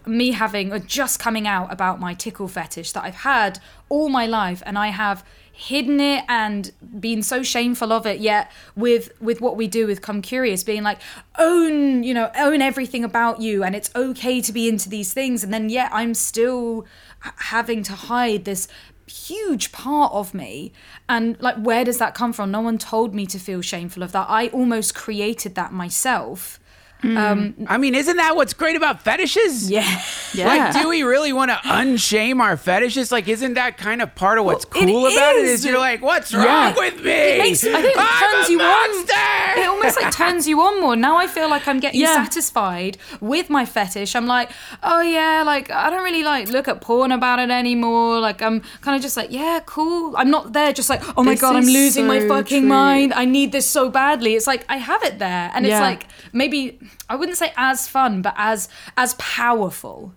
me 0.05 0.31
having 0.31 0.71
or 0.73 0.79
just 0.79 1.19
coming 1.19 1.47
out 1.47 1.71
about 1.71 1.99
my 1.99 2.13
tickle 2.13 2.47
fetish 2.47 2.91
that 2.93 3.03
I've 3.03 3.15
had 3.15 3.59
all 3.89 4.09
my 4.09 4.25
life. 4.25 4.63
And 4.65 4.77
I 4.77 4.87
have 4.87 5.23
hidden 5.59 5.99
it 5.99 6.23
and 6.29 6.71
been 7.01 7.21
so 7.21 7.43
shameful 7.43 7.91
of 7.91 8.05
it 8.05 8.21
yet 8.21 8.49
with 8.77 9.11
with 9.19 9.41
what 9.41 9.57
we 9.57 9.67
do 9.67 9.85
with 9.85 10.01
come 10.01 10.21
curious 10.21 10.63
being 10.63 10.83
like 10.83 10.99
own 11.37 12.01
you 12.01 12.13
know 12.13 12.31
own 12.37 12.61
everything 12.61 13.03
about 13.03 13.41
you 13.41 13.61
and 13.61 13.75
it's 13.75 13.93
okay 13.93 14.39
to 14.39 14.53
be 14.53 14.69
into 14.69 14.87
these 14.87 15.13
things. 15.13 15.43
And 15.43 15.53
then 15.53 15.69
yet 15.69 15.89
I'm 15.91 16.13
still 16.13 16.85
having 17.19 17.83
to 17.83 17.93
hide 17.93 18.45
this 18.45 18.69
huge 19.05 19.73
part 19.73 20.13
of 20.13 20.33
me. 20.33 20.71
And 21.09 21.35
like 21.41 21.57
where 21.57 21.83
does 21.83 21.97
that 21.97 22.15
come 22.15 22.31
from? 22.31 22.51
No 22.51 22.61
one 22.61 22.77
told 22.77 23.13
me 23.13 23.25
to 23.25 23.37
feel 23.37 23.61
shameful 23.61 24.01
of 24.01 24.13
that. 24.13 24.27
I 24.29 24.47
almost 24.47 24.95
created 24.95 25.55
that 25.55 25.73
myself 25.73 26.58
Um, 27.01 27.55
I 27.67 27.77
mean, 27.77 27.95
isn't 27.95 28.17
that 28.17 28.35
what's 28.35 28.53
great 28.53 28.75
about 28.75 29.01
fetishes? 29.01 29.71
yeah 29.71 30.01
Yeah. 30.33 30.47
Like, 30.47 30.81
do 30.81 30.89
we 30.89 31.01
really 31.03 31.31
want 31.31 31.49
to 31.49 31.55
unshame 31.67 32.41
our 32.41 32.57
fetishes? 32.57 33.09
Like, 33.11 33.27
isn't 33.29 33.53
that 33.53 33.77
kind 33.77 34.01
of 34.01 34.13
part 34.15 34.37
of 34.37 34.43
what's 34.45 34.65
Well, 34.73 34.83
it 34.83 34.85
cool 34.91 35.07
about 35.07 35.35
it? 35.35 35.45
is. 35.45 35.59
Is 35.61 35.65
you're 35.65 35.79
like, 35.79 36.01
what's 36.01 36.33
wrong 36.33 36.73
with 36.75 37.01
me? 37.01 37.11
It 37.11 37.39
makes, 37.39 37.63
I 37.63 37.81
think 37.81 37.95
it 37.95 37.97
I'm 37.97 38.33
turns 38.35 38.49
you 38.49 38.57
monster! 38.57 39.13
on. 39.15 39.59
It 39.59 39.67
almost 39.67 40.01
like 40.01 40.13
turns 40.13 40.47
you 40.47 40.59
on 40.61 40.81
more. 40.81 40.95
Now 40.97 41.15
I 41.17 41.27
feel 41.27 41.49
like 41.49 41.67
I'm 41.69 41.79
getting 41.79 42.01
Yeah. 42.01 42.15
satisfied 42.23 42.97
with 43.21 43.49
my 43.49 43.65
fetish. 43.65 44.13
I'm 44.15 44.27
like, 44.27 44.51
oh 44.83 45.01
yeah, 45.01 45.43
like 45.45 45.71
I 45.71 45.89
don't 45.89 46.03
really 46.03 46.23
like 46.23 46.49
look 46.49 46.67
at 46.67 46.81
porn 46.81 47.11
about 47.13 47.39
it 47.39 47.49
anymore. 47.49 48.19
Like 48.19 48.41
I'm 48.41 48.59
kind 48.81 48.95
of 48.97 49.01
just 49.01 49.15
like, 49.15 49.31
yeah, 49.31 49.61
cool. 49.65 50.15
I'm 50.17 50.29
not 50.29 50.51
there 50.53 50.73
just 50.73 50.89
like, 50.89 51.01
oh 51.17 51.23
my 51.23 51.31
This 51.31 51.41
god, 51.41 51.55
I'm 51.55 51.63
is 51.63 51.69
losing 51.73 52.07
my 52.07 52.27
fucking 52.27 52.61
true. 52.63 52.69
mind. 52.69 53.13
I 53.13 53.23
need 53.25 53.51
this 53.53 53.65
so 53.67 53.89
badly. 53.89 54.35
It's 54.35 54.47
like 54.47 54.65
I 54.69 54.77
have 54.77 55.01
it 55.03 55.17
there, 55.19 55.49
and 55.53 55.65
it's 55.65 55.79
like 55.79 56.05
maybe 56.33 56.77
I 57.09 57.15
wouldn't 57.15 57.37
say 57.37 57.51
as 57.57 57.87
fun, 57.87 58.21
but 58.21 58.33
as 58.37 58.69
as 58.97 59.13
powerful. 59.15 60.13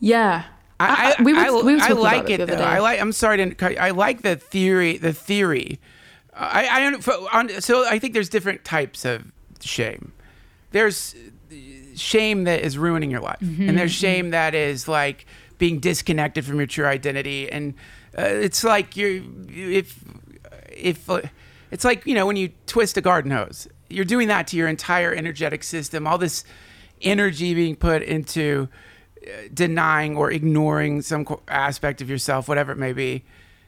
Yeah. 0.00 0.44
I, 0.80 1.16
I, 1.18 1.22
we 1.22 1.32
were, 1.32 1.38
I, 1.40 1.50
we 1.50 1.74
were 1.74 1.82
I 1.82 1.88
like 1.88 2.18
about 2.26 2.30
it 2.30 2.38
the 2.38 2.46
though. 2.46 2.56
day. 2.58 2.62
I 2.64 2.78
like. 2.78 3.00
I'm 3.00 3.10
sorry 3.12 3.38
to. 3.38 3.54
cut 3.54 3.76
I 3.78 3.90
like 3.90 4.22
the 4.22 4.36
theory. 4.36 4.96
The 4.96 5.12
theory. 5.12 5.80
I. 6.32 6.68
I 6.68 6.80
don't- 6.90 7.02
for- 7.02 7.34
on, 7.34 7.48
so 7.60 7.84
I 7.84 7.98
think 7.98 8.14
there's 8.14 8.28
different 8.28 8.64
types 8.64 9.04
of 9.04 9.24
shame. 9.60 10.12
There's 10.70 11.16
shame 11.96 12.44
that 12.44 12.60
is 12.60 12.78
ruining 12.78 13.10
your 13.10 13.20
life, 13.20 13.40
and 13.40 13.76
there's 13.76 13.90
shame 13.92 14.30
that 14.30 14.54
is 14.54 14.86
like 14.86 15.26
being 15.58 15.80
disconnected 15.80 16.44
from 16.44 16.58
your 16.58 16.66
true 16.68 16.86
identity, 16.86 17.50
and 17.50 17.74
uh, 18.16 18.22
it's 18.22 18.62
like 18.62 18.96
you're 18.96 19.20
if 19.48 19.98
if 20.70 21.10
uh, 21.10 21.22
it's 21.72 21.84
like 21.84 22.06
you 22.06 22.14
know 22.14 22.24
when 22.26 22.36
you 22.36 22.50
twist 22.66 22.96
a 22.96 23.00
garden 23.00 23.32
hose, 23.32 23.66
you're 23.88 24.04
doing 24.04 24.28
that 24.28 24.46
to 24.48 24.56
your 24.56 24.68
entire 24.68 25.12
energetic 25.12 25.62
system. 25.64 26.06
All 26.06 26.18
this 26.18 26.44
energy 27.00 27.54
being 27.54 27.76
put 27.76 28.02
into 28.02 28.68
uh, 29.26 29.48
denying 29.52 30.16
or 30.16 30.30
ignoring 30.30 31.02
some 31.02 31.26
aspect 31.48 32.00
of 32.00 32.10
yourself, 32.10 32.48
whatever 32.48 32.72
it 32.72 32.78
may 32.78 32.92
be, 32.92 33.24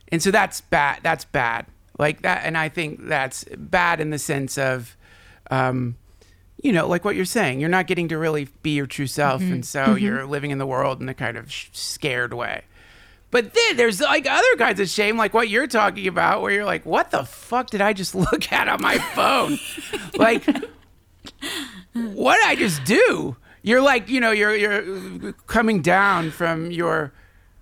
and 0.08 0.22
so 0.22 0.30
that's 0.30 0.60
bad. 0.60 1.00
That's 1.02 1.24
bad. 1.24 1.66
Like 1.98 2.22
that, 2.22 2.42
and 2.44 2.56
I 2.56 2.68
think 2.68 3.06
that's 3.06 3.44
bad 3.56 4.00
in 4.00 4.10
the 4.10 4.18
sense 4.18 4.58
of. 4.58 4.96
Um, 5.50 5.96
you 6.62 6.72
know, 6.72 6.86
like 6.86 7.06
what 7.06 7.16
you're 7.16 7.24
saying, 7.24 7.58
you're 7.58 7.70
not 7.70 7.86
getting 7.86 8.08
to 8.08 8.18
really 8.18 8.46
be 8.62 8.72
your 8.72 8.86
true 8.86 9.06
self, 9.06 9.40
and 9.40 9.64
so 9.64 9.94
you're 9.94 10.26
living 10.26 10.50
in 10.50 10.58
the 10.58 10.66
world 10.66 11.00
in 11.00 11.08
a 11.08 11.14
kind 11.14 11.38
of 11.38 11.50
sh- 11.50 11.68
scared 11.72 12.34
way. 12.34 12.62
But 13.30 13.54
then 13.54 13.76
there's 13.76 14.00
like 14.00 14.26
other 14.28 14.56
kinds 14.58 14.80
of 14.80 14.88
shame, 14.88 15.16
like 15.16 15.32
what 15.34 15.48
you're 15.48 15.68
talking 15.68 16.06
about, 16.08 16.42
where 16.42 16.50
you're 16.52 16.64
like, 16.64 16.84
"What 16.84 17.10
the 17.10 17.24
fuck 17.24 17.70
did 17.70 17.80
I 17.80 17.92
just 17.92 18.14
look 18.16 18.52
at 18.52 18.68
on 18.68 18.80
my 18.82 18.98
phone? 18.98 19.58
like, 20.16 20.44
what 21.92 22.36
did 22.36 22.46
I 22.46 22.54
just 22.56 22.84
do?" 22.84 23.36
You're 23.62 23.82
like, 23.82 24.08
you 24.08 24.20
know, 24.20 24.30
you're 24.30 24.56
you're 24.56 25.32
coming 25.46 25.82
down 25.82 26.30
from 26.30 26.70
your 26.70 27.12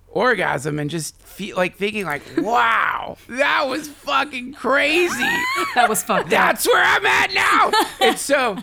orgasm 0.07 0.79
and 0.79 0.89
just 0.89 1.15
feel 1.21 1.55
like 1.57 1.75
thinking 1.75 2.05
like, 2.05 2.23
"Wow, 2.37 3.17
that 3.27 3.67
was 3.67 3.87
fucking 3.89 4.53
crazy." 4.53 5.13
That 5.75 5.87
was 5.87 6.01
fun. 6.01 6.27
that's 6.29 6.65
where 6.67 6.83
I'm 6.83 7.05
at 7.05 7.31
now. 7.33 7.71
and 8.01 8.17
so, 8.17 8.57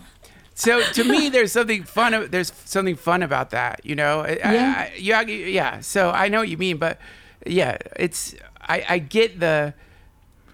so 0.56 0.82
to 0.82 1.04
me, 1.04 1.28
there's 1.34 1.52
something 1.52 1.84
fun. 1.84 2.28
There's 2.30 2.50
something 2.64 2.96
fun 2.96 3.22
about 3.22 3.50
that, 3.50 3.82
you 3.84 3.94
know. 3.94 4.26
Yeah. 4.26 4.74
I, 4.78 4.92
yeah, 4.98 5.20
yeah. 5.20 5.80
So 5.80 6.10
I 6.10 6.28
know 6.28 6.38
what 6.38 6.48
you 6.48 6.56
mean, 6.56 6.78
but 6.78 6.98
yeah, 7.46 7.76
it's 7.96 8.34
I, 8.62 8.84
I 8.88 8.98
get 8.98 9.38
the 9.38 9.74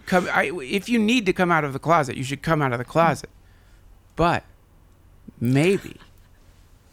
come. 0.07 0.29
I, 0.31 0.51
if 0.63 0.89
you 0.89 0.99
need 0.99 1.25
to 1.27 1.33
come 1.33 1.53
out 1.53 1.65
of 1.65 1.73
the 1.73 1.79
closet, 1.79 2.17
you 2.17 2.25
should 2.25 2.43
come 2.43 2.61
out 2.61 2.73
of 2.73 2.79
the 2.79 2.85
closet. 2.85 3.31
But 4.17 4.45
maybe 5.41 5.97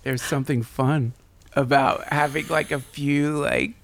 there's 0.04 0.22
something 0.22 0.62
fun 0.62 1.14
about 1.54 2.14
having 2.14 2.48
like 2.48 2.70
a 2.72 2.80
few 2.80 3.40
like 3.40 3.79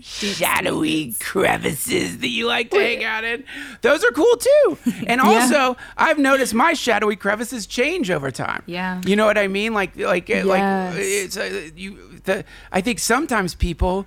shadowy 0.00 1.12
crevices 1.20 2.18
that 2.18 2.28
you 2.28 2.46
like 2.46 2.70
to 2.70 2.78
hang 2.78 3.04
out 3.04 3.24
in. 3.24 3.44
Those 3.82 4.04
are 4.04 4.10
cool 4.10 4.36
too. 4.36 4.78
And 5.06 5.20
also, 5.20 5.76
I've 5.96 6.18
noticed 6.18 6.54
my 6.54 6.72
shadowy 6.74 7.16
crevices 7.16 7.66
change 7.66 8.10
over 8.10 8.30
time. 8.30 8.62
Yeah. 8.66 9.00
You 9.04 9.16
know 9.16 9.26
what 9.26 9.36
I 9.38 9.48
mean? 9.48 9.74
Like 9.74 9.96
like 9.96 10.30
uh, 10.30 10.44
like 10.44 10.60
Yes. 10.60 10.96
it's 10.98 11.36
uh, 11.36 11.70
you 11.76 12.20
the 12.24 12.44
I 12.70 12.80
think 12.80 12.98
sometimes 12.98 13.54
people 13.54 14.06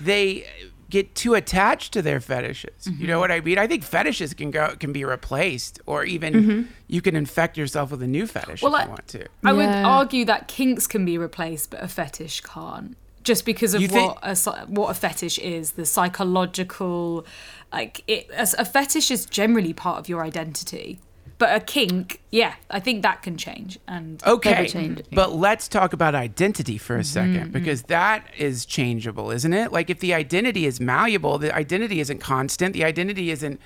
they 0.00 0.46
get 0.90 1.14
too 1.14 1.32
attached 1.34 1.92
to 1.94 2.02
their 2.02 2.20
fetishes. 2.20 2.88
You 2.98 3.06
know 3.06 3.18
what 3.18 3.30
I 3.30 3.40
mean? 3.40 3.58
I 3.58 3.66
think 3.66 3.82
fetishes 3.84 4.34
can 4.34 4.50
go 4.50 4.74
can 4.78 4.92
be 4.92 5.04
replaced 5.04 5.80
or 5.86 6.04
even 6.04 6.68
you 6.88 7.00
can 7.00 7.16
infect 7.16 7.56
yourself 7.56 7.90
with 7.90 8.02
a 8.02 8.06
new 8.06 8.26
fetish 8.26 8.62
Well, 8.62 8.74
if 8.74 8.80
I- 8.80 8.84
you 8.84 8.90
want 8.90 9.08
to. 9.08 9.26
I 9.44 9.52
would 9.52 9.68
argue 9.68 10.24
that 10.26 10.48
kinks 10.48 10.86
can 10.86 11.04
be 11.04 11.16
replaced, 11.18 11.70
but 11.70 11.82
a 11.82 11.88
fetish 11.88 12.40
can't. 12.42 12.96
Just 13.24 13.44
because 13.44 13.74
of 13.74 13.80
You 13.82 13.88
think- 13.88 14.14
what 14.22 14.46
a 14.46 14.66
what 14.66 14.90
a 14.90 14.94
fetish 14.94 15.38
is, 15.38 15.72
the 15.72 15.86
psychological, 15.86 17.24
like 17.72 18.02
it, 18.06 18.28
a, 18.36 18.48
a 18.58 18.64
fetish 18.64 19.10
is 19.10 19.26
generally 19.26 19.72
part 19.72 19.98
of 19.98 20.08
your 20.08 20.22
identity. 20.24 20.98
but 21.38 21.56
a 21.56 21.60
kink, 21.60 22.20
yeah, 22.30 22.54
I 22.70 22.78
think 22.78 23.02
that 23.02 23.22
can 23.22 23.36
change. 23.36 23.76
And 23.88 24.22
Okay, 24.24 24.50
Ever-changing. 24.52 25.06
but 25.12 25.32
let's 25.34 25.66
talk 25.66 25.92
about 25.92 26.14
identity 26.14 26.78
for 26.78 26.96
a 26.96 27.00
2nd 27.02 27.50
because 27.50 27.82
that 27.84 28.24
is 28.38 28.64
changeable, 28.64 29.32
isn't 29.32 29.52
it? 29.52 29.72
Like 29.72 29.90
if 29.90 29.98
the 29.98 30.14
identity 30.14 30.66
is 30.66 30.80
malleable, 30.80 31.38
the 31.38 31.52
identity 31.52 31.98
isn't 31.98 32.20
constant, 32.20 32.74
the 32.74 32.84
identity 32.84 33.30
isn't 33.32 33.58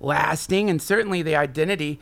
lasting, 0.00 0.70
and 0.70 0.80
certainly 0.80 1.22
the 1.22 1.34
identity, 1.34 1.98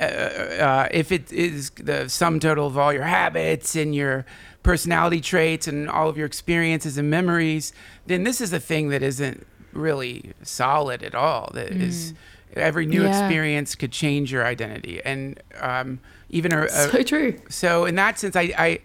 uh, 0.00 0.04
uh, 0.04 0.88
if 0.92 1.10
it 1.10 1.32
is 1.32 1.70
the 1.82 2.08
sum 2.08 2.38
total 2.38 2.66
of 2.68 2.78
all 2.78 2.92
your 2.92 3.04
habits 3.04 3.74
and 3.74 3.92
your 3.94 4.24
personality 4.66 5.20
traits 5.20 5.68
and 5.68 5.88
all 5.88 6.08
of 6.08 6.16
your 6.16 6.26
experiences 6.26 6.98
and 6.98 7.08
memories, 7.08 7.72
then 8.06 8.24
this 8.24 8.40
is 8.40 8.52
a 8.52 8.58
thing 8.60 8.88
that 8.90 9.02
isn't 9.02 9.46
really 9.72 10.32
solid 10.42 11.02
at 11.04 11.14
all. 11.14 11.50
That 11.54 11.70
is 11.70 12.14
every 12.54 12.84
new 12.86 13.02
Yeah. 13.02 13.08
experience 13.08 13.74
could 13.76 13.92
change 13.92 14.32
your 14.32 14.44
identity, 14.44 15.00
and 15.04 15.40
um, 15.60 16.00
even 16.30 16.52
a, 16.52 16.64
a 16.64 16.68
so 16.68 17.02
true. 17.02 17.36
so 17.48 17.84
in 17.84 17.94
that 17.94 18.18
sense, 18.18 18.34
I, 18.34 18.52
I, 18.58 18.80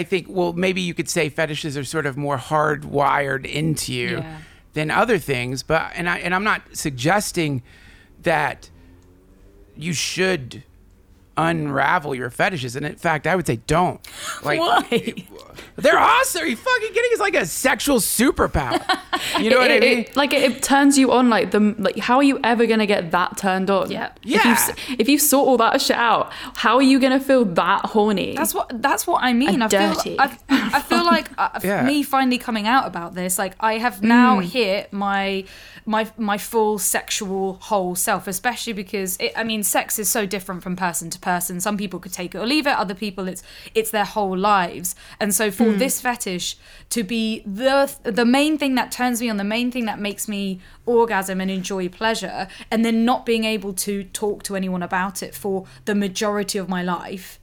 I 0.00 0.02
think 0.02 0.26
well 0.28 0.52
maybe 0.54 0.80
you 0.80 0.94
could 0.94 1.08
say 1.08 1.28
fetishes 1.28 1.76
are 1.76 1.84
sort 1.84 2.06
of 2.06 2.16
more 2.16 2.38
hardwired 2.38 3.44
into 3.46 3.92
you 3.92 4.18
Yeah. 4.18 4.38
than 4.72 4.90
other 4.90 5.18
things. 5.18 5.62
But 5.62 5.92
and 5.94 6.08
I 6.08 6.18
and 6.18 6.34
I'm 6.34 6.44
not 6.44 6.62
suggesting 6.72 7.62
that 8.22 8.70
you 9.76 9.92
should 9.92 10.64
unravel 11.48 12.14
your 12.14 12.30
fetishes. 12.30 12.76
And 12.76 12.84
in 12.86 12.96
fact, 12.96 13.26
I 13.26 13.36
would 13.36 13.46
say 13.46 13.56
don't. 13.66 14.00
Like 14.42 14.60
Why? 14.60 15.14
they're 15.76 15.98
awesome. 15.98 16.42
Are 16.42 16.46
you 16.46 16.56
fucking 16.56 16.88
kidding? 16.88 17.10
It's 17.12 17.20
like 17.20 17.34
a 17.34 17.46
sexual 17.46 17.98
superpower. 17.98 18.80
You 19.40 19.50
know 19.50 19.58
what 19.64 19.70
I 19.70 19.80
mean? 19.80 19.98
it- 20.00 20.16
like 20.16 20.32
it, 20.32 20.42
it 20.42 20.62
turns 20.62 20.98
you 20.98 21.12
on. 21.12 21.28
Like 21.30 21.50
the 21.50 21.60
like, 21.78 21.98
how 21.98 22.16
are 22.16 22.22
you 22.22 22.38
ever 22.44 22.66
gonna 22.66 22.86
get 22.86 23.10
that 23.12 23.36
turned 23.36 23.70
on? 23.70 23.90
Yeah. 23.90 24.12
If 24.22 24.44
you 24.44 24.50
s- 24.52 24.68
Yeah. 24.88 24.96
if 24.98 25.08
you 25.08 25.18
sort 25.18 25.46
all 25.48 25.56
that 25.58 25.80
shit 25.80 25.96
out, 25.96 26.32
how 26.56 26.76
are 26.76 26.82
you 26.82 26.98
gonna 27.00 27.20
feel 27.20 27.44
that 27.44 27.86
horny? 27.86 28.34
That's 28.36 28.54
what 28.54 28.70
that's 28.82 29.06
what 29.06 29.22
I 29.22 29.32
mean. 29.32 29.62
I 29.62 29.68
dirty. 29.68 30.10
feel 30.10 30.20
I, 30.20 30.38
I 30.48 30.80
feel 30.82 31.04
like 31.04 31.28
uh, 31.38 31.58
Yeah. 31.64 31.82
me 31.84 32.02
finally 32.02 32.38
coming 32.38 32.66
out 32.66 32.86
about 32.86 33.14
this. 33.14 33.38
Like 33.38 33.54
I 33.60 33.78
have 33.78 34.02
now 34.02 34.40
Mm. 34.40 34.44
hit 34.44 34.92
my 34.92 35.44
my 35.86 36.06
my 36.16 36.38
full 36.38 36.78
sexual 36.78 37.54
whole 37.54 37.94
self, 37.94 38.26
especially 38.28 38.72
because 38.74 39.16
it, 39.18 39.32
I 39.36 39.44
mean, 39.44 39.62
sex 39.62 39.98
is 39.98 40.08
so 40.08 40.26
different 40.26 40.62
from 40.62 40.76
person 40.76 41.10
to 41.10 41.18
person. 41.18 41.29
And 41.50 41.62
some 41.62 41.76
people 41.76 41.98
could 42.00 42.12
take 42.12 42.34
it 42.34 42.38
or 42.38 42.46
leave 42.46 42.66
it. 42.66 42.74
Other 42.84 42.94
people, 42.94 43.28
it's 43.28 43.42
it's 43.74 43.90
their 43.90 44.04
whole 44.04 44.36
lives. 44.36 44.94
And 45.20 45.34
so 45.34 45.48
Mm. 45.50 45.52
for 45.58 45.72
this 45.78 46.00
fetish 46.00 46.56
to 46.90 47.02
be 47.04 47.42
the 47.46 47.90
the 48.02 48.24
main 48.24 48.58
thing 48.58 48.74
that 48.74 48.90
turns 48.90 49.20
me 49.20 49.28
on, 49.30 49.36
the 49.36 49.44
main 49.44 49.70
thing 49.70 49.84
that 49.86 49.98
makes 49.98 50.28
me 50.28 50.60
orgasm 50.86 51.40
and 51.40 51.50
enjoy 51.50 51.88
pleasure, 51.88 52.48
and 52.70 52.84
then 52.84 53.04
not 53.04 53.24
being 53.24 53.44
able 53.44 53.72
to 53.86 54.04
talk 54.04 54.42
to 54.44 54.56
anyone 54.56 54.82
about 54.82 55.22
it 55.22 55.34
for 55.34 55.66
the 55.84 55.94
majority 55.94 56.58
of 56.58 56.68
my 56.68 56.82
life 56.82 57.38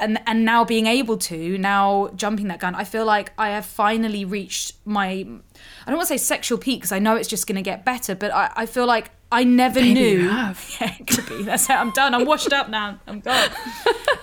and 0.00 0.20
and 0.26 0.44
now 0.44 0.64
being 0.64 0.86
able 0.86 1.16
to 1.16 1.58
now 1.58 2.08
jumping 2.14 2.46
that 2.46 2.60
gun 2.60 2.72
i 2.82 2.84
feel 2.84 3.04
like 3.04 3.32
i 3.36 3.48
have 3.48 3.66
finally 3.66 4.24
reached 4.24 4.76
my 4.84 5.06
i 5.08 5.86
don't 5.90 5.96
want 5.96 6.02
to 6.02 6.06
say 6.06 6.16
sexual 6.16 6.56
peak 6.56 6.78
because 6.80 6.92
i 6.92 7.00
know 7.00 7.16
it's 7.16 7.28
just 7.28 7.48
going 7.48 7.56
to 7.56 7.62
get 7.62 7.84
better 7.84 8.14
but 8.14 8.30
i, 8.32 8.44
I 8.62 8.64
feel 8.66 8.86
like 8.86 9.10
i 9.30 9.44
never 9.44 9.80
knew 9.80 10.18
you 10.22 10.28
have. 10.30 10.76
yeah 10.80 10.94
it 10.98 11.06
could 11.06 11.26
be. 11.28 11.42
That's 11.42 11.68
it. 11.68 11.74
I'm 11.76 11.90
done. 11.90 12.14
I'm 12.14 12.24
washed 12.24 12.52
up 12.52 12.68
now. 12.70 12.98
I'm 13.06 13.20
gone. 13.20 13.50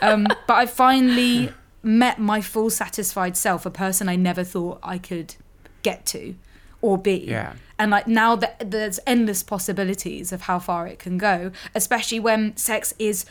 Um, 0.02 0.28
but 0.46 0.54
i 0.54 0.66
finally 0.66 1.52
met 1.82 2.20
my 2.20 2.42
full 2.42 2.70
satisfied 2.70 3.38
self 3.38 3.66
a 3.66 3.72
person 3.72 4.10
i 4.10 4.16
never 4.16 4.44
thought 4.44 4.78
i 4.84 4.98
could 4.98 5.36
get 5.84 6.06
to 6.08 6.36
or 6.82 6.98
be. 6.98 7.16
Yeah. 7.26 7.54
and 7.80 7.90
like 7.92 8.08
now 8.08 8.36
that 8.36 8.72
there's 8.72 9.00
endless 9.08 9.42
possibilities 9.42 10.32
of 10.34 10.42
how 10.42 10.60
far 10.60 10.86
it 10.86 11.00
can 11.00 11.18
go 11.18 11.52
especially 11.74 12.20
when 12.20 12.56
sex 12.58 12.94
is 13.00 13.26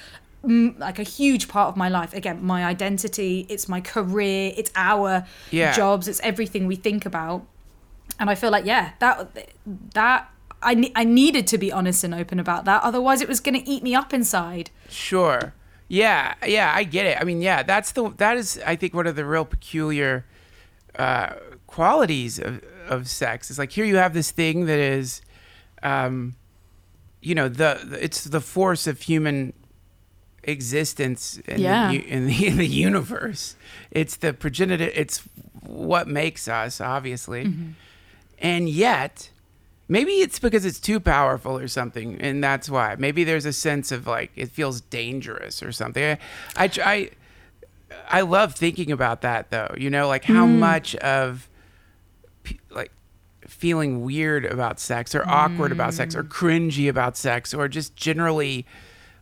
mm, 0.44 0.76
like 0.78 0.98
a 0.98 1.02
huge 1.04 1.46
part 1.48 1.68
of 1.68 1.76
my 1.76 1.88
life. 1.88 2.12
Again 2.14 2.42
my 2.42 2.64
identity 2.64 3.46
it's 3.48 3.68
my 3.68 3.80
career 3.80 4.52
it's 4.56 4.72
our 4.74 5.26
Yeah. 5.50 5.72
jobs 5.72 6.08
it's 6.08 6.20
everything 6.20 6.66
we 6.66 6.76
think 6.76 7.04
about. 7.06 7.46
And 8.18 8.30
i 8.30 8.34
feel 8.34 8.50
like 8.50 8.64
yeah 8.64 8.92
that 9.00 9.14
that 9.92 10.30
I, 10.64 10.74
ne- 10.74 10.92
I 10.96 11.04
needed 11.04 11.46
to 11.48 11.58
be 11.58 11.70
honest 11.70 12.02
and 12.04 12.14
open 12.14 12.38
about 12.40 12.64
that 12.64 12.82
otherwise 12.82 13.20
it 13.20 13.28
was 13.28 13.40
going 13.40 13.54
to 13.62 13.68
eat 13.68 13.82
me 13.82 13.94
up 13.94 14.12
inside 14.14 14.70
Sure. 14.88 15.52
Yeah, 15.86 16.34
yeah, 16.46 16.72
I 16.74 16.84
get 16.84 17.04
it. 17.06 17.18
I 17.20 17.24
mean, 17.24 17.42
yeah, 17.42 17.62
that's 17.62 17.92
the 17.92 18.08
that 18.16 18.36
is 18.38 18.58
I 18.66 18.74
think 18.74 18.94
one 18.94 19.06
of 19.06 19.16
the 19.16 19.24
real 19.26 19.44
peculiar 19.44 20.24
uh, 20.98 21.34
qualities 21.66 22.38
of 22.38 22.64
of 22.88 23.06
sex. 23.06 23.50
Is 23.50 23.58
like 23.58 23.70
here 23.72 23.84
you 23.84 23.96
have 23.96 24.14
this 24.14 24.30
thing 24.30 24.64
that 24.64 24.78
is, 24.78 25.20
um, 25.82 26.36
you 27.20 27.34
know, 27.34 27.48
the, 27.48 27.98
it's 28.00 28.24
the 28.24 28.40
force 28.40 28.86
of 28.86 29.02
human 29.02 29.52
existence 30.42 31.38
in, 31.46 31.60
Yeah. 31.60 31.90
the, 31.90 31.98
in 31.98 32.26
the 32.26 32.46
in 32.46 32.56
the 32.56 32.66
universe. 32.66 33.56
It's 33.90 34.16
the 34.16 34.32
progenitor. 34.32 34.90
It's 34.94 35.18
what 35.60 36.08
makes 36.08 36.48
us, 36.48 36.80
obviously, 36.80 37.52
and 38.38 38.68
yet 38.68 39.30
maybe 39.88 40.12
it's 40.12 40.38
because 40.38 40.64
it's 40.64 40.80
too 40.80 41.00
powerful 41.00 41.58
or 41.58 41.68
something 41.68 42.20
and 42.20 42.42
that's 42.42 42.68
why. 42.68 42.96
Maybe 42.98 43.24
there's 43.24 43.44
a 43.44 43.52
sense 43.52 43.92
of 43.92 44.06
like 44.06 44.30
it 44.36 44.50
feels 44.50 44.80
dangerous 44.80 45.62
or 45.62 45.72
something. 45.72 46.18
I 46.56 46.64
i 46.64 46.70
i, 46.84 47.10
I 48.08 48.20
love 48.22 48.54
thinking 48.54 48.90
about 48.90 49.22
that 49.22 49.50
though 49.50 49.74
you 49.78 49.90
know 49.90 50.08
like 50.08 50.24
how 50.24 50.46
mm. 50.46 50.58
much 50.58 50.94
of 50.96 51.48
like 52.70 52.90
feeling 53.46 54.02
weird 54.02 54.44
about 54.44 54.80
sex 54.80 55.14
or 55.14 55.26
awkward 55.28 55.72
about 55.72 55.94
sex 55.94 56.14
or 56.14 56.24
mm. 56.24 56.28
cringy 56.28 56.88
about 56.88 57.16
sex 57.16 57.54
or 57.54 57.68
just 57.68 57.94
generally 57.96 58.66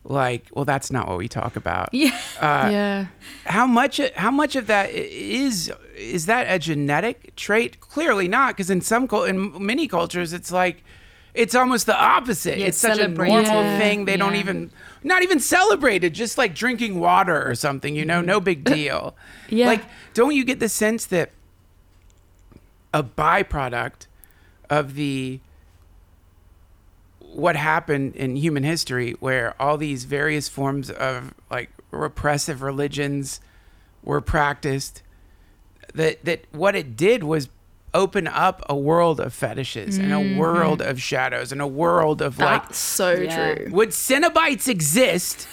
like 0.05 0.47
well 0.53 0.65
that's 0.65 0.91
not 0.91 1.07
what 1.07 1.17
we 1.17 1.27
talk 1.27 1.55
about. 1.55 1.89
Yeah. 1.93 2.09
Uh, 2.39 2.69
yeah. 2.71 3.05
how 3.45 3.65
much 3.65 4.01
how 4.15 4.31
much 4.31 4.55
of 4.55 4.67
that 4.67 4.89
is 4.91 5.71
is 5.95 6.25
that 6.25 6.45
a 6.49 6.59
genetic 6.59 7.35
trait? 7.35 7.79
Clearly 7.79 8.27
not 8.27 8.55
because 8.55 8.69
in 8.69 8.81
some 8.81 9.07
in 9.27 9.65
many 9.65 9.87
cultures 9.87 10.33
it's 10.33 10.51
like 10.51 10.83
it's 11.33 11.55
almost 11.55 11.85
the 11.87 11.97
opposite. 11.99 12.59
Yeah, 12.59 12.67
it's 12.67 12.77
such 12.77 12.99
a 12.99 13.07
normal 13.07 13.41
Yeah. 13.41 13.79
thing. 13.79 14.05
They 14.05 14.17
don't 14.17 14.35
even 14.35 14.71
not 15.03 15.23
even 15.23 15.39
celebrated 15.39 16.13
just 16.13 16.37
like 16.37 16.53
drinking 16.53 16.99
water 16.99 17.47
or 17.49 17.55
something 17.55 17.95
you 17.95 18.05
know 18.05 18.21
no 18.21 18.39
big 18.39 18.63
deal. 18.75 19.15
Yeah. 19.49 19.67
like 19.67 19.83
don't 20.13 20.35
you 20.35 20.43
get 20.43 20.59
the 20.59 20.69
sense 20.69 21.05
that 21.07 21.31
a 22.93 23.03
byproduct 23.03 24.07
of 24.69 24.95
the 24.95 25.39
what 27.33 27.55
happened 27.55 28.15
in 28.15 28.35
human 28.35 28.63
history 28.63 29.11
where 29.19 29.53
all 29.61 29.77
these 29.77 30.05
various 30.05 30.47
forms 30.47 30.89
of 30.89 31.33
like 31.49 31.69
repressive 31.91 32.61
religions 32.61 33.39
were 34.03 34.21
practiced 34.21 35.01
that 35.93 36.23
that 36.25 36.45
what 36.51 36.75
it 36.75 36.95
did 36.95 37.23
was 37.23 37.49
open 37.93 38.27
up 38.27 38.63
a 38.67 38.75
world 38.75 39.19
of 39.19 39.33
fetishes 39.33 39.97
and 39.97 40.11
a 40.11 40.15
mm-hmm. 40.15 40.37
world 40.37 40.81
of 40.81 40.99
shadows 41.01 41.51
and 41.51 41.61
a 41.61 41.67
world 41.67 42.21
of 42.21 42.39
like 42.39 42.73
so 42.73 43.11
Yeah. 43.13 43.55
true. 43.55 43.67
would 43.71 43.89
Cenobites 43.89 44.67
exist 44.67 45.47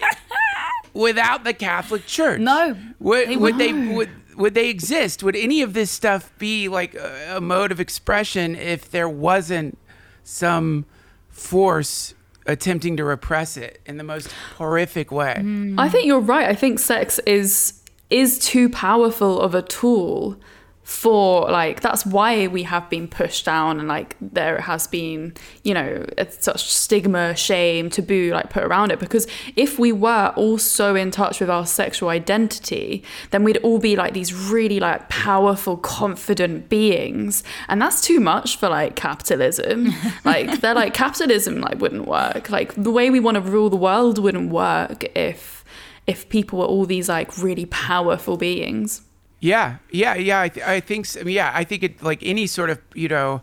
without 0.94 1.44
the 1.44 1.52
Catholic 1.52 2.06
Church? 2.06 2.40
No, 2.40 2.76
Would, 3.00 3.28
they 3.28 3.36
would 3.36 3.58
they 3.58 3.72
wouldn't. 3.72 3.94
would 3.96 4.10
would 4.36 4.54
they 4.54 4.68
exist? 4.68 5.22
Would 5.22 5.36
any 5.36 5.62
of 5.62 5.74
this 5.74 5.90
stuff 5.90 6.32
be 6.38 6.68
like 6.68 6.94
a, 6.94 7.36
a 7.36 7.40
mode 7.40 7.70
of 7.70 7.78
expression 7.80 8.56
if 8.56 8.90
there 8.90 9.08
wasn't 9.08 9.78
some 10.24 10.86
force 11.34 12.14
attempting 12.46 12.96
to 12.96 13.04
repress 13.04 13.56
it 13.56 13.80
in 13.84 13.96
the 13.98 14.04
most 14.04 14.32
horrific 14.56 15.10
way? 15.10 15.36
Mm. 15.38 15.78
I 15.78 15.88
think 15.88 16.06
you're 16.06 16.20
right. 16.20 16.48
I 16.48 16.54
think 16.54 16.78
sex 16.78 17.18
is 17.26 17.80
is 18.10 18.38
too 18.38 18.68
powerful 18.68 19.40
of 19.40 19.54
a 19.54 19.62
tool 19.62 20.38
for 20.84 21.50
like 21.50 21.80
that's 21.80 22.04
why 22.04 22.46
we 22.46 22.62
have 22.62 22.88
been 22.90 23.08
pushed 23.08 23.46
down 23.46 23.78
and 23.78 23.88
like 23.88 24.16
there 24.20 24.60
has 24.60 24.86
been 24.86 25.32
you 25.62 25.72
know 25.72 26.04
it's 26.18 26.44
such 26.44 26.70
stigma 26.70 27.34
shame 27.34 27.88
taboo 27.88 28.30
like 28.32 28.50
put 28.50 28.62
around 28.62 28.92
it. 28.92 29.00
Because 29.00 29.26
if 29.56 29.78
we 29.78 29.92
were 29.92 30.32
all 30.36 30.58
so 30.58 30.94
in 30.94 31.10
touch 31.10 31.40
with 31.40 31.48
our 31.48 31.64
sexual 31.64 32.10
identity 32.10 33.02
then 33.30 33.44
we'd 33.44 33.56
all 33.58 33.78
be 33.78 33.96
like 33.96 34.12
these 34.12 34.34
really 34.34 34.78
like 34.78 35.08
powerful 35.08 35.78
confident 35.78 36.68
beings. 36.68 37.42
And 37.68 37.80
that's 37.80 38.02
too 38.02 38.20
much 38.20 38.56
for 38.56 38.68
like 38.68 38.94
capitalism. 38.94 39.92
Like 40.24 40.60
they're 40.60 40.74
like 40.74 40.94
capitalism 40.94 41.60
like 41.60 41.80
wouldn't 41.80 42.06
work. 42.06 42.48
Like 42.48 42.74
the 42.74 42.90
way 42.90 43.10
we 43.10 43.20
want 43.20 43.36
to 43.36 43.40
rule 43.40 43.68
the 43.68 43.76
world 43.76 44.18
wouldn't 44.18 44.50
work 44.50 45.04
if 45.16 45.64
if 46.06 46.28
people 46.28 46.58
were 46.58 46.66
all 46.66 46.84
these 46.84 47.08
like 47.08 47.36
really 47.38 47.66
powerful 47.66 48.36
beings. 48.36 49.02
Yeah, 49.44 49.76
yeah, 49.90 50.14
yeah. 50.14 50.40
I, 50.40 50.48
th- 50.48 50.66
I 50.66 50.80
think, 50.80 51.04
so. 51.06 51.20
yeah, 51.28 51.50
I 51.54 51.64
think 51.64 51.82
it 51.82 52.02
like 52.02 52.20
any 52.22 52.46
sort 52.46 52.70
of 52.70 52.78
you 52.94 53.08
know, 53.08 53.42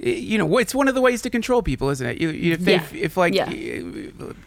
eh, 0.00 0.10
you 0.10 0.38
know, 0.38 0.58
it's 0.58 0.74
one 0.74 0.86
of 0.88 0.94
the 0.94 1.00
ways 1.00 1.20
to 1.22 1.30
control 1.30 1.62
people, 1.62 1.90
isn't 1.90 2.06
it? 2.06 2.20
You, 2.20 2.30
you 2.30 2.52
if, 2.52 2.60
they, 2.60 2.74
Yeah. 2.74 2.86
if 2.94 3.16
like, 3.16 3.34
Yeah. 3.34 3.50
Eh, 3.50 3.82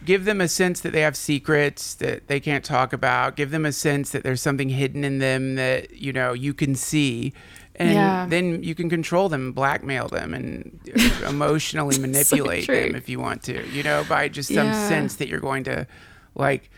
give 0.04 0.24
them 0.24 0.40
a 0.40 0.48
sense 0.48 0.80
that 0.80 0.92
they 0.92 1.02
have 1.02 1.16
secrets 1.16 1.94
that 1.96 2.28
they 2.28 2.40
can't 2.40 2.64
talk 2.64 2.92
about. 2.94 3.36
Give 3.36 3.50
them 3.50 3.66
a 3.66 3.72
sense 3.72 4.10
that 4.12 4.22
there's 4.22 4.40
something 4.40 4.70
hidden 4.70 5.04
in 5.04 5.18
them 5.18 5.56
that 5.56 5.90
you 5.96 6.12
know 6.14 6.32
you 6.32 6.54
can 6.54 6.74
see, 6.74 7.34
and 7.76 7.92
Yeah. 7.92 8.26
then 8.26 8.62
you 8.62 8.74
can 8.74 8.88
control 8.88 9.28
them, 9.28 9.52
blackmail 9.52 10.08
them, 10.08 10.32
and 10.32 10.80
uh, 10.96 11.26
emotionally 11.28 11.98
manipulate 11.98 12.64
true. 12.64 12.80
them 12.86 12.94
if 12.94 13.08
you 13.10 13.20
want 13.20 13.42
to. 13.44 13.68
You 13.68 13.82
know, 13.82 14.02
by 14.08 14.28
just 14.28 14.48
some 14.52 14.72
sense 14.72 15.16
that 15.16 15.28
you're 15.28 15.40
going 15.40 15.64
to 15.64 15.86
like 16.34 16.70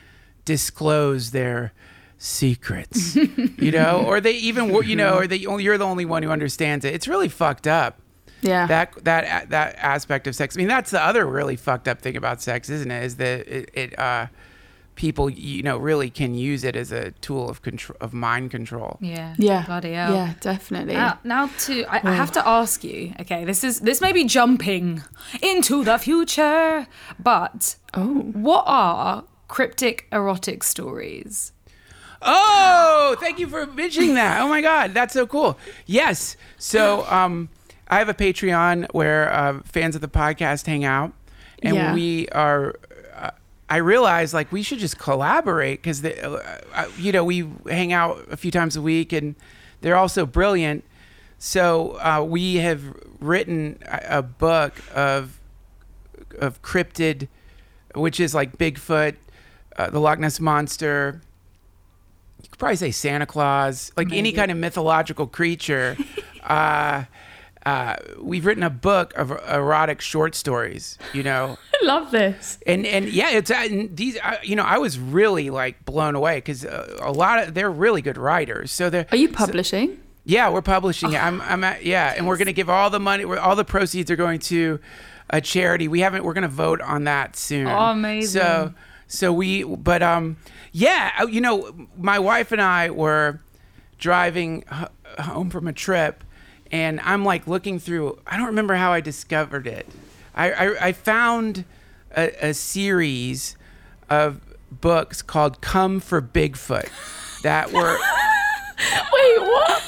disclose 0.44 1.30
their 1.30 1.72
secrets. 2.18 3.16
you 3.16 3.70
know, 3.70 4.04
or 4.06 4.20
they 4.20 4.32
even 4.32 4.72
you 4.84 4.96
know, 4.96 5.16
or 5.16 5.26
they 5.26 5.36
you're 5.36 5.78
the 5.78 5.84
only 5.84 6.04
one 6.04 6.22
who 6.22 6.30
understands 6.30 6.84
it. 6.84 6.94
It's 6.94 7.08
really 7.08 7.28
fucked 7.28 7.66
up 7.66 7.98
Yeah. 8.42 8.66
that 8.66 9.04
that 9.04 9.50
that 9.50 9.76
aspect 9.76 10.26
of 10.26 10.34
sex. 10.34 10.56
I 10.56 10.58
mean, 10.58 10.68
that's 10.68 10.90
the 10.90 11.02
other 11.02 11.26
really 11.26 11.56
fucked 11.56 11.88
up 11.88 12.00
thing 12.00 12.16
about 12.16 12.40
sex, 12.40 12.70
isn't 12.70 12.90
it? 12.90 13.04
Is 13.04 13.16
that 13.16 13.46
it, 13.48 13.70
it 13.74 13.98
uh, 13.98 14.26
people 14.94 15.28
you 15.28 15.62
know 15.62 15.76
really 15.76 16.08
can 16.08 16.34
use 16.34 16.64
it 16.64 16.74
as 16.74 16.90
a 16.90 17.10
tool 17.20 17.48
of 17.48 17.62
control 17.62 17.96
of 18.00 18.12
mind 18.12 18.50
control. 18.50 18.98
Yeah. 19.00 19.34
yeah. 19.38 19.64
Bloody 19.66 19.92
hell. 19.92 20.14
Yeah, 20.14 20.34
definitely. 20.40 20.94
Now, 20.94 21.20
now 21.22 21.50
to 21.60 21.84
I, 21.84 22.00
I 22.02 22.14
have 22.14 22.32
to 22.32 22.48
ask 22.48 22.82
you. 22.82 23.12
Okay, 23.20 23.44
this 23.44 23.62
is 23.62 23.80
this 23.80 24.00
may 24.00 24.12
be 24.12 24.24
jumping 24.24 25.02
into 25.42 25.84
the 25.84 25.98
future, 25.98 26.86
but 27.18 27.76
oh. 27.94 28.14
what 28.32 28.64
are 28.66 29.24
cryptic 29.48 30.06
erotic 30.10 30.64
stories? 30.64 31.52
Oh, 32.22 33.16
thank 33.20 33.38
you 33.38 33.46
for 33.46 33.66
mentioning 33.66 34.14
that. 34.14 34.40
Oh 34.40 34.48
my 34.48 34.60
God, 34.60 34.94
that's 34.94 35.12
so 35.12 35.26
cool. 35.26 35.58
Yes. 35.86 36.36
So 36.58 37.04
um, 37.08 37.48
I 37.88 37.98
have 37.98 38.08
a 38.08 38.14
Patreon 38.14 38.92
where 38.92 39.32
uh, 39.32 39.60
fans 39.64 39.94
of 39.94 40.00
the 40.00 40.08
podcast 40.08 40.66
hang 40.66 40.84
out, 40.84 41.12
and 41.62 41.74
Yeah. 41.76 41.94
we 41.94 42.28
are. 42.30 42.74
Uh, 43.14 43.30
I 43.68 43.76
realize 43.78 44.32
like 44.34 44.50
we 44.52 44.62
should 44.62 44.78
just 44.78 44.98
collaborate 44.98 45.82
because 45.82 46.04
uh, 46.04 46.60
uh, 46.74 46.86
you 46.96 47.12
know 47.12 47.24
we 47.24 47.48
hang 47.68 47.92
out 47.92 48.24
a 48.30 48.36
few 48.36 48.50
times 48.50 48.76
a 48.76 48.82
week, 48.82 49.12
and 49.12 49.34
they're 49.80 49.96
also 49.96 50.24
brilliant. 50.26 50.84
So 51.38 51.98
uh, 52.00 52.24
we 52.26 52.56
have 52.56 52.82
written 53.20 53.78
a, 53.86 54.18
a 54.18 54.22
book 54.22 54.72
of 54.94 55.38
of 56.40 56.62
cryptid, 56.62 57.28
which 57.94 58.20
is 58.20 58.34
like 58.34 58.56
Bigfoot, 58.58 59.16
uh, 59.76 59.90
the 59.90 60.00
Loch 60.00 60.18
Ness 60.18 60.40
monster. 60.40 61.20
Probably 62.58 62.76
say 62.76 62.90
Santa 62.90 63.26
Claus, 63.26 63.92
like 63.96 64.12
any 64.12 64.32
kind 64.32 64.50
of 64.50 64.56
mythological 64.56 65.26
creature. 65.26 65.96
uh, 66.44 67.04
uh, 67.66 67.96
we've 68.20 68.46
written 68.46 68.62
a 68.62 68.70
book 68.70 69.12
of 69.18 69.32
erotic 69.32 70.00
short 70.00 70.36
stories, 70.36 70.98
you 71.12 71.22
know, 71.24 71.58
I 71.74 71.78
love 71.84 72.12
this. 72.12 72.58
and 72.64 72.86
and 72.86 73.08
yeah, 73.08 73.30
it's 73.30 73.50
uh, 73.50 73.54
and 73.68 73.94
these. 73.96 74.16
Uh, 74.22 74.36
you 74.44 74.54
know, 74.54 74.62
I 74.62 74.78
was 74.78 74.98
really 75.00 75.50
like 75.50 75.84
blown 75.84 76.14
away 76.14 76.36
because 76.36 76.64
uh, 76.64 76.96
a 77.02 77.10
lot 77.10 77.42
of 77.42 77.54
they're 77.54 77.70
really 77.70 78.02
good 78.02 78.16
writers. 78.18 78.70
So 78.70 78.88
they're 78.88 79.06
Are 79.10 79.16
you 79.16 79.28
publishing? 79.28 80.00
yeah, 80.24 80.48
we're 80.48 80.62
publishing 80.62 81.12
it. 81.12 81.22
I'm, 81.22 81.40
I'm 81.40 81.64
at, 81.64 81.84
yeah, 81.84 82.14
and 82.16 82.26
we're 82.26 82.36
gonna 82.36 82.52
give 82.52 82.70
all 82.70 82.88
the 82.88 83.00
money. 83.00 83.24
All 83.24 83.56
the 83.56 83.64
proceeds 83.64 84.10
are 84.12 84.16
going 84.16 84.38
to 84.40 84.78
a 85.28 85.40
charity. 85.40 85.88
We 85.88 86.00
haven't. 86.00 86.22
We're 86.22 86.34
gonna 86.34 86.46
vote 86.48 86.80
on 86.80 87.04
that 87.04 87.34
soon. 87.36 87.66
Oh, 87.66 87.90
amazing. 87.90 88.40
So, 88.40 88.74
so 89.08 89.32
we, 89.32 89.62
but 89.64 90.02
um, 90.02 90.36
yeah, 90.72 91.12
uh, 91.20 91.26
you 91.26 91.40
know, 91.40 91.88
my 91.96 92.18
wife 92.18 92.52
and 92.52 92.60
I 92.60 92.90
were 92.90 93.40
driving 93.98 94.64
h- 94.72 94.88
home 95.24 95.50
from 95.50 95.68
a 95.68 95.72
trip, 95.72 96.24
and 96.72 97.00
I'm 97.00 97.24
like 97.24 97.46
looking 97.46 97.78
through. 97.78 98.18
I 98.26 98.36
don't 98.36 98.46
remember 98.46 98.74
how 98.74 98.92
I 98.92 99.00
discovered 99.00 99.66
it. 99.66 99.86
I 100.34 100.50
I, 100.52 100.86
I 100.88 100.92
found 100.92 101.64
a, 102.16 102.48
a 102.48 102.54
series 102.54 103.56
of 104.10 104.40
books 104.70 105.22
called 105.22 105.60
"Cum 105.60 106.00
for 106.00 106.20
Bigfoot" 106.20 106.88
that 107.42 107.72
were 107.72 107.96
Wait, 109.12 109.40
what? 109.40 109.82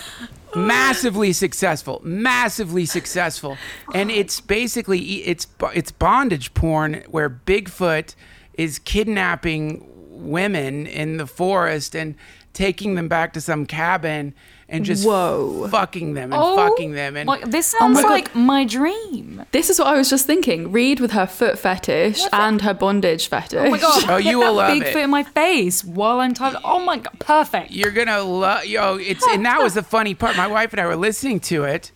massively 0.56 1.32
successful 1.32 2.00
massively 2.02 2.86
successful 2.86 3.58
and 3.94 4.10
it's 4.10 4.40
basically 4.40 4.98
it's 5.24 5.46
it's 5.74 5.92
bondage 5.92 6.54
porn 6.54 7.04
where 7.08 7.28
bigfoot 7.28 8.14
is 8.58 8.78
kidnapping 8.78 9.86
women 10.10 10.86
in 10.86 11.16
the 11.16 11.26
forest 11.26 11.94
and 11.96 12.14
taking 12.52 12.96
them 12.96 13.06
back 13.08 13.32
to 13.34 13.40
some 13.40 13.64
cabin 13.64 14.34
and 14.68 14.84
just 14.84 15.06
Whoa. 15.06 15.68
fucking 15.70 16.14
them 16.14 16.32
and 16.32 16.42
Oh, 16.44 16.56
fucking 16.56 16.92
them 16.92 17.16
and 17.16 17.26
my- 17.28 17.40
this 17.46 17.72
oh 17.76 17.78
sounds 17.78 17.94
my 17.94 18.02
God. 18.02 18.10
like 18.10 18.34
my 18.34 18.64
dream. 18.64 19.44
This 19.52 19.70
is 19.70 19.78
what 19.78 19.86
I 19.88 19.96
was 19.96 20.10
just 20.10 20.26
thinking. 20.26 20.72
Read 20.72 20.98
with 21.00 21.12
her 21.12 21.26
foot 21.26 21.56
fetish 21.58 22.20
and 22.32 22.60
her 22.62 22.74
bondage 22.74 23.28
fetish. 23.28 23.58
Oh 23.58 23.70
my 23.70 23.78
god! 23.78 24.04
Oh, 24.10 24.16
you 24.16 24.38
will 24.40 24.54
love 24.54 24.72
Big 24.74 24.82
it. 24.82 24.92
foot 24.92 25.04
in 25.04 25.10
my 25.10 25.22
face 25.22 25.84
while 25.84 26.18
I'm 26.20 26.34
typing. 26.34 26.60
Oh 26.64 26.80
my 26.80 26.98
god! 26.98 27.16
Perfect. 27.20 27.70
you're 27.70 27.92
gonna 27.92 28.20
love 28.22 28.66
yo 28.66 28.96
it's 28.96 29.24
and 29.28 29.46
that 29.46 29.62
was 29.62 29.74
the 29.74 29.82
funny 29.84 30.14
part 30.14 30.36
my 30.36 30.48
wife 30.48 30.72
and 30.72 30.80
i 30.80 30.86
were 30.86 30.96
listening 30.96 31.38
to 31.40 31.62
it 31.64 31.92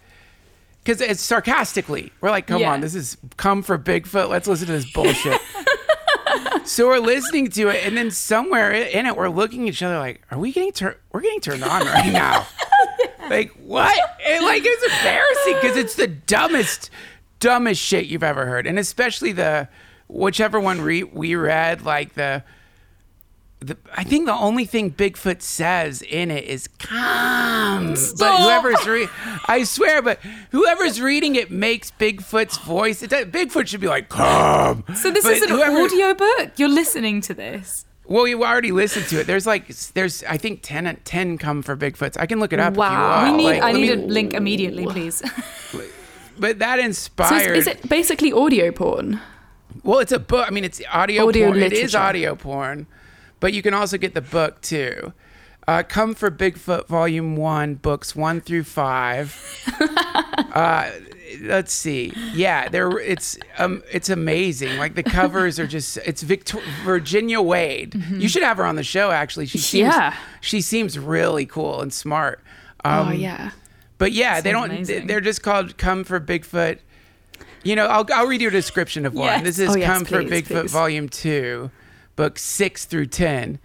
because 0.84 1.00
it's 1.00 1.20
sarcastically 1.20 2.12
we're 2.20 2.30
like 2.30 2.46
come 2.46 2.60
Yeah. 2.60 2.72
on 2.72 2.80
this 2.80 2.94
is 2.94 3.16
come 3.36 3.62
for 3.62 3.76
bigfoot 3.78 4.28
let's 4.28 4.46
listen 4.48 4.66
to 4.68 4.72
this 4.72 4.90
bullshit 4.92 5.40
so 6.64 6.86
we're 6.88 6.98
listening 6.98 7.48
to 7.50 7.68
it 7.68 7.84
and 7.86 7.96
then 7.96 8.10
somewhere 8.10 8.72
in 8.72 9.06
it 9.06 9.16
we're 9.16 9.28
looking 9.28 9.68
at 9.68 9.74
each 9.74 9.82
other 9.82 9.98
like 9.98 10.22
are 10.30 10.38
we 10.38 10.52
getting 10.52 10.72
turned 10.72 10.96
we're 11.12 11.20
getting 11.20 11.40
turned 11.40 11.62
on 11.64 11.84
right 11.86 12.12
now. 12.12 12.46
Like 13.30 13.52
what? 13.52 13.96
And 14.28 14.44
like 14.44 14.62
it's 14.64 14.82
embarrassing 14.98 15.54
because 15.62 15.76
it's 15.76 15.94
the 15.94 16.08
dumbest 16.08 16.90
dumbest 17.40 17.80
shit 17.80 18.06
you've 18.06 18.22
ever 18.22 18.44
heard 18.44 18.66
and 18.66 18.78
especially 18.78 19.32
the 19.32 19.68
whichever 20.08 20.60
one 20.60 20.80
re- 20.82 21.04
we 21.04 21.34
read 21.34 21.82
like 21.82 22.14
the 22.14 22.44
the, 23.62 23.76
I 23.96 24.04
think 24.04 24.26
the 24.26 24.34
only 24.34 24.64
thing 24.64 24.90
Bigfoot 24.90 25.42
says 25.42 26.02
in 26.02 26.30
it 26.30 26.44
is 26.44 26.68
"come." 26.78 27.94
But 28.18 28.36
whoever's 28.42 28.86
re- 28.86 29.08
I 29.46 29.64
swear, 29.64 30.02
but 30.02 30.18
whoever's 30.50 31.00
reading 31.00 31.34
it 31.36 31.50
makes 31.50 31.90
Bigfoot's 31.92 32.58
voice. 32.58 33.02
It 33.02 33.10
does, 33.10 33.26
Bigfoot 33.26 33.66
should 33.68 33.80
be 33.80 33.88
like 33.88 34.08
"come." 34.08 34.84
So 34.96 35.10
this 35.10 35.24
But 35.24 35.32
is 35.34 35.42
an 35.42 35.48
whoever- 35.50 35.78
audio 35.82 36.14
book. 36.14 36.52
You're 36.56 36.68
listening 36.68 37.20
to 37.22 37.34
this. 37.34 37.86
Well, 38.04 38.26
you 38.26 38.44
already 38.44 38.72
listened 38.72 39.06
to 39.08 39.20
it. 39.20 39.26
There's 39.26 39.46
like 39.46 39.68
there's 39.94 40.22
I 40.24 40.36
think 40.36 40.60
10, 40.62 40.98
10 41.04 41.38
come 41.38 41.62
for 41.62 41.76
Bigfoots. 41.76 42.16
I 42.18 42.26
can 42.26 42.40
look 42.40 42.52
it 42.52 42.60
up. 42.60 42.74
Wow. 42.74 42.88
If 42.88 42.92
you 42.92 43.02
want. 43.02 43.36
We 43.36 43.36
need. 43.44 43.60
Like, 43.60 43.62
I 43.62 43.72
need 43.72 43.80
me- 43.98 44.04
a 44.04 44.06
link 44.08 44.34
immediately, 44.34 44.86
please. 44.86 45.22
But 46.38 46.58
that 46.60 46.78
So 46.78 46.84
inspired. 46.84 47.56
is, 47.56 47.66
is 47.66 47.74
it 47.74 47.88
basically 47.88 48.32
audio 48.32 48.72
porn? 48.72 49.20
Well, 49.84 50.00
it's 50.00 50.12
a 50.12 50.18
book. 50.18 50.46
I 50.46 50.50
mean, 50.50 50.64
it's 50.64 50.80
audio, 50.92 51.28
Audio 51.28 51.48
porn. 51.48 51.62
It 51.62 51.72
is 51.72 51.94
audio 51.94 52.34
porn, 52.34 52.86
but 53.42 53.52
you 53.52 53.60
can 53.60 53.74
also 53.74 53.98
get 53.98 54.14
the 54.14 54.20
book 54.22 54.62
too. 54.62 55.12
Uh, 55.68 55.82
Cum 55.82 56.14
for 56.14 56.30
Bigfoot, 56.30 56.86
Volume 56.88 57.36
One, 57.36 57.74
books 57.74 58.16
one 58.16 58.40
through 58.40 58.64
five. 58.64 59.28
uh, 60.54 60.90
let's 61.42 61.72
see. 61.72 62.12
Yeah, 62.34 62.68
there. 62.68 62.98
It's 62.98 63.38
um, 63.58 63.82
it's 63.92 64.08
amazing. 64.08 64.76
Like 64.78 64.94
the 64.94 65.02
covers 65.02 65.58
are 65.58 65.66
just. 65.66 65.98
It's 65.98 66.22
Victor- 66.22 66.62
Virginia 66.84 67.40
Wade. 67.40 67.94
You 68.10 68.28
should 68.28 68.42
have 68.42 68.56
her 68.56 68.64
on 68.64 68.76
the 68.76 68.82
show. 68.82 69.10
Actually, 69.10 69.46
she 69.46 69.58
seems, 69.58 69.94
Yeah. 69.94 70.16
She 70.40 70.60
seems 70.60 70.98
really 70.98 71.46
cool 71.46 71.80
and 71.80 71.92
smart. 71.92 72.40
Um, 72.84 73.08
oh 73.08 73.12
yeah. 73.12 73.50
but 73.98 74.10
yeah, 74.12 74.40
they 74.40 74.50
don't. 74.52 74.70
Amazing. 74.70 75.06
They're 75.06 75.20
just 75.20 75.42
called 75.42 75.78
"Cum 75.78 76.02
for 76.04 76.18
Bigfoot." 76.18 76.78
You 77.62 77.76
know, 77.76 77.86
I'll 77.86 78.06
I'll 78.12 78.26
read 78.26 78.40
you 78.40 78.48
a 78.48 78.50
description 78.50 79.06
of 79.06 79.14
one. 79.14 79.26
Yes. 79.26 79.42
This 79.44 79.58
is 79.60 79.70
Oh, 79.70 79.76
yes, 79.76 79.86
"Cum 79.86 80.04
for 80.04 80.22
Bigfoot" 80.24 80.62
please. 80.62 80.72
Volume 80.72 81.08
Two, 81.08 81.70
Book 82.16 82.38
Six 82.38 82.84
through 82.84 83.06
Ten. 83.06 83.58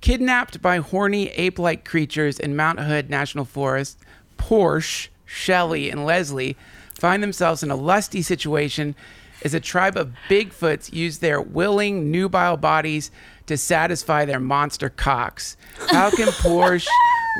Kidnapped 0.00 0.60
by 0.60 0.78
horny 0.78 1.28
ape-like 1.30 1.84
creatures 1.84 2.38
in 2.38 2.56
Mount 2.56 2.80
Hood 2.80 3.08
National 3.08 3.44
Forest, 3.44 3.98
Porsche, 4.36 5.08
Shelley, 5.24 5.90
and 5.90 6.04
Leslie 6.04 6.56
find 6.94 7.22
themselves 7.22 7.62
in 7.62 7.70
a 7.70 7.76
lusty 7.76 8.20
situation 8.22 8.94
as 9.42 9.54
a 9.54 9.60
tribe 9.60 9.96
of 9.96 10.14
Bigfoots 10.28 10.92
use 10.92 11.18
their 11.18 11.40
willing, 11.40 12.10
nubile 12.10 12.56
bodies 12.56 13.10
to 13.46 13.58
satisfy 13.58 14.24
their 14.24 14.40
monster 14.40 14.88
cocks. 14.88 15.56
How 15.88 16.10
can 16.10 16.28
Porsche 16.42 16.88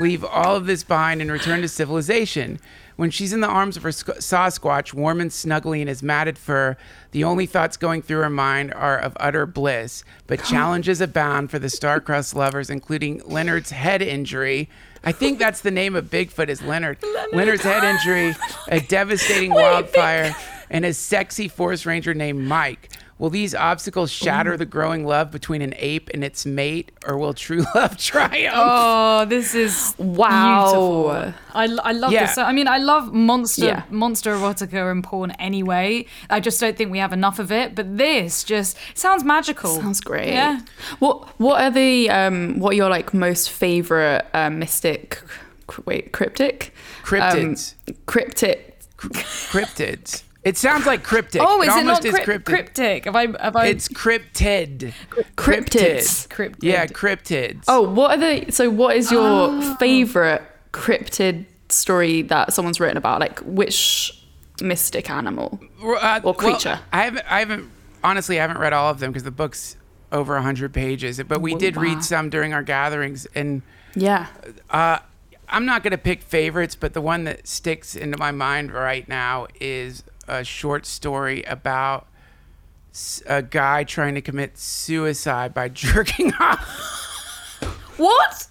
leave 0.00 0.24
all 0.24 0.56
of 0.56 0.66
this 0.66 0.84
behind 0.84 1.22
and 1.22 1.32
return 1.32 1.62
to 1.62 1.68
civilization? 1.68 2.60
When 2.96 3.10
she's 3.10 3.32
in 3.32 3.40
the 3.40 3.48
arms 3.48 3.76
of 3.76 3.82
her 3.82 3.90
squ- 3.90 4.18
Sasquatch, 4.18 4.94
warm 4.94 5.20
and 5.20 5.30
snuggly 5.30 5.80
in 5.80 5.88
his 5.88 6.02
matted 6.02 6.38
fur, 6.38 6.76
the 7.10 7.24
only 7.24 7.46
thoughts 7.46 7.76
going 7.76 8.02
through 8.02 8.20
her 8.20 8.30
mind 8.30 8.72
are 8.72 8.96
of 8.96 9.16
utter 9.18 9.46
bliss. 9.46 10.04
But 10.26 10.44
challenges 10.44 11.00
abound 11.00 11.50
for 11.50 11.58
the 11.58 11.68
star-crossed 11.70 12.34
lovers, 12.34 12.70
including 12.70 13.22
Leonard's 13.26 13.70
head 13.70 14.00
injury. 14.02 14.68
I 15.02 15.12
think 15.12 15.38
that's 15.38 15.60
the 15.60 15.70
name 15.70 15.96
of 15.96 16.06
Bigfoot 16.06 16.48
is 16.48 16.62
Leonard. 16.62 16.98
Leonard's 17.32 17.62
head 17.62 17.84
injury, 17.84 18.34
a 18.68 18.80
devastating 18.88 19.52
wildfire, 19.52 20.34
and 20.70 20.84
a 20.84 20.94
sexy 20.94 21.48
forest 21.48 21.84
ranger 21.84 22.14
named 22.14 22.40
Mike. 22.46 22.88
Will 23.18 23.30
these 23.30 23.54
obstacles 23.54 24.10
shatter 24.10 24.56
the 24.56 24.66
growing 24.66 25.06
love 25.06 25.30
between 25.30 25.62
an 25.62 25.72
ape 25.76 26.10
and 26.12 26.24
its 26.24 26.44
mate, 26.44 26.90
or 27.06 27.16
will 27.16 27.32
true 27.32 27.64
love 27.74 27.96
triumph? 27.96 28.54
Oh, 28.56 29.24
this 29.26 29.54
is 29.54 29.94
Wow. 29.98 30.64
beautiful. 30.64 31.34
I, 31.54 31.64
I 31.88 31.92
love 31.92 32.12
Yeah. 32.12 32.24
this. 32.26 32.34
So, 32.34 32.42
I 32.42 32.52
mean, 32.52 32.66
I 32.66 32.78
love 32.78 33.12
monster 33.14 33.66
Yeah. 33.66 33.82
monster 33.88 34.34
erotica 34.36 34.90
and 34.90 35.04
porn 35.04 35.30
anyway. 35.32 36.06
I 36.28 36.40
just 36.40 36.60
don't 36.60 36.76
think 36.76 36.90
we 36.90 36.98
have 36.98 37.12
enough 37.12 37.38
of 37.38 37.52
it. 37.52 37.76
But 37.76 37.96
this 37.98 38.42
just 38.42 38.76
sounds 38.94 39.22
magical. 39.22 39.80
Sounds 39.80 40.00
great. 40.00 40.32
Yeah. 40.32 40.60
What 40.98 41.28
What 41.38 41.62
are 41.62 41.70
the 41.70 42.10
um 42.10 42.58
What 42.58 42.70
are 42.72 42.76
your 42.76 42.90
like 42.90 43.14
most 43.14 43.48
favorite 43.50 44.26
um, 44.34 44.58
mystic 44.58 45.22
wait, 45.86 46.12
cryptic, 46.12 46.74
Cryptids. 47.04 47.74
um, 47.88 47.94
cryptic. 48.06 48.78
Cryptids. 48.98 50.22
It 50.44 50.58
sounds 50.58 50.84
like 50.84 51.02
cryptic. 51.02 51.40
Oh, 51.42 51.62
is 51.62 51.68
it, 51.68 51.70
almost 51.70 52.02
not 52.02 52.04
is 52.04 52.14
cryp- 52.14 52.24
cryptic. 52.24 52.44
cryptic? 52.44 53.04
Have 53.06 53.16
I? 53.16 53.42
Have 53.42 53.56
I? 53.56 53.66
It's 53.66 53.88
cryptid. 53.88 54.92
Cryptids. 55.36 56.28
Cryptid. 56.28 56.56
Yeah, 56.60 56.86
cryptids. 56.86 57.64
Oh, 57.66 57.88
what 57.88 58.18
are 58.18 58.20
the? 58.44 58.52
So, 58.52 58.68
what 58.70 58.96
is 58.96 59.10
your 59.10 59.60
favorite 59.76 60.42
cryptid 60.72 61.46
story 61.70 62.22
that 62.22 62.52
someone's 62.52 62.78
written 62.78 62.96
about? 62.98 63.20
Like, 63.20 63.38
which 63.40 64.22
mystic 64.60 65.08
animal? 65.08 65.58
Uh, 65.82 65.86
or 65.86 66.20
well, 66.22 66.34
creature. 66.34 66.80
I 66.92 67.04
haven't. 67.04 67.26
I 67.30 67.38
haven't. 67.40 67.70
Honestly, 68.02 68.38
I 68.38 68.42
haven't 68.42 68.58
read 68.58 68.74
all 68.74 68.90
of 68.90 69.00
them 69.00 69.10
because 69.10 69.22
the 69.24 69.30
book's 69.30 69.76
over 70.12 70.38
hundred 70.40 70.74
pages. 70.74 71.22
But 71.26 71.40
we 71.40 71.52
Whoa, 71.52 71.58
did 71.58 71.76
wow. 71.76 71.82
read 71.82 72.04
some 72.04 72.28
during 72.28 72.52
our 72.52 72.62
gatherings, 72.62 73.26
and 73.34 73.62
Yeah. 73.94 74.26
uh, 74.68 74.98
I'm 75.48 75.64
not 75.64 75.82
gonna 75.82 75.96
pick 75.98 76.22
favorites, 76.22 76.74
but 76.76 76.92
the 76.92 77.00
one 77.00 77.24
that 77.24 77.48
sticks 77.48 77.96
into 77.96 78.18
my 78.18 78.30
mind 78.30 78.72
right 78.72 79.08
now 79.08 79.46
is 79.58 80.04
a 80.28 80.44
short 80.44 80.86
story 80.86 81.42
about 81.44 82.06
a 83.26 83.42
guy 83.42 83.84
trying 83.84 84.14
to 84.14 84.20
commit 84.20 84.56
suicide 84.58 85.52
by 85.54 85.68
jerking 85.70 86.32
off. 86.34 86.80
What? 87.96 88.48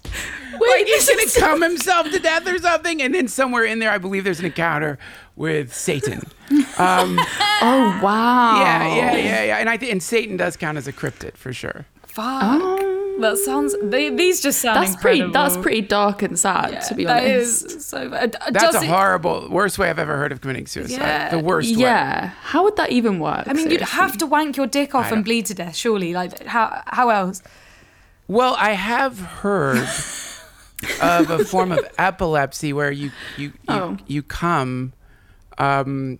Wait, 0.58 0.68
like 0.70 0.86
he's 0.86 1.06
this 1.06 1.10
gonna 1.10 1.22
is- 1.22 1.36
cum 1.36 1.62
himself 1.62 2.10
to 2.10 2.18
death 2.18 2.46
or 2.48 2.58
something, 2.58 3.02
and 3.02 3.14
then 3.14 3.28
somewhere 3.28 3.64
in 3.64 3.78
there, 3.78 3.90
I 3.90 3.98
believe 3.98 4.24
there's 4.24 4.38
an 4.40 4.46
encounter 4.46 4.98
with 5.36 5.74
Satan. 5.74 6.22
Um, 6.78 7.18
Oh 7.66 7.98
wow. 8.02 8.60
yeah, 8.60 8.86
yeah, 8.96 9.16
yeah, 9.16 9.42
yeah, 9.44 9.56
and 9.58 9.68
I 9.70 9.76
think 9.76 9.92
and 9.92 10.02
Satan 10.02 10.36
does 10.36 10.56
count 10.56 10.76
as 10.78 10.86
a 10.86 10.92
cryptid 10.92 11.36
for 11.36 11.52
sure. 11.52 11.86
Fuck. 12.06 12.80
That 13.20 13.38
sounds. 13.38 13.74
They, 13.82 14.10
these 14.10 14.40
just 14.40 14.60
sound 14.60 14.82
That's 14.86 14.96
pretty. 14.96 15.30
That's 15.30 15.56
pretty 15.56 15.80
dark 15.82 16.22
and 16.22 16.38
sad, 16.38 16.82
to 16.88 16.94
be 16.94 17.04
That 17.04 17.22
honest. 17.22 17.64
is 17.66 17.86
so 17.86 18.08
bad. 18.10 18.36
Uh, 18.40 18.50
That's 18.50 18.64
does 18.64 18.74
a 18.76 18.84
it- 18.84 18.88
horrible, 18.88 19.48
worst 19.50 19.78
way 19.78 19.90
I've 19.90 19.98
ever 19.98 20.16
heard 20.16 20.32
of 20.32 20.40
committing 20.40 20.66
suicide. 20.66 20.96
Yeah. 20.98 21.28
The 21.30 21.38
worst 21.38 21.74
way. 21.76 21.82
Yeah. 21.82 22.28
How 22.42 22.64
would 22.64 22.76
that 22.76 22.90
even 22.90 23.18
work? 23.20 23.46
I 23.46 23.52
mean, 23.52 23.70
you'd 23.70 23.80
have 23.82 24.16
to 24.18 24.26
wank 24.26 24.56
your 24.56 24.66
dick 24.66 24.94
off 24.94 25.12
and 25.12 25.24
bleed 25.24 25.46
to 25.46 25.54
death, 25.54 25.76
surely. 25.76 26.12
Like, 26.14 26.44
how 26.46 26.82
how 26.86 27.08
else? 27.10 27.42
Well, 28.26 28.56
I 28.58 28.70
have 28.72 29.18
heard 29.20 29.78
of 31.02 31.30
a 31.30 31.44
form 31.44 31.72
of 31.72 31.80
epilepsy 31.98 32.72
where 32.72 32.90
you 32.90 33.10
you 33.36 33.48
you, 33.48 33.52
Oh. 33.68 33.96
you 34.06 34.22
come, 34.22 34.92
um, 35.58 36.18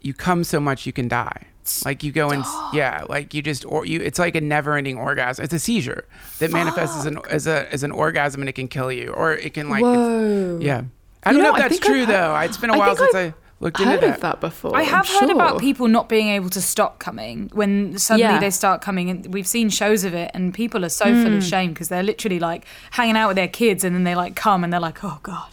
you 0.00 0.14
come 0.14 0.44
so 0.44 0.60
much 0.60 0.86
you 0.86 0.92
can 0.92 1.08
die. 1.08 1.46
Like 1.84 2.02
you 2.02 2.12
go 2.12 2.30
in, 2.30 2.42
yeah, 2.72 3.04
like 3.08 3.34
you 3.34 3.42
just 3.42 3.64
or 3.64 3.84
you. 3.86 4.00
It's 4.00 4.18
like 4.18 4.34
a 4.36 4.40
never-ending 4.40 4.96
orgasm. 4.98 5.44
It's 5.44 5.54
a 5.54 5.58
seizure 5.58 6.06
that 6.38 6.50
manifests 6.52 6.96
as 6.98 7.06
an 7.06 7.18
as 7.30 7.46
a 7.46 7.72
as 7.72 7.82
an 7.82 7.90
orgasm 7.92 8.42
and 8.42 8.48
it 8.48 8.52
can 8.54 8.68
kill 8.68 8.90
you, 8.92 9.08
or 9.10 9.32
it 9.32 9.54
can 9.54 9.68
like, 9.70 9.82
Whoa. 9.82 10.58
yeah. 10.60 10.82
I 11.22 11.32
don't 11.32 11.42
know, 11.42 11.50
know, 11.50 11.56
if 11.56 11.62
that's 11.62 11.72
think 11.74 11.84
I've 11.84 11.90
true 11.90 12.06
heard- 12.06 12.08
though. 12.08 12.40
it's 12.40 12.56
been 12.56 12.70
a 12.70 12.78
while 12.78 12.94
think 12.96 13.10
since 13.10 13.14
I've 13.14 13.32
I 13.32 13.34
looked 13.60 13.78
heard 13.78 14.00
that. 14.00 14.14
of 14.14 14.20
that 14.22 14.40
before. 14.40 14.74
I 14.74 14.80
I'm 14.80 14.86
have 14.86 15.06
heard 15.06 15.28
about 15.30 15.60
people 15.60 15.86
not 15.86 16.08
being 16.08 16.28
able 16.28 16.48
to 16.48 16.62
stop 16.62 16.98
coming 16.98 17.50
when 17.52 17.98
suddenly 17.98 18.32
Yeah. 18.34 18.40
they 18.40 18.48
start 18.50 18.80
coming, 18.80 19.10
and 19.10 19.26
we've 19.34 19.46
seen 19.46 19.68
shows 19.68 20.02
of 20.04 20.14
it, 20.14 20.30
and 20.32 20.54
people 20.54 20.82
are 20.82 20.88
so 20.88 21.04
full 21.04 21.30
Hmm. 21.30 21.36
of 21.36 21.44
shame 21.44 21.70
because 21.74 21.88
they're 21.90 22.02
literally 22.02 22.38
like 22.38 22.64
hanging 22.92 23.16
out 23.18 23.28
with 23.28 23.36
their 23.36 23.48
kids, 23.48 23.84
and 23.84 23.94
then 23.94 24.04
they 24.04 24.14
like 24.14 24.34
come, 24.34 24.64
and 24.64 24.72
they're 24.72 24.80
like, 24.80 25.04
oh 25.04 25.18
god. 25.22 25.50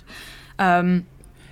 Um, 0.57 1.05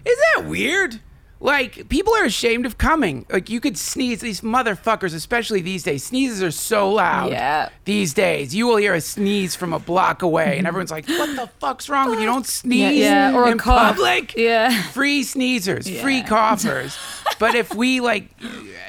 Is 0.05 0.18
that 0.36 0.45
weird? 0.47 1.01
Like 1.42 1.90
people 1.90 2.14
are 2.16 2.24
ashamed 2.24 2.66
of 2.66 2.78
coming. 2.78 3.26
Like 3.30 3.50
you 3.50 3.60
could 3.60 3.78
sneeze. 3.78 4.22
These 4.22 4.42
motherfuckers, 4.42 5.14
especially 5.14 5.62
these 5.62 5.84
days, 5.84 6.04
sneezes 6.04 6.42
are 6.42 6.50
so 6.52 6.92
loud. 6.94 7.32
Yeah. 7.32 7.70
These 7.84 8.14
days, 8.14 8.56
you 8.56 8.66
will 8.68 8.78
hear 8.78 8.94
a 8.94 9.02
sneeze 9.02 9.56
from 9.56 9.74
a 9.74 9.80
block 9.80 10.22
away, 10.22 10.58
and 10.58 10.66
everyone's 10.66 10.92
like, 10.92 11.08
"What 11.08 11.36
the 11.36 11.48
fuck's 11.60 11.90
wrong 11.90 12.10
with 12.10 12.20
you? 12.20 12.26
Don't 12.26 12.46
sneeze 12.62 13.00
yeah, 13.00 13.34
or 13.36 13.44
a 13.48 13.52
in 13.52 13.58
cough. 13.58 13.96
public." 13.96 14.34
Yeah. 14.38 14.82
Free 14.92 15.24
sneezers, 15.24 15.88
free 16.02 16.24
coughers. 16.24 16.98
but 17.40 17.54
if 17.54 17.76
we 17.76 18.00
like 18.00 18.30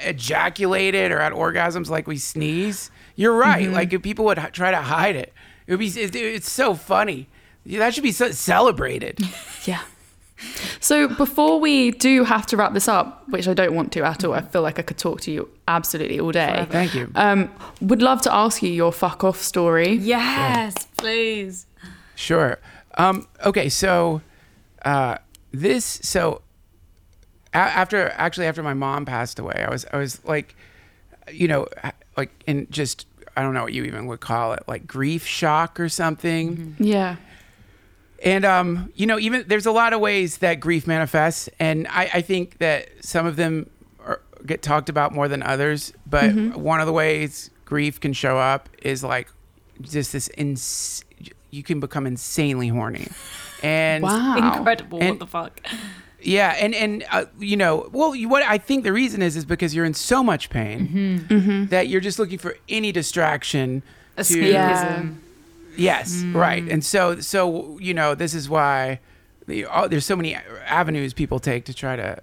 ejaculated 0.05 1.11
or 1.13 1.21
had 1.21 1.33
orgasms 1.33 1.89
like 1.89 2.07
we 2.07 2.17
sneeze, 2.17 2.91
you're 3.17 3.35
right. 3.37 3.65
Mm-hmm. 3.67 3.75
Like 3.75 3.93
if 3.93 4.03
people 4.03 4.25
would 4.27 4.39
h- 4.39 4.53
try 4.53 4.71
to 4.71 4.77
hide 4.81 5.17
it, 5.17 5.33
it 5.67 5.73
would 5.73 5.81
be. 5.81 5.89
it- 5.89 6.15
it's 6.15 6.51
so 6.51 6.75
funny. 6.75 7.29
That 7.67 7.93
should 7.95 8.05
be 8.05 8.13
so 8.13 8.31
celebrated. 8.31 9.19
Yeah. 9.65 9.81
So 10.81 11.09
before 11.09 11.59
we 11.61 11.93
do 11.93 12.25
have 12.25 12.47
to 12.47 12.57
wrap 12.57 12.75
this 12.75 12.89
up, 12.89 13.27
which 13.31 13.49
I 13.49 13.55
don't 13.55 13.75
want 13.75 13.93
to 13.93 14.03
at 14.05 14.23
all, 14.25 14.35
I 14.35 14.43
feel 14.43 14.63
like 14.63 14.79
I 14.79 14.83
could 14.83 14.99
talk 14.99 15.21
to 15.23 15.31
you 15.31 15.49
absolutely 15.67 16.21
all 16.21 16.31
day. 16.33 16.67
Thank 16.71 16.95
you. 16.95 17.11
Um, 17.15 17.51
would 17.81 18.03
love 18.03 18.21
to 18.23 18.33
ask 18.35 18.63
you 18.63 18.71
your 18.71 18.93
fuck 18.93 19.25
off 19.25 19.41
story. 19.41 19.95
yes, 19.95 20.75
please. 20.99 21.67
Sure. 22.15 22.59
Um, 22.99 23.27
okay, 23.45 23.69
so 23.69 24.21
uh, 24.85 25.19
this 25.53 25.85
so 26.03 26.43
a- 27.55 27.57
after 27.59 28.11
actually 28.11 28.47
after 28.47 28.63
my 28.63 28.75
mom 28.75 29.05
passed 29.07 29.39
away, 29.39 29.65
I 29.67 29.71
was 29.71 29.87
I 29.93 29.97
was 29.99 30.23
like, 30.25 30.55
you 31.33 31.49
know, 31.49 31.67
like 32.17 32.31
in 32.47 32.67
just 32.71 33.07
I 33.37 33.43
don't 33.43 33.53
know 33.55 33.63
what 33.65 33.73
you 33.75 33.85
even 33.85 34.07
would 34.07 34.21
call 34.21 34.53
it, 34.55 34.63
like 34.67 34.87
grief 34.87 35.27
shock 35.27 35.79
or 35.81 35.89
something. 35.89 36.77
Yeah. 36.79 37.17
And 38.27 38.45
um, 38.45 38.93
you 38.97 39.07
know, 39.07 39.19
even 39.19 39.45
there's 39.47 39.67
a 39.67 39.71
lot 39.73 39.93
of 39.93 40.01
ways 40.01 40.39
that 40.39 40.61
grief 40.61 40.87
manifests, 40.87 41.49
and 41.61 41.87
I, 41.89 42.11
I 42.15 42.21
think 42.23 42.59
that 42.59 42.89
some 43.05 43.25
of 43.25 43.37
them 43.37 43.71
are, 44.05 44.21
get 44.45 44.63
talked 44.63 44.89
about 44.89 45.13
more 45.15 45.29
than 45.29 45.43
others. 45.43 45.93
But 46.07 46.35
one 46.57 46.81
of 46.81 46.87
the 46.87 46.93
ways 46.93 47.51
grief 47.65 48.01
can 48.01 48.13
show 48.13 48.37
up 48.39 48.69
is 48.83 49.05
like 49.05 49.29
just 49.81 50.13
this. 50.13 50.29
Ins- 50.37 51.05
you 51.51 51.63
can 51.63 51.79
become 51.81 52.07
insanely 52.07 52.69
horny, 52.69 53.07
and 53.63 54.03
Wow. 54.03 54.57
Incredible. 54.59 54.99
And- 55.01 55.11
what 55.11 55.19
the 55.21 55.27
fuck? 55.27 55.61
yeah, 56.21 56.57
and 56.59 56.75
and 56.75 57.05
uh, 57.13 57.27
you 57.39 57.57
know, 57.57 57.89
well, 57.93 58.15
you- 58.17 58.29
what 58.29 58.43
I 58.43 58.59
think 58.59 58.83
the 58.83 58.93
reason 58.93 59.23
is 59.23 59.37
is 59.37 59.45
because 59.45 59.73
you're 59.75 59.85
in 59.87 59.95
so 59.95 60.25
much 60.25 60.51
pain 60.51 61.67
that 61.71 61.87
you're 61.89 62.01
just 62.01 62.19
looking 62.19 62.39
for 62.39 62.57
any 62.69 62.91
distraction. 62.91 63.83
to- 64.17 64.41
Yeah. 64.45 65.05
Yes, 65.77 66.23
right. 66.33 66.65
Mm. 66.65 66.73
And 66.73 66.85
so, 66.85 67.21
so 67.21 67.79
you 67.79 67.95
know, 67.95 68.15
this 68.15 68.35
is 68.35 68.49
why 68.49 69.01
the, 69.47 69.67
oh, 69.67 69.89
there's 69.89 70.07
so 70.07 70.17
many 70.17 70.35
avenues 70.35 71.13
people 71.13 71.39
take 71.39 71.65
to 71.67 71.75
try 71.75 71.97
to 71.97 72.23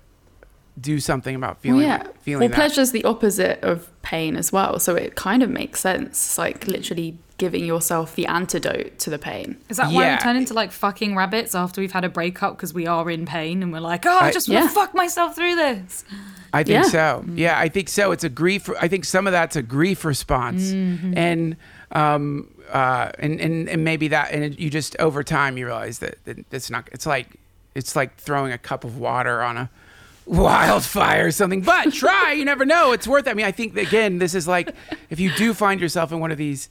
do 0.80 1.00
something 1.00 1.36
about 1.36 1.50
Well, 1.58 1.62
feeling, 1.62 1.82
yeah. 1.82 2.04
feeling 2.22 2.40
well, 2.42 2.50
that. 2.50 2.56
pleasure's 2.56 2.92
the 2.92 3.04
opposite 3.04 3.64
of 3.64 3.90
pain 4.02 4.36
as 4.36 4.52
well. 4.52 4.80
So 4.80 4.96
it 4.96 5.16
kind 5.16 5.44
of 5.44 5.50
makes 5.52 5.80
sense. 5.80 6.36
Like 6.38 6.68
literally 6.68 7.16
giving 7.38 7.64
yourself 7.66 8.16
the 8.16 8.26
antidote 8.26 8.98
to 9.00 9.10
the 9.12 9.20
pain. 9.20 9.58
Is 9.70 9.78
that 9.78 9.92
why 9.92 10.04
Yeah. 10.06 10.16
we 10.16 10.22
turn 10.22 10.36
into 10.36 10.54
like 10.56 10.72
fucking 10.72 11.16
rabbits 11.16 11.54
after 11.54 11.80
we've 11.80 11.92
had 11.92 12.04
a 12.04 12.10
breakup 12.10 12.56
because 12.58 12.74
we 12.74 12.88
are 12.88 13.08
in 13.12 13.26
pain 13.26 13.62
and 13.62 13.72
we're 13.72 13.80
like, 13.82 14.06
oh, 14.08 14.18
I, 14.18 14.28
I- 14.28 14.32
just 14.32 14.50
want 14.50 14.62
to 14.62 14.66
Yeah. 14.66 14.74
fuck 14.74 14.96
myself 14.96 15.36
through 15.36 15.56
this? 15.56 16.06
I 16.54 16.64
think 16.64 16.84
Yeah. 16.86 16.90
so. 16.90 17.24
Mm. 17.28 17.38
Yeah, 17.38 17.60
I 17.60 17.70
think 17.70 17.88
so. 17.90 18.12
It's 18.12 18.24
a 18.24 18.30
grief. 18.30 18.70
I 18.82 18.88
think 18.88 19.06
some 19.06 19.28
of 19.28 19.34
that's 19.34 19.56
a 19.56 19.62
grief 19.64 20.06
response, 20.06 20.64
mm-hmm. 20.72 21.18
and 21.18 21.56
um, 21.92 22.53
uh, 22.74 23.12
and 23.20 23.40
and 23.40 23.70
and 23.70 23.84
maybe 23.86 24.10
that, 24.10 24.32
and 24.32 24.60
you 24.60 24.70
just 24.70 24.98
over 25.00 25.24
time 25.24 25.58
you 25.58 25.66
realize 25.66 26.00
that, 26.00 26.16
that 26.26 26.44
it's 26.52 26.70
not. 26.70 26.90
It's 26.92 27.06
like 27.06 27.28
it's 27.76 27.96
like 27.96 28.18
throwing 28.18 28.52
a 28.52 28.58
cup 28.58 28.84
of 28.84 28.98
water 28.98 29.42
on 29.42 29.56
a 29.58 29.70
wildfire 30.26 31.28
or 31.28 31.32
something. 31.32 31.62
But 31.62 31.94
try. 31.94 32.34
you 32.34 32.46
never 32.46 32.66
know. 32.66 32.92
It's 32.92 33.08
worth. 33.08 33.28
it. 33.28 33.32
I 33.32 33.34
mean, 33.34 33.46
I 33.46 33.52
think 33.52 33.78
again, 33.78 34.18
this 34.20 34.36
is 34.36 34.48
like 34.48 34.74
if 35.10 35.20
you 35.20 35.32
do 35.36 35.54
find 35.54 35.80
yourself 35.80 36.12
in 36.12 36.20
one 36.20 36.32
of 36.32 36.38
these. 36.38 36.70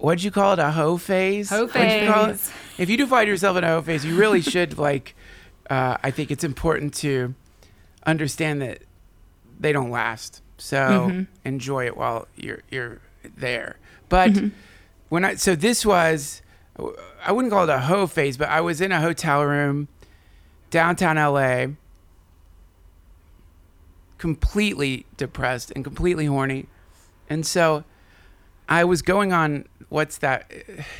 What'd 0.00 0.24
you 0.24 0.32
call 0.32 0.54
it? 0.54 0.58
A 0.58 0.72
hoe 0.72 0.96
phase? 0.96 1.48
Hoe 1.48 1.68
What'd 1.68 2.02
you? 2.02 2.52
If 2.76 2.90
you 2.90 2.96
do 2.96 3.06
find 3.06 3.28
yourself 3.28 3.56
in 3.56 3.62
a 3.62 3.68
hoe 3.68 3.82
phase, 3.82 4.04
you 4.04 4.16
really 4.16 4.40
should 4.40 4.78
like. 4.78 5.14
Uh, 5.68 5.96
I 6.02 6.10
think 6.10 6.32
it's 6.32 6.42
important 6.42 6.92
to 6.94 7.34
understand 8.04 8.60
that 8.62 8.82
they 9.60 9.72
don't 9.72 9.90
last. 9.92 10.42
So 10.58 10.76
Mm-hmm. 10.76 11.22
enjoy 11.44 11.86
it 11.86 11.96
while 11.96 12.26
you're 12.36 12.62
you're 12.70 12.98
there. 13.36 13.76
But 14.08 14.32
Mm-hmm. 14.32 14.48
When 15.10 15.24
I 15.24 15.34
so 15.34 15.54
this 15.54 15.84
was 15.84 16.40
I 17.22 17.30
wouldn't 17.32 17.52
call 17.52 17.64
it 17.64 17.70
a 17.70 17.80
hoe 17.80 18.06
phase, 18.06 18.38
but 18.38 18.48
I 18.48 18.60
was 18.62 18.80
in 18.80 18.90
a 18.92 19.00
hotel 19.00 19.42
room 19.44 19.88
downtown 20.70 21.16
LA 21.16 21.66
completely 24.18 25.06
depressed 25.16 25.72
and 25.74 25.84
completely 25.84 26.26
horny. 26.26 26.66
And 27.28 27.46
so 27.46 27.84
I 28.68 28.84
was 28.84 29.02
going 29.02 29.32
on 29.32 29.66
what's 29.88 30.18
that 30.18 30.50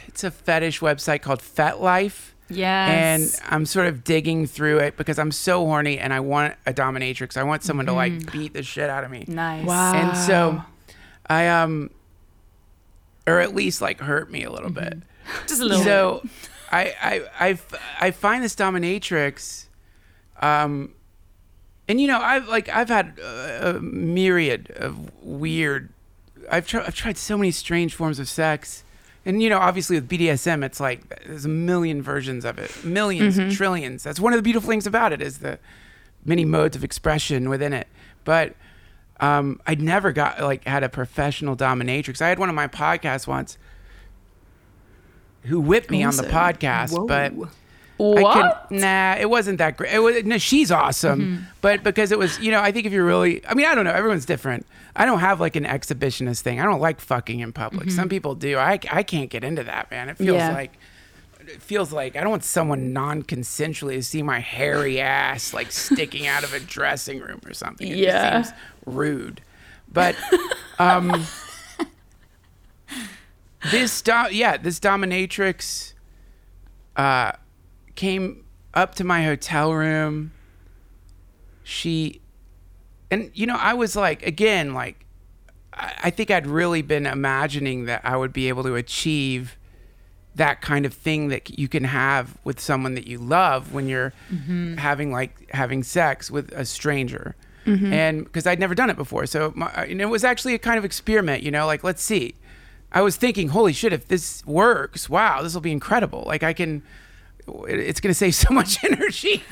it's 0.09 0.25
a 0.25 0.31
fetish 0.31 0.81
website 0.81 1.23
called 1.23 1.41
FetLife 1.41 2.33
Yes. 2.53 3.39
and 3.39 3.53
I'm 3.53 3.65
sort 3.65 3.87
of 3.87 4.03
digging 4.03 4.45
through 4.47 4.79
it 4.79 4.97
because 4.97 5.21
I'm 5.21 5.31
so 5.31 5.65
horny 5.65 6.01
and 6.01 6.13
I 6.13 6.19
want 6.19 6.55
a 6.67 6.73
dominatrix. 6.75 7.37
I 7.37 7.45
want 7.45 7.63
someone 7.63 7.87
to 7.87 7.93
like 7.93 8.33
beat 8.33 8.55
the 8.55 8.65
shit 8.65 8.91
out 8.91 9.05
of 9.05 9.11
me. 9.13 9.25
nice. 9.29 9.65
Wow. 9.65 9.93
And 9.95 10.17
so 10.19 10.61
I 11.29 11.47
um 11.49 11.91
or 13.31 13.41
at 13.41 13.55
least 13.55 13.81
like 13.81 14.01
hurt 14.01 14.31
me 14.31 14.45
a 14.45 14.51
little 14.51 14.71
bit. 14.71 14.99
Just 15.47 15.61
a 15.61 15.65
little. 15.65 15.83
So 15.85 16.23
I, 16.71 16.95
I 17.01 17.49
I 17.51 17.59
I 18.01 18.11
find 18.11 18.43
this 18.43 18.55
dominatrix 18.55 19.67
um 20.41 20.95
and 21.89 22.01
you 22.01 22.07
know 22.07 22.19
I've 22.21 22.49
like 22.49 22.69
I've 22.69 22.89
had 22.89 23.19
a, 23.19 23.77
a 23.77 23.81
myriad 23.81 24.73
of 24.77 25.23
weird 25.23 25.91
I've 26.51 26.67
tried 26.67 26.87
I've 26.87 26.95
tried 26.95 27.19
so 27.19 27.37
many 27.37 27.51
strange 27.51 27.95
forms 27.95 28.19
of 28.19 28.29
sex 28.29 28.85
and 29.25 29.43
you 29.43 29.51
know, 29.51 29.59
obviously 29.59 29.97
with 29.97 30.09
BDSM, 30.09 30.65
it's 30.65 30.81
like 30.81 31.25
there's 31.27 31.45
a 31.45 31.49
million 31.49 32.03
versions 32.03 32.45
of 32.45 32.59
it, 32.59 32.71
1000000s 32.71 33.55
trillions. 33.55 34.03
That's 34.03 34.19
one 34.19 34.33
of 34.33 34.39
the 34.39 34.43
beautiful 34.43 34.69
things 34.69 34.87
about 34.87 35.13
it 35.13 35.21
is 35.21 35.39
the 35.39 35.59
many 36.25 36.45
modes 36.45 36.75
of 36.75 36.83
expression 36.83 37.49
within 37.49 37.73
it. 37.73 37.87
But 38.25 38.55
um, 39.21 39.61
I 39.67 39.75
never 39.75 40.13
got 40.13 40.41
like 40.41 40.65
had 40.67 40.83
a 40.83 40.89
professional 40.89 41.57
dominatrix. 41.57 42.21
I 42.23 42.29
had 42.29 42.39
one 42.39 42.49
of 42.49 42.55
my 42.55 42.69
podcasts 42.69 43.27
once 43.27 43.59
who 45.45 45.61
whipped 45.61 45.91
me 45.91 46.03
on 46.03 46.15
the 46.17 46.23
Awesome. 46.25 46.33
podcast, 46.67 47.09
but 47.09 47.33
I 47.33 47.49
What? 47.97 48.67
could, 48.69 48.81
nah, 48.81 49.17
it 49.19 49.29
wasn't 49.31 49.59
that 49.59 49.77
great. 49.77 49.93
It 49.93 49.99
was, 50.01 50.25
no, 50.25 50.39
she's 50.39 50.71
awesome, 50.71 51.21
Mm-hmm. 51.21 51.43
but 51.61 51.83
because 51.83 52.13
it 52.13 52.19
was, 52.19 52.39
you 52.41 52.51
know, 52.51 52.61
I 52.61 52.73
think 52.73 52.87
if 52.87 52.93
you're 52.93 53.05
really, 53.07 53.45
I 53.47 53.55
mean, 53.55 53.67
I 53.67 53.75
don't 53.75 53.85
know, 53.85 53.93
everyone's 53.93 54.27
different. 54.27 54.67
I 54.97 55.07
don't 55.07 55.21
have 55.21 55.41
like 55.41 55.57
an 55.57 55.65
exhibitionist 55.65 56.41
thing. 56.43 56.61
I 56.61 56.65
don't 56.65 56.81
like 56.81 57.01
fucking 57.01 57.41
in 57.41 57.53
public. 57.53 57.91
Some 57.91 58.09
people 58.09 58.35
do. 58.35 58.59
I, 58.59 58.79
I 58.91 59.03
can't 59.03 59.31
get 59.31 59.45
into 59.45 59.65
that, 59.65 59.91
man. 59.91 60.09
It 60.09 60.19
feels 60.19 60.29
Mm-hmm. 60.39 60.51
Yeah. 60.51 60.55
like, 60.55 60.73
it 60.75 60.79
feels 61.59 61.93
like 61.93 62.17
I 62.17 62.21
don't 62.21 62.31
want 62.31 62.45
someone 62.45 62.93
non-consensually 62.93 63.95
to 63.95 64.03
see 64.03 64.23
my 64.23 64.39
hairy 64.41 65.01
ass 65.01 65.53
like 65.53 65.71
sticking 65.73 66.27
out 66.27 66.45
of 66.45 66.53
a 66.55 66.61
dressing 66.75 67.21
room 67.21 67.41
or 67.47 67.53
something. 67.55 67.87
It 67.89 67.97
just 67.97 68.01
Yeah. 68.03 68.43
seems 68.43 68.57
rude. 68.87 69.41
But 69.93 70.17
um, 70.79 71.25
this, 73.71 74.01
do- 74.03 74.29
yeah, 74.33 74.57
this 74.57 74.81
dominatrix 74.81 75.93
uh, 76.97 77.33
came 77.95 78.45
up 78.75 78.95
to 78.97 79.05
my 79.05 79.25
hotel 79.25 79.73
room. 79.75 80.33
She, 81.63 82.21
and 83.11 83.31
you 83.35 83.47
know, 83.47 83.57
I 83.57 83.75
was 83.75 83.97
like, 83.97 84.25
again, 84.27 84.75
like, 84.75 85.05
I, 85.73 85.95
I 86.05 86.11
think 86.11 86.31
I'd 86.31 86.47
really 86.47 86.83
been 86.83 87.07
imagining 87.07 87.85
that 87.85 88.01
I 88.05 88.17
would 88.17 88.33
be 88.33 88.49
able 88.49 88.63
to 88.65 88.75
achieve 88.77 89.57
that 90.35 90.61
kind 90.61 90.87
of 90.87 90.95
thing 90.95 91.29
that 91.29 91.59
you 91.59 91.69
can 91.69 91.85
have 91.85 92.39
with 92.45 92.61
someone 92.61 92.95
that 92.95 93.07
you 93.07 93.19
love 93.19 93.73
when 93.73 93.89
you're 93.89 94.13
mm-hmm. 94.33 94.77
having 94.77 95.11
like 95.13 95.51
having 95.53 95.83
sex 95.83 96.31
with 96.31 96.53
a 96.53 96.65
stranger. 96.65 97.35
Mm-hmm. 97.67 97.93
And 97.93 98.25
because 98.25 98.47
I'd 98.47 98.59
never 98.59 98.75
done 98.75 98.91
it 98.91 98.97
before. 98.97 99.27
So 99.27 99.53
my, 99.55 99.67
uh, 99.67 99.83
and 99.83 100.01
it 100.01 100.07
was 100.07 100.25
actually 100.25 100.55
a 100.55 100.59
kind 100.59 100.79
of 100.79 100.85
experiment, 100.85 101.43
you 101.43 101.51
know, 101.51 101.67
like, 101.67 101.85
let's 101.85 102.03
see. 102.03 102.35
I 102.93 103.03
was 103.03 103.17
thinking, 103.17 103.49
holy 103.49 103.73
shit, 103.73 103.93
if 103.93 104.09
this 104.09 104.45
works, 104.47 105.09
wow, 105.09 105.43
this 105.43 105.55
will 105.55 105.61
be 105.61 105.71
incredible. 105.71 106.25
Like, 106.27 106.43
I 106.43 106.53
can, 106.53 106.83
it's 107.47 108.01
going 108.01 108.11
to 108.11 108.15
save 108.15 108.35
so 108.47 108.53
much 108.53 108.83
energy. 108.85 109.43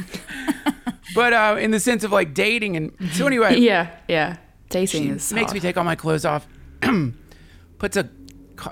but 1.14 1.33
uh, 1.33 1.57
in 1.61 1.70
the 1.70 1.81
sense 1.81 2.03
of 2.03 2.12
like 2.12 2.35
dating. 2.35 2.76
And 2.76 2.93
so, 2.99 3.05
mm-hmm. 3.07 3.26
anyway, 3.26 3.59
Yeah, 3.59 3.91
yeah. 4.09 4.37
Dating 4.70 5.16
is 5.16 5.33
makes 5.33 5.55
me 5.55 5.61
take 5.61 5.76
all 5.76 5.85
my 5.85 5.95
clothes 5.95 6.26
off, 6.26 6.47
puts 7.79 7.97
a, 7.97 8.09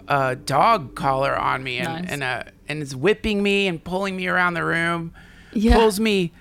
a 0.08 0.36
dog 0.36 0.94
collar 0.94 1.36
on 1.36 1.62
me, 1.62 1.78
and 1.78 2.02
Nice. 2.02 2.10
and, 2.12 2.22
uh, 2.22 2.42
and 2.68 2.82
is 2.82 2.94
whipping 2.96 3.42
me 3.42 3.66
and 3.66 3.82
pulling 3.82 4.16
me 4.16 4.26
around 4.26 4.54
the 4.54 4.64
room. 4.64 5.12
Yeah. 5.52 5.74
Pulls 5.76 5.98
me 6.00 6.32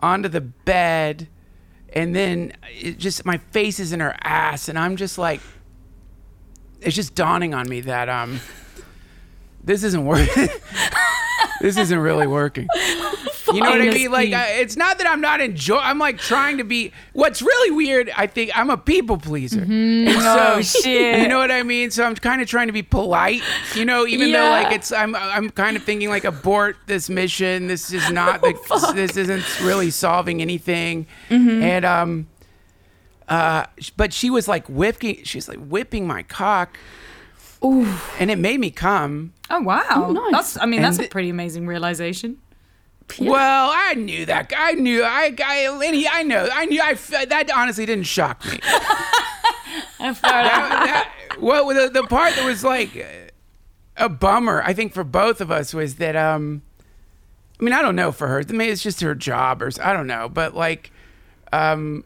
onto 0.00 0.28
the 0.28 0.40
bed, 0.40 1.28
and 1.92 2.14
then 2.14 2.52
it 2.80 2.98
just 2.98 3.24
my 3.24 3.38
face 3.38 3.78
is 3.80 3.92
in 3.92 4.00
her 4.00 4.14
ass, 4.22 4.68
and 4.68 4.78
I'm 4.78 4.96
just 4.96 5.18
like, 5.18 5.40
it's 6.80 6.94
just 6.96 7.14
dawning 7.14 7.54
on 7.54 7.68
me 7.68 7.80
that 7.82 8.08
um, 8.08 8.40
this 9.62 9.82
isn't 9.84 10.04
working. 10.04 10.48
this 11.60 11.76
isn't 11.76 11.98
really 11.98 12.26
working. 12.26 12.68
You 13.54 13.62
know 13.62 13.70
what 13.70 13.80
I 13.80 13.90
mean? 13.90 14.10
Like, 14.10 14.32
I, 14.32 14.48
it's 14.60 14.76
not 14.76 14.98
that 14.98 15.06
I'm 15.08 15.20
not 15.20 15.40
enjoy. 15.40 15.76
I'm 15.78 15.98
like 15.98 16.18
trying 16.18 16.58
to 16.58 16.64
be. 16.64 16.92
What's 17.12 17.40
really 17.42 17.70
weird, 17.70 18.10
I 18.16 18.26
think, 18.26 18.50
I'm 18.56 18.70
a 18.70 18.76
people 18.76 19.16
pleaser. 19.18 19.62
And 19.62 20.08
Oh, 20.08 20.60
so, 20.60 20.80
shit. 20.80 21.20
You 21.20 21.28
know 21.28 21.38
what 21.38 21.50
I 21.50 21.62
mean? 21.62 21.90
So 21.90 22.04
I'm 22.04 22.14
kind 22.14 22.42
of 22.42 22.48
trying 22.48 22.66
to 22.66 22.72
be 22.72 22.82
polite. 22.82 23.42
You 23.74 23.84
know, 23.84 24.06
even 24.06 24.32
though 24.32 24.50
like 24.50 24.72
it's, 24.72 24.92
I'm, 24.92 25.14
I'm 25.14 25.50
kind 25.50 25.76
of 25.76 25.82
thinking 25.84 26.08
like 26.08 26.24
abort 26.24 26.76
this 26.86 27.08
mission. 27.08 27.66
This 27.68 27.92
is 27.92 28.10
not 28.10 28.40
the. 28.42 28.92
this 28.94 29.16
isn't 29.16 29.60
really 29.62 29.90
solving 29.90 30.42
anything. 30.42 31.06
And 31.30 31.84
um, 31.84 32.26
uh, 33.28 33.66
but 33.96 34.12
she 34.12 34.30
was 34.30 34.48
like 34.48 34.66
whipping. 34.68 35.24
She's 35.24 35.48
like 35.48 35.58
whipping 35.58 36.06
my 36.06 36.22
cock. 36.22 36.76
Ooh. 37.64 37.86
And 38.18 38.30
it 38.30 38.38
made 38.38 38.60
me 38.60 38.70
come. 38.70 39.32
Oh 39.48 39.60
wow, 39.60 40.10
nice. 40.12 40.32
that's 40.32 40.58
I 40.58 40.66
mean 40.66 40.84
And 40.84 40.84
that's 40.84 41.06
a 41.06 41.08
pretty 41.10 41.30
amazing 41.30 41.66
realization. 41.66 42.38
Well, 43.20 43.70
I 43.72 43.94
knew 43.94 44.26
that. 44.26 44.52
I 44.56 44.72
knew. 44.72 45.02
I. 45.02 45.34
I. 45.38 45.90
He, 45.92 46.08
I 46.08 46.22
know. 46.22 46.48
I 46.52 46.64
knew. 46.66 46.80
I 46.80 46.94
That 46.94 47.50
honestly 47.54 47.86
didn't 47.86 48.04
shock 48.04 48.44
me. 48.44 48.58
that, 50.00 50.20
that, 50.22 51.12
well, 51.40 51.66
the 51.68 51.90
the 51.90 52.02
part 52.04 52.34
that 52.34 52.44
was 52.44 52.64
like 52.64 53.30
a 53.96 54.08
bummer, 54.08 54.62
I 54.62 54.72
think, 54.72 54.92
for 54.92 55.04
both 55.04 55.40
of 55.40 55.50
us 55.50 55.72
was 55.74 55.96
that. 55.96 56.16
Um, 56.16 56.62
I 57.60 57.64
mean, 57.64 57.72
I 57.72 57.82
don't 57.82 57.96
know 57.96 58.10
for 58.10 58.26
her. 58.26 58.42
Maybe 58.48 58.72
it's 58.72 58.82
just 58.82 59.00
her 59.00 59.14
job, 59.14 59.62
or 59.62 59.70
I 59.80 59.92
don't 59.92 60.08
know. 60.08 60.28
But 60.28 60.54
like, 60.54 60.90
um, 61.52 62.04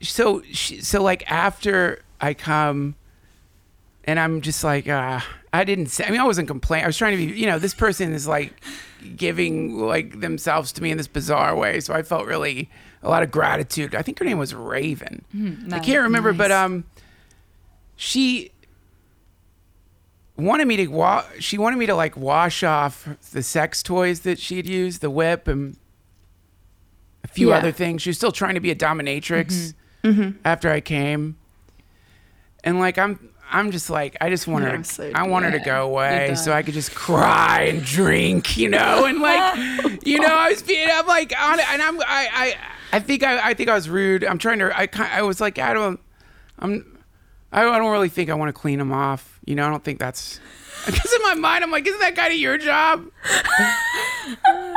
so 0.00 0.42
she, 0.50 0.80
so 0.80 1.02
like 1.02 1.30
after 1.30 2.02
I 2.20 2.34
come 2.34 2.96
and 4.04 4.18
I'm 4.18 4.40
just 4.40 4.64
like, 4.64 4.88
uh, 4.88 5.20
I 5.52 5.64
didn't 5.64 5.86
say. 5.86 6.04
I 6.04 6.10
mean, 6.10 6.20
I 6.20 6.24
wasn't 6.24 6.48
complaining. 6.48 6.84
I 6.84 6.88
was 6.88 6.96
trying 6.96 7.16
to 7.18 7.26
be, 7.26 7.38
you 7.38 7.46
know, 7.46 7.58
this 7.58 7.74
person 7.74 8.12
is 8.14 8.26
like 8.26 8.54
giving 9.16 9.78
like 9.78 10.20
themselves 10.20 10.72
to 10.72 10.82
me 10.82 10.90
in 10.90 10.96
this 10.96 11.08
bizarre 11.08 11.54
way. 11.54 11.80
So 11.80 11.92
I 11.92 12.02
felt 12.02 12.26
really 12.26 12.70
a 13.02 13.10
lot 13.10 13.22
of 13.22 13.30
gratitude. 13.30 13.94
I 13.94 14.00
think 14.02 14.18
her 14.18 14.24
name 14.24 14.38
was 14.38 14.54
Raven. 14.54 15.24
I 15.72 15.78
can't 15.80 16.00
remember, 16.02 16.32
but 16.32 16.50
um, 16.50 16.84
she 17.96 18.50
wanted 20.36 20.66
me 20.66 20.76
to 20.78 20.86
wa- 20.88 21.24
She 21.38 21.58
wanted 21.58 21.76
me 21.76 21.86
to 21.86 21.94
like 21.94 22.16
wash 22.16 22.62
off 22.62 23.08
the 23.32 23.42
sex 23.42 23.82
toys 23.82 24.20
that 24.20 24.38
she 24.38 24.56
had 24.56 24.66
used, 24.66 25.00
the 25.00 25.10
whip 25.10 25.48
and 25.48 25.76
a 27.24 27.28
few 27.28 27.50
Yeah. 27.50 27.56
other 27.58 27.72
things. 27.72 28.02
She 28.02 28.10
was 28.10 28.16
still 28.16 28.32
trying 28.32 28.54
to 28.54 28.60
be 28.60 28.70
a 28.70 28.76
dominatrix 28.76 29.74
Mm-hmm. 30.02 30.38
after 30.44 30.68
I 30.70 30.80
came, 30.80 31.36
and 32.64 32.80
like 32.80 32.98
I'm. 32.98 33.28
I'm 33.52 33.70
just 33.70 33.90
like 33.90 34.16
I 34.20 34.30
just 34.30 34.46
want 34.48 34.64
her. 34.64 34.76
To, 34.76 34.84
so- 34.84 35.12
I 35.14 35.26
want 35.28 35.44
her 35.44 35.50
to 35.52 35.58
go 35.60 35.84
away 35.84 36.34
so. 36.34 36.52
I 36.52 36.62
could 36.62 36.74
just 36.74 36.94
cry 36.94 37.62
and 37.64 37.84
drink, 37.84 38.56
you 38.56 38.68
know, 38.68 39.04
and 39.04 39.20
like, 39.20 40.02
you 40.06 40.18
know, 40.20 40.34
I 40.34 40.50
was 40.50 40.62
being, 40.62 40.88
I'm 40.90 41.06
like, 41.06 41.32
on 41.38 41.60
it, 41.60 41.68
and 41.70 41.82
I'm, 41.82 42.00
I, 42.00 42.04
I, 42.32 42.56
I 42.94 43.00
think 43.00 43.22
I, 43.22 43.50
I 43.50 43.54
think 43.54 43.68
I 43.68 43.74
was 43.74 43.88
rude. 43.88 44.24
I'm 44.24 44.38
trying 44.38 44.58
to, 44.60 44.76
I, 44.76 44.88
I 44.98 45.22
was 45.22 45.40
like, 45.40 45.58
I 45.58 45.72
don't, 45.74 46.00
I'm, 46.58 46.98
I 47.52 47.62
don't 47.62 47.90
really 47.90 48.08
think 48.08 48.30
I 48.30 48.34
want 48.34 48.48
to 48.48 48.52
clean 48.52 48.78
them 48.78 48.92
off, 48.92 49.38
you 49.44 49.54
know. 49.54 49.66
I 49.66 49.70
don't 49.70 49.84
think 49.84 49.98
that's, 49.98 50.40
because 50.86 51.12
in 51.12 51.22
my 51.22 51.34
mind, 51.34 51.64
I'm 51.64 51.70
like, 51.70 51.86
isn't 51.86 52.00
that 52.00 52.16
kind 52.16 52.32
of 52.32 52.38
your 52.38 52.58
job? 52.58 53.06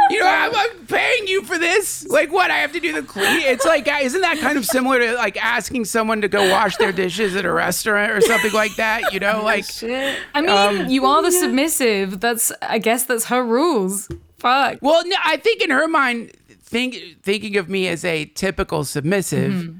You 0.09 0.19
know, 0.19 0.27
I'm, 0.27 0.55
I'm 0.55 0.85
paying 0.85 1.27
you 1.27 1.43
for 1.43 1.57
this. 1.57 2.07
Like, 2.07 2.31
what? 2.31 2.51
I 2.51 2.57
have 2.57 2.71
to 2.73 2.79
do 2.79 2.93
the 2.93 3.01
clean. 3.01 3.41
It's 3.41 3.65
like, 3.65 3.87
uh, 3.87 3.97
isn't 4.01 4.21
that 4.21 4.37
kind 4.39 4.57
of 4.57 4.65
similar 4.65 4.99
to 4.99 5.13
like 5.15 5.43
asking 5.43 5.85
someone 5.85 6.21
to 6.21 6.27
go 6.27 6.49
wash 6.49 6.77
their 6.77 6.91
dishes 6.91 7.35
at 7.35 7.43
a 7.45 7.51
restaurant 7.51 8.11
or 8.11 8.21
something 8.21 8.53
like 8.53 8.75
that? 8.75 9.13
You 9.13 9.19
know, 9.19 9.41
like, 9.43 9.65
I 9.83 10.41
mean, 10.41 10.89
you 10.91 11.05
are 11.05 11.21
the 11.23 11.31
submissive. 11.31 12.19
That's 12.19 12.51
I 12.61 12.77
guess 12.77 13.05
that's 13.05 13.25
her 13.25 13.43
rules. 13.43 14.07
Fuck. 14.37 14.77
well, 14.81 15.05
no, 15.07 15.15
I 15.23 15.37
think 15.37 15.61
in 15.63 15.71
her 15.71 15.87
mind, 15.87 16.31
think 16.49 16.97
thinking 17.23 17.57
of 17.57 17.67
me 17.69 17.87
as 17.87 18.05
a 18.05 18.25
typical 18.25 18.83
submissive. 18.83 19.73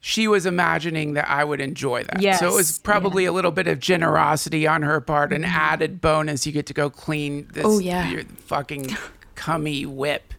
She 0.00 0.28
was 0.28 0.46
imagining 0.46 1.14
that 1.14 1.28
I 1.28 1.42
would 1.42 1.60
enjoy 1.60 2.04
that. 2.04 2.38
So 2.38 2.46
it 2.48 2.54
was 2.54 2.70
Yes, 2.70 2.78
probably 2.78 3.24
a 3.24 3.32
little 3.32 3.50
bit 3.50 3.66
of 3.66 3.80
generosity 3.80 4.66
on 4.66 4.82
her 4.82 5.00
part, 5.00 5.32
an 5.32 5.44
added 5.44 6.00
bonus. 6.00 6.46
You 6.46 6.52
get 6.52 6.66
to 6.66 6.74
go 6.74 6.88
clean 6.88 7.48
this 7.52 7.64
Oh, 7.66 7.78
yeah. 7.80 8.08
your 8.08 8.22
fucking 8.22 8.96
cummy 9.34 9.86
whip. 9.86 10.34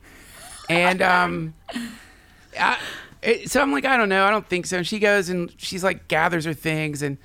And 0.70 1.02
um 1.02 1.54
I, 2.58 2.80
it, 3.22 3.52
so 3.52 3.62
I'm 3.62 3.72
like, 3.72 3.84
I 3.86 3.98
don't 3.98 4.08
know, 4.10 4.24
I 4.26 4.32
don't 4.32 4.48
think 4.48 4.66
so. 4.66 4.78
And 4.78 4.88
she 4.88 4.98
goes 5.00 5.28
and 5.30 5.54
she's 5.58 5.84
like 5.84 6.08
gathers 6.08 6.46
her 6.46 6.54
things 6.54 7.02
and 7.02 7.18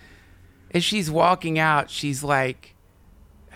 as 0.73 0.83
she's 0.83 1.09
walking 1.11 1.59
out, 1.59 1.89
she's 1.89 2.25
like 2.25 2.75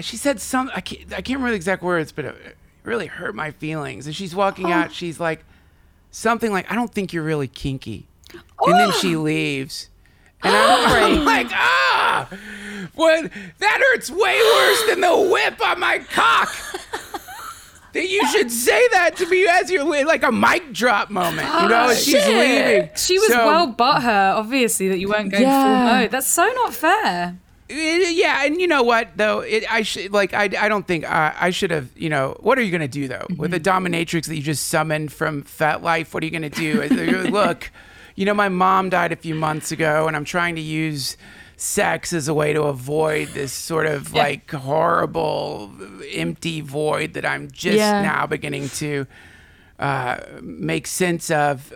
she 0.01 0.17
said 0.17 0.41
some 0.41 0.71
I 0.75 0.81
can't, 0.81 1.13
I 1.13 1.17
can't 1.17 1.31
remember 1.39 1.51
the 1.51 1.57
exact 1.57 1.83
words, 1.83 2.13
but 2.13 2.27
it 2.27 2.57
really 2.85 3.07
hurt 3.07 3.35
my 3.35 3.51
feelings. 3.51 4.07
And 4.07 4.15
she's 4.15 4.37
walking 4.37 4.71
out, 4.71 4.93
she's 4.93 5.19
like 5.19 5.45
something 6.13 6.53
like, 6.53 6.71
I 6.71 6.77
don't 6.77 6.93
think 6.95 7.13
you're 7.13 7.25
really 7.25 7.49
kinky. 7.49 8.08
And 8.61 8.75
then 8.79 8.93
she 8.93 9.17
leaves. 9.17 9.89
And 10.43 10.55
I'm, 10.55 11.19
I'm 11.19 11.25
like, 11.25 11.49
ah, 11.51 12.29
what? 12.95 13.31
That 13.59 13.81
hurts 13.93 14.11
way 14.11 14.41
worse 14.55 14.83
than 14.89 15.01
the 15.01 15.17
whip 15.33 15.61
on 15.67 15.81
my 15.81 15.99
cock. 15.99 16.55
that 17.93 18.09
you 18.09 18.27
should 18.29 18.51
say 18.51 18.87
that 18.93 19.17
to 19.17 19.27
me 19.29 19.47
as 19.49 19.71
you're 19.71 19.85
like 20.05 20.23
a 20.23 20.31
mic 20.33 20.73
drop 20.73 21.11
moment, 21.11 21.49
you 21.63 21.69
know? 21.69 21.89
as 21.89 22.05
she's 22.05 22.23
Shit. 22.23 22.29
leaving. 22.77 22.91
She 22.97 23.19
was 23.19 23.29
So- 23.29 23.47
well 23.47 23.73
butthurt, 23.73 24.37
obviously, 24.37 24.89
that 24.89 24.99
you 24.99 25.09
weren't 25.09 25.31
going 25.33 25.43
full 25.45 25.53
Yeah. 25.53 26.01
mode. 26.01 26.11
That's 26.11 26.27
so 26.29 26.45
not 26.47 26.75
fair. 26.75 27.37
It- 27.69 28.15
yeah, 28.17 28.45
and 28.45 28.61
you 28.61 28.67
know 28.67 28.83
what 28.83 29.09
though? 29.17 29.41
It, 29.41 29.71
I 29.71 29.83
should 29.83 30.11
like 30.13 30.33
I, 30.33 30.45
I 30.45 30.69
don't 30.69 30.87
think 30.87 31.05
I, 31.05 31.35
I 31.39 31.51
should 31.51 31.71
have. 31.71 31.91
You 31.97 32.09
know 32.09 32.37
what 32.41 32.59
are 32.59 32.63
you 32.63 32.71
gonna 32.73 32.89
do 32.89 33.09
though 33.09 33.27
with 33.37 33.53
a 33.53 33.61
dominatrix 33.61 34.27
that 34.27 34.37
you 34.37 34.43
just 34.43 34.69
summoned 34.69 35.13
from 35.13 35.43
FetLife? 35.43 36.15
What 36.15 36.23
are 36.23 36.27
you 36.27 36.33
gonna 36.33 36.49
do? 36.49 36.83
Look, 37.31 37.71
you 38.19 38.25
know, 38.25 38.35
my 38.35 38.49
mom 38.49 38.91
died 38.91 39.13
a 39.13 39.17
few 39.17 39.35
months 39.35 39.71
ago, 39.71 40.07
and 40.09 40.17
I'm 40.17 40.25
trying 40.25 40.57
to 40.57 40.61
use 40.61 41.17
sex 41.57 42.13
as 42.13 42.27
a 42.29 42.35
way 42.35 42.53
to 42.53 42.63
avoid 42.63 43.29
this 43.29 43.53
sort 43.53 43.87
of 43.87 44.13
Yeah. 44.13 44.23
like 44.23 44.51
horrible, 44.51 45.71
empty 46.13 46.61
void 46.61 47.13
that 47.15 47.25
I'm 47.25 47.49
just 47.51 47.77
Yeah. 47.79 48.03
now 48.03 48.27
beginning 48.27 48.69
to 48.83 49.07
uh, 49.79 50.17
make 50.43 50.89
sense 50.89 51.31
of. 51.31 51.73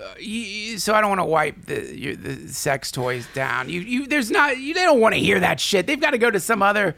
So 0.78 0.92
I 0.94 1.00
don't 1.00 1.10
want 1.10 1.20
to 1.20 1.24
wipe 1.24 1.66
the 1.66 2.16
the 2.16 2.48
sex 2.52 2.90
toys 2.90 3.28
down. 3.34 3.68
You, 3.68 3.80
you, 3.80 4.06
there's 4.08 4.30
not. 4.30 4.58
You, 4.58 4.74
they 4.74 4.82
don't 4.82 5.00
want 5.00 5.14
to 5.14 5.20
hear 5.20 5.38
that 5.38 5.60
shit. 5.60 5.86
They've 5.86 6.00
got 6.00 6.10
to 6.10 6.18
go 6.18 6.28
to 6.30 6.40
some 6.40 6.62
other 6.62 6.96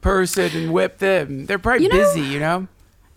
person 0.00 0.50
and 0.56 0.72
whip 0.72 0.98
them. 0.98 1.46
They're 1.46 1.60
probably 1.60 1.84
You 1.84 1.90
know- 1.90 1.96
busy, 2.14 2.22
you 2.22 2.40
know. 2.40 2.66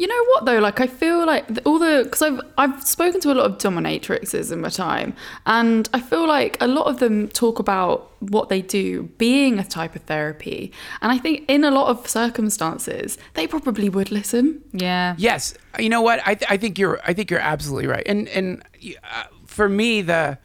You 0.03 0.09
know 0.09 0.23
what 0.31 0.43
though? 0.43 0.59
Like 0.59 0.81
I 0.81 0.87
feel 0.87 1.25
like 1.25 1.45
all 1.65 1.79
the 1.79 2.01
because 2.03 2.21
I've 2.21 2.41
I've 2.57 2.83
spoken 2.85 3.21
to 3.21 3.31
a 3.31 3.35
lot 3.39 3.45
of 3.49 3.57
dominatrixes 3.57 4.51
in 4.51 4.59
my 4.59 4.67
time, 4.67 5.15
and 5.45 5.87
I 5.93 6.01
feel 6.01 6.27
like 6.27 6.57
a 6.59 6.67
lot 6.67 6.87
of 6.87 6.99
them 6.99 7.29
talk 7.29 7.57
about 7.57 8.11
what 8.19 8.49
they 8.49 8.61
do 8.61 9.03
being 9.17 9.59
a 9.59 9.63
type 9.63 9.95
of 9.95 10.01
therapy, 10.01 10.73
and 11.01 11.09
I 11.13 11.17
think 11.19 11.45
in 11.47 11.63
a 11.63 11.71
lot 11.71 11.87
of 11.87 12.05
circumstances 12.09 13.17
they 13.35 13.47
probably 13.47 13.87
would 13.87 14.11
listen. 14.11 14.61
Yeah. 14.73 15.15
Yes, 15.17 15.53
you 15.79 15.87
know 15.87 16.01
what? 16.01 16.19
I, 16.25 16.35
th- 16.35 16.51
I 16.51 16.57
think 16.57 16.77
you're 16.77 16.99
I 17.05 17.13
think 17.13 17.31
you're 17.31 17.39
absolutely 17.53 17.87
right. 17.87 18.03
And 18.05 18.27
and 18.27 18.61
uh, 19.09 19.23
for 19.45 19.69
me, 19.69 20.01
the 20.01 20.37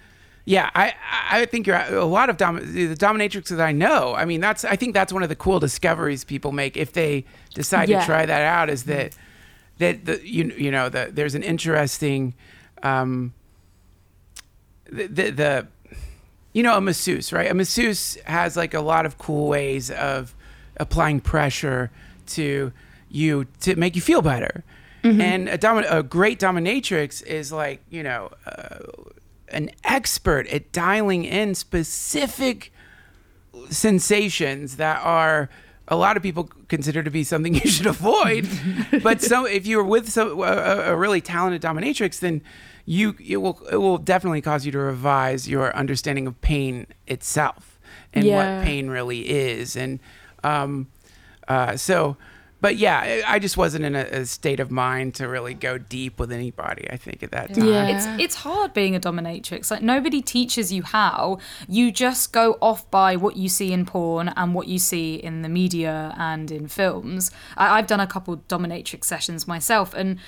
yeah, 0.44 0.70
I 0.76 0.94
I 1.32 1.46
think 1.46 1.66
you're 1.66 1.76
a 1.76 2.04
lot 2.04 2.30
of 2.30 2.36
dom- 2.36 2.60
the 2.74 2.94
dominatrix 2.94 3.48
that 3.48 3.60
I 3.60 3.72
know. 3.72 4.14
I 4.14 4.24
mean, 4.24 4.40
that's 4.40 4.64
I 4.64 4.76
think 4.76 4.94
that's 4.94 5.12
one 5.12 5.24
of 5.24 5.28
the 5.28 5.36
cool 5.36 5.58
discoveries 5.58 6.22
people 6.22 6.52
make 6.52 6.76
if 6.76 6.92
they 6.92 7.24
decide 7.54 7.88
Yeah. 7.88 7.98
to 8.00 8.06
try 8.06 8.24
that 8.24 8.42
out. 8.42 8.70
Is 8.70 8.84
that 8.84 9.16
that 9.78 10.04
the 10.04 10.20
you 10.28 10.52
you 10.56 10.70
know 10.70 10.88
that 10.88 11.14
there's 11.16 11.34
an 11.34 11.42
interesting 11.42 12.34
um 12.82 13.32
the, 14.90 15.06
the 15.06 15.30
the 15.30 15.66
you 16.52 16.62
know 16.62 16.76
a 16.76 16.80
masseuse 16.80 17.32
right? 17.32 17.50
A 17.50 17.54
masseuse 17.54 18.16
has 18.24 18.56
like 18.56 18.74
a 18.74 18.80
lot 18.80 19.06
of 19.06 19.18
cool 19.18 19.48
ways 19.48 19.90
of 19.90 20.34
applying 20.78 21.20
pressure 21.20 21.90
to 22.26 22.72
you 23.10 23.46
to 23.60 23.74
make 23.76 23.96
you 23.96 24.02
feel 24.02 24.22
better. 24.22 24.64
And 25.20 25.48
a, 25.48 25.56
domin- 25.56 25.90
a 25.90 26.02
great 26.02 26.38
dominatrix 26.38 27.24
is 27.24 27.50
like 27.52 27.80
you 27.88 28.02
know 28.02 28.30
uh, 28.44 28.78
an 29.48 29.70
expert 29.84 30.46
at 30.48 30.72
dialing 30.72 31.24
in 31.24 31.54
specific 31.54 32.72
sensations 33.70 34.76
that 34.76 35.00
are 35.02 35.48
a 35.88 35.96
lot 35.96 36.16
of 36.16 36.22
people 36.22 36.44
consider 36.68 37.02
to 37.02 37.10
be 37.10 37.24
something 37.24 37.54
you 37.62 37.68
should 37.70 37.86
avoid. 37.86 38.46
but 39.02 39.20
so 39.22 39.44
if 39.46 39.66
you're 39.66 39.84
with 39.84 40.08
some, 40.08 40.38
a, 40.40 40.92
a 40.92 40.96
really 40.96 41.20
talented 41.20 41.62
dominatrix, 41.62 42.20
then 42.20 42.42
you 42.84 43.14
it 43.24 43.38
will 43.38 43.60
it 43.70 43.76
will 43.76 43.98
definitely 43.98 44.40
cause 44.40 44.64
you 44.64 44.72
to 44.72 44.78
revise 44.78 45.48
your 45.48 45.74
understanding 45.76 46.26
of 46.26 46.40
pain 46.40 46.86
itself 47.06 47.78
and 48.14 48.24
Yeah. 48.24 48.58
what 48.58 48.64
pain 48.64 48.88
really 48.88 49.28
is. 49.28 49.76
And 49.76 50.00
um, 50.44 50.88
uh, 51.48 51.76
so. 51.76 52.16
But 52.60 52.76
yeah, 52.76 53.22
I 53.26 53.34
I 53.34 53.38
just 53.38 53.56
wasn't 53.56 53.84
in 53.84 53.94
a, 53.94 54.04
a 54.04 54.26
state 54.26 54.60
of 54.60 54.70
mind 54.70 55.14
to 55.16 55.28
really 55.28 55.54
go 55.54 55.78
deep 55.78 56.18
with 56.18 56.32
anybody. 56.32 56.90
I 56.90 56.96
think 56.96 57.22
at 57.22 57.30
that 57.30 57.54
time. 57.54 57.66
Yeah. 57.66 57.88
It's 57.88 58.06
it's 58.22 58.34
hard 58.36 58.74
being 58.74 58.96
a 58.96 59.00
dominatrix. 59.00 59.70
Like 59.70 59.82
nobody 59.82 60.20
teaches 60.20 60.72
you 60.72 60.82
how. 60.82 61.38
You 61.68 61.92
just 61.92 62.32
go 62.32 62.58
off 62.60 62.90
by 62.90 63.16
what 63.16 63.36
you 63.36 63.48
see 63.48 63.72
in 63.72 63.86
porn 63.86 64.28
and 64.36 64.54
what 64.54 64.66
you 64.66 64.78
see 64.78 65.14
in 65.14 65.42
the 65.42 65.48
media 65.48 66.14
and 66.18 66.50
in 66.50 66.68
films. 66.68 67.30
I, 67.56 67.78
I've 67.78 67.86
done 67.86 68.00
a 68.00 68.06
couple 68.06 68.36
dominatrix 68.48 69.04
sessions 69.04 69.46
myself, 69.46 69.94
and 69.94 70.18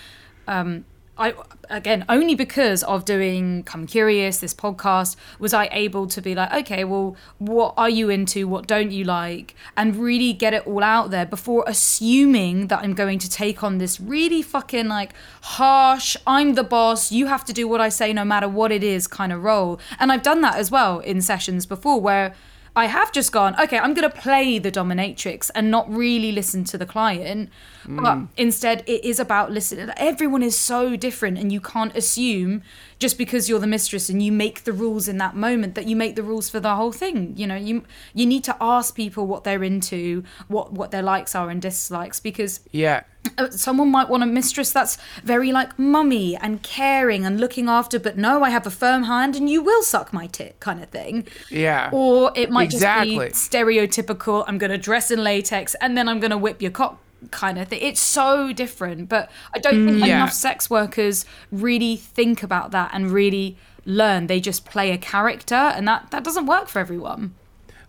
um, 0.46 0.84
I 1.20 1.34
again 1.68 2.06
only 2.08 2.34
because 2.34 2.82
of 2.82 3.04
doing 3.04 3.62
Come 3.64 3.86
Curious, 3.86 4.38
this 4.38 4.54
podcast, 4.54 5.16
was 5.38 5.52
I 5.52 5.68
able 5.70 6.06
to 6.06 6.22
be 6.22 6.34
like, 6.34 6.52
okay, 6.52 6.82
well, 6.82 7.14
what 7.38 7.74
are 7.76 7.90
you 7.90 8.08
into? 8.08 8.48
What 8.48 8.66
don't 8.66 8.90
you 8.90 9.04
like? 9.04 9.54
And 9.76 9.96
really 9.96 10.32
get 10.32 10.54
it 10.54 10.66
all 10.66 10.82
out 10.82 11.10
there 11.10 11.26
before 11.26 11.62
assuming 11.66 12.68
that 12.68 12.80
I'm 12.80 12.94
going 12.94 13.18
to 13.18 13.28
take 13.28 13.62
on 13.62 13.76
this 13.76 14.00
really 14.00 14.40
fucking 14.40 14.88
like 14.88 15.12
harsh, 15.42 16.16
I'm 16.26 16.54
the 16.54 16.64
boss, 16.64 17.12
you 17.12 17.26
have 17.26 17.44
to 17.44 17.52
do 17.52 17.68
what 17.68 17.82
I 17.82 17.90
say 17.90 18.14
no 18.14 18.24
matter 18.24 18.48
what 18.48 18.72
it 18.72 18.82
is 18.82 19.06
kind 19.06 19.30
of 19.30 19.44
role. 19.44 19.78
And 19.98 20.10
I've 20.10 20.22
done 20.22 20.40
that 20.40 20.56
as 20.56 20.70
well 20.70 21.00
in 21.00 21.20
sessions 21.20 21.66
before 21.66 22.00
where 22.00 22.34
I 22.80 22.86
have 22.86 23.12
just 23.12 23.30
gone, 23.30 23.60
okay, 23.60 23.78
I'm 23.78 23.92
going 23.92 24.10
to 24.10 24.16
play 24.16 24.58
the 24.58 24.72
dominatrix 24.72 25.50
and 25.54 25.70
not 25.70 25.86
really 25.92 26.32
listen 26.32 26.64
to 26.64 26.78
the 26.78 26.86
client. 26.86 27.50
But 27.84 28.14
mm. 28.14 28.28
instead, 28.38 28.82
it 28.86 29.04
is 29.04 29.20
about 29.20 29.52
listening. 29.52 29.90
Everyone 29.98 30.42
is 30.42 30.58
so 30.58 30.96
different, 30.96 31.36
and 31.36 31.52
you 31.52 31.60
can't 31.60 31.94
assume 31.94 32.62
just 33.00 33.18
because 33.18 33.48
you're 33.48 33.58
the 33.58 33.66
mistress 33.66 34.08
and 34.08 34.22
you 34.22 34.30
make 34.30 34.62
the 34.64 34.72
rules 34.72 35.08
in 35.08 35.18
that 35.18 35.34
moment 35.34 35.74
that 35.74 35.86
you 35.88 35.96
make 35.96 36.14
the 36.14 36.22
rules 36.22 36.48
for 36.48 36.60
the 36.60 36.76
whole 36.76 36.92
thing. 36.92 37.32
You 37.36 37.46
know, 37.48 37.56
you 37.56 37.82
you 38.14 38.26
need 38.26 38.44
to 38.44 38.56
ask 38.60 38.94
people 38.94 39.26
what 39.26 39.42
they're 39.42 39.64
into, 39.64 40.22
what 40.46 40.72
what 40.72 40.92
their 40.92 41.02
likes 41.02 41.34
are 41.34 41.50
and 41.50 41.60
dislikes, 41.60 42.20
because 42.20 42.60
Yeah. 42.70 43.02
uh, 43.38 43.50
someone 43.50 43.90
might 43.90 44.08
want 44.08 44.22
a 44.22 44.26
mistress 44.26 44.70
that's 44.72 44.96
very 45.24 45.50
like 45.50 45.78
mummy 45.78 46.36
and 46.36 46.62
caring 46.62 47.24
and 47.26 47.38
looking 47.40 47.68
after 47.68 47.98
but 47.98 48.16
no 48.16 48.42
i 48.42 48.48
have 48.48 48.66
a 48.66 48.70
firm 48.70 49.02
hand 49.04 49.36
and 49.36 49.50
you 49.50 49.60
will 49.62 49.82
suck 49.82 50.10
my 50.14 50.26
tit 50.26 50.58
kind 50.58 50.82
of 50.82 50.88
thing 50.88 51.26
Yeah. 51.50 51.90
or 51.92 52.32
it 52.34 52.50
might 52.50 52.72
Exactly. 52.72 53.16
just 53.28 53.50
be 53.52 53.58
stereotypical 53.58 54.44
i'm 54.48 54.56
going 54.56 54.70
to 54.70 54.78
dress 54.78 55.10
in 55.10 55.22
latex 55.22 55.74
and 55.82 55.98
then 55.98 56.08
i'm 56.08 56.18
going 56.18 56.30
to 56.30 56.38
whip 56.38 56.62
your 56.62 56.70
cock 56.70 56.98
kind 57.30 57.58
of 57.58 57.68
thing 57.68 57.80
it's 57.82 58.00
so 58.00 58.52
different 58.52 59.08
but 59.08 59.30
i 59.54 59.58
don't 59.58 59.84
think 59.86 59.98
mm, 59.98 60.06
Yeah. 60.06 60.16
enough 60.16 60.32
sex 60.32 60.70
workers 60.70 61.26
really 61.52 61.96
think 61.96 62.42
about 62.42 62.70
that 62.70 62.90
and 62.92 63.10
really 63.10 63.56
learn 63.84 64.26
they 64.26 64.40
just 64.40 64.64
play 64.64 64.90
a 64.92 64.98
character 64.98 65.54
and 65.54 65.86
that 65.86 66.10
that 66.10 66.24
doesn't 66.24 66.46
work 66.46 66.68
for 66.68 66.78
everyone 66.78 67.34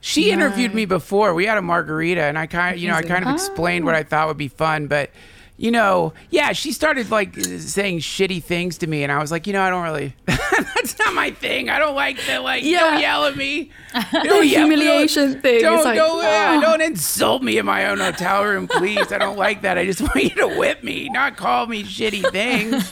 She 0.03 0.31
interviewed 0.31 0.73
me 0.73 0.85
before. 0.85 1.35
We 1.35 1.45
had 1.45 1.59
a 1.59 1.61
margarita, 1.61 2.23
and 2.23 2.35
I 2.35 2.47
kind 2.47 2.73
of, 2.75 2.81
you 2.81 2.87
know, 2.89 2.95
I 2.95 3.03
kind 3.03 3.23
of 3.23 3.35
explained 3.35 3.85
what 3.85 3.93
oh. 3.93 3.99
I 3.99 4.03
thought 4.03 4.27
would 4.27 4.37
be 4.37 4.47
fun, 4.47 4.87
but. 4.87 5.11
You 5.61 5.69
know, 5.69 6.13
yeah, 6.31 6.53
she 6.53 6.71
started 6.71 7.11
like 7.11 7.35
saying 7.35 7.99
shitty 7.99 8.43
things 8.43 8.79
to 8.79 8.87
me, 8.87 9.03
and 9.03 9.11
I 9.11 9.19
was 9.19 9.29
like, 9.29 9.45
you 9.45 9.53
know, 9.53 9.61
I 9.61 9.69
don't 9.69 9.83
really. 9.83 10.15
that's 10.25 10.97
not 10.97 11.13
my 11.13 11.29
thing. 11.29 11.69
I 11.69 11.77
don't 11.77 11.93
like 11.93 12.17
the 12.25 12.39
like. 12.39 12.63
Yeah. 12.63 12.79
Don't 12.91 12.99
yell 12.99 13.25
at 13.25 13.37
me. 13.37 13.69
Don't 14.11 14.47
yell- 14.47 14.65
humiliation 14.65 15.33
don't, 15.33 15.41
thing 15.43 15.61
Don't 15.61 15.83
like, 15.83 15.95
don't, 15.97 16.25
ah. 16.25 16.59
don't 16.59 16.81
insult 16.81 17.43
me 17.43 17.59
in 17.59 17.65
my 17.67 17.85
own 17.85 17.99
hotel 17.99 18.43
room, 18.43 18.67
please. 18.67 19.11
I 19.11 19.19
don't 19.19 19.37
like 19.37 19.61
that. 19.61 19.77
I 19.77 19.85
just 19.85 20.01
want 20.01 20.15
you 20.15 20.29
to 20.31 20.47
whip 20.47 20.83
me, 20.83 21.09
not 21.09 21.37
call 21.37 21.67
me 21.67 21.83
shitty 21.83 22.31
things. 22.31 22.91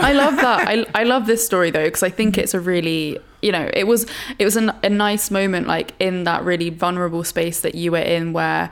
I 0.00 0.12
love 0.12 0.36
that. 0.36 0.68
I, 0.68 0.86
I 0.94 1.02
love 1.02 1.26
this 1.26 1.44
story 1.44 1.72
though 1.72 1.86
because 1.86 2.04
I 2.04 2.10
think 2.10 2.38
it's 2.38 2.54
a 2.54 2.60
really 2.60 3.18
you 3.42 3.50
know 3.50 3.68
it 3.74 3.88
was 3.88 4.06
it 4.38 4.44
was 4.44 4.56
a, 4.56 4.74
a 4.82 4.88
nice 4.88 5.30
moment 5.30 5.66
like 5.66 5.94
in 5.98 6.24
that 6.24 6.44
really 6.44 6.70
vulnerable 6.70 7.24
space 7.24 7.60
that 7.60 7.74
you 7.74 7.92
were 7.92 7.98
in 7.98 8.32
where 8.32 8.70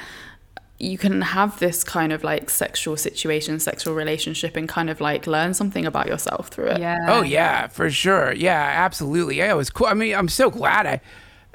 you 0.78 0.98
can 0.98 1.20
have 1.22 1.58
this 1.60 1.84
kind 1.84 2.12
of 2.12 2.24
like 2.24 2.50
sexual 2.50 2.96
situation, 2.96 3.60
sexual 3.60 3.94
relationship, 3.94 4.56
and 4.56 4.68
kind 4.68 4.90
of 4.90 5.00
like 5.00 5.26
learn 5.26 5.54
something 5.54 5.86
about 5.86 6.06
yourself 6.08 6.48
through 6.48 6.66
it. 6.66 6.80
yeah 6.80 6.98
Oh 7.08 7.22
yeah, 7.22 7.68
for 7.68 7.90
sure. 7.90 8.32
Yeah, 8.32 8.60
absolutely. 8.74 9.36
Yeah, 9.38 9.52
it 9.52 9.56
was 9.56 9.70
cool. 9.70 9.86
I 9.86 9.94
mean, 9.94 10.14
I'm 10.14 10.28
so 10.28 10.50
glad 10.50 10.86
I, 10.86 11.00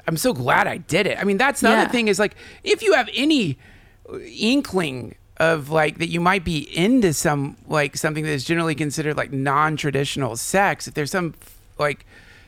I'm 0.08 0.16
so 0.16 0.32
glad 0.32 0.66
I 0.66 0.78
did 0.78 1.06
it. 1.06 1.18
I 1.18 1.24
mean, 1.24 1.36
that's 1.36 1.60
the 1.60 1.68
Yeah. 1.68 1.82
other 1.82 1.90
thing 1.90 2.08
is 2.08 2.18
like 2.18 2.34
if 2.64 2.82
you 2.82 2.94
have 2.94 3.08
any 3.14 3.58
inkling 4.38 5.14
of 5.36 5.70
like 5.70 5.98
that 5.98 6.08
you 6.08 6.20
might 6.20 6.44
be 6.44 6.58
into 6.76 7.12
some 7.12 7.56
like 7.66 7.96
something 7.96 8.24
that 8.24 8.30
is 8.32 8.44
generally 8.44 8.74
considered 8.74 9.16
like 9.16 9.32
non-traditional 9.32 10.36
sex, 10.36 10.88
if 10.88 10.94
there's 10.94 11.10
some 11.10 11.34
like 11.78 12.04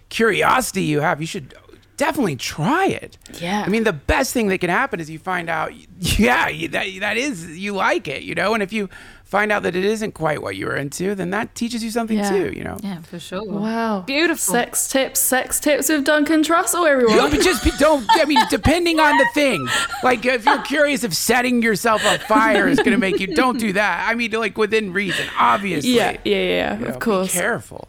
curiosity 0.09 0.83
you 0.83 1.01
have, 1.01 1.21
you 1.21 1.27
should 1.27 1.55
definitely 2.03 2.35
try 2.37 2.87
it. 2.87 3.17
Yeah. 3.41 3.63
I 3.65 3.69
mean, 3.69 3.85
the 3.85 3.93
best 3.93 4.33
thing 4.33 4.49
that 4.49 4.59
can 4.59 4.71
happen 4.71 4.99
is 4.99 5.09
you 5.09 5.19
find 5.21 5.49
out, 5.49 5.73
yeah, 6.01 6.51
that 6.69 6.87
that 7.01 7.17
is 7.17 7.57
you 7.59 7.75
like 7.75 8.09
it, 8.09 8.23
you 8.23 8.35
know, 8.35 8.55
and 8.55 8.63
if 8.63 8.73
you 8.73 8.89
find 9.25 9.51
out 9.51 9.63
that 9.63 9.75
it 9.75 9.85
isn't 9.85 10.13
quite 10.13 10.43
what 10.43 10.57
you 10.57 10.67
were 10.67 10.77
into, 10.77 11.15
then 11.15 11.31
that 11.31 11.55
teaches 11.55 11.83
you 11.83 11.91
something 11.91 12.19
Yeah. 12.19 12.29
too, 12.29 12.53
you 12.55 12.65
know. 12.65 12.77
yeah 12.83 13.01
for 13.01 13.19
sure 13.19 13.43
Wow. 13.45 14.01
Beautiful. 14.01 14.53
Sex 14.53 14.89
tips, 14.89 15.21
sex 15.21 15.59
tips 15.61 15.89
with 15.89 16.05
Duncan 16.05 16.43
Trussell, 16.43 16.87
everyone. 16.87 17.17
No, 17.17 17.31
but 17.31 17.41
just 17.41 17.65
be- 17.65 17.71
don't. 17.79 18.05
I 18.11 18.25
mean, 18.27 18.39
depending 18.51 18.99
on 19.01 19.17
the 19.17 19.27
thing. 19.33 19.67
Like, 20.03 20.27
if 20.27 20.45
you're 20.45 20.61
curious 20.63 21.03
if 21.05 21.15
setting 21.15 21.63
yourself 21.63 22.05
on 22.05 22.19
fire 22.19 22.67
is 22.69 22.79
going 22.79 22.91
to 22.93 22.99
make 22.99 23.21
you, 23.21 23.29
don't 23.29 23.59
do 23.59 23.73
that. 23.75 24.07
I 24.11 24.15
mean, 24.17 24.33
like 24.33 24.59
within 24.59 24.93
reason, 24.93 25.27
obviously. 25.39 25.95
yeah, 25.95 26.11
yeah, 26.25 26.37
yeah, 26.37 26.43
yeah, 26.45 26.79
You 26.79 26.85
know, 26.85 26.91
of 26.91 26.99
course. 26.99 27.33
Be 27.33 27.39
careful. 27.41 27.89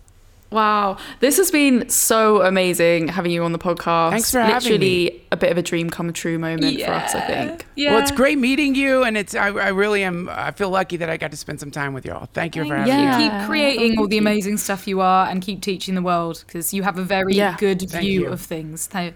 Wow, 0.54 0.98
this 1.20 1.38
has 1.38 1.50
been 1.52 1.90
so 1.90 2.42
amazing 2.44 3.08
having 3.08 3.32
you 3.32 3.44
on 3.44 3.52
the 3.52 3.60
podcast. 3.60 4.12
Thanks 4.12 4.32
for 4.32 4.40
having 4.40 4.54
Literally 4.72 5.06
me. 5.06 5.22
a 5.32 5.38
bit 5.38 5.52
of 5.52 5.58
a 5.58 5.62
dream 5.64 5.90
come 5.90 6.14
true 6.14 6.38
moment 6.38 6.80
for 6.80 6.92
us, 6.92 7.16
I 7.16 7.22
think. 7.22 7.66
yeah 7.76 7.94
Well, 7.94 8.02
it's 8.02 8.12
great 8.12 8.38
meeting 8.38 8.76
you, 8.76 9.04
and 9.04 9.18
it's 9.18 9.34
I, 9.36 9.48
I 9.48 9.70
really 9.70 10.04
am. 10.04 10.30
I 10.30 10.52
feel 10.52 10.70
lucky 10.70 10.98
that 10.98 11.10
I 11.10 11.18
got 11.18 11.32
to 11.32 11.38
spend 11.38 11.60
some 11.60 11.72
time 11.72 11.94
with 11.94 12.06
y'all. 12.06 12.28
Thank 12.34 12.56
you 12.56 12.66
for 12.68 12.76
having 12.76 12.94
Yeah. 12.94 13.18
me. 13.18 13.24
keep 13.30 13.48
creating 13.48 13.98
all 14.00 14.08
the 14.08 14.18
amazing 14.20 14.58
stuff 14.58 14.88
you 14.88 15.02
are 15.02 15.28
and 15.28 15.42
keep 15.42 15.62
teaching 15.62 15.96
the 15.96 16.02
world 16.04 16.44
because 16.46 16.74
you 16.74 16.84
have 16.84 16.98
a 17.00 17.04
very 17.04 17.34
Yeah. 17.34 17.56
good 17.58 17.80
Thank 17.82 18.04
view 18.04 18.22
you. 18.22 18.28
of 18.28 18.40
things. 18.40 18.88
Th- 18.88 19.14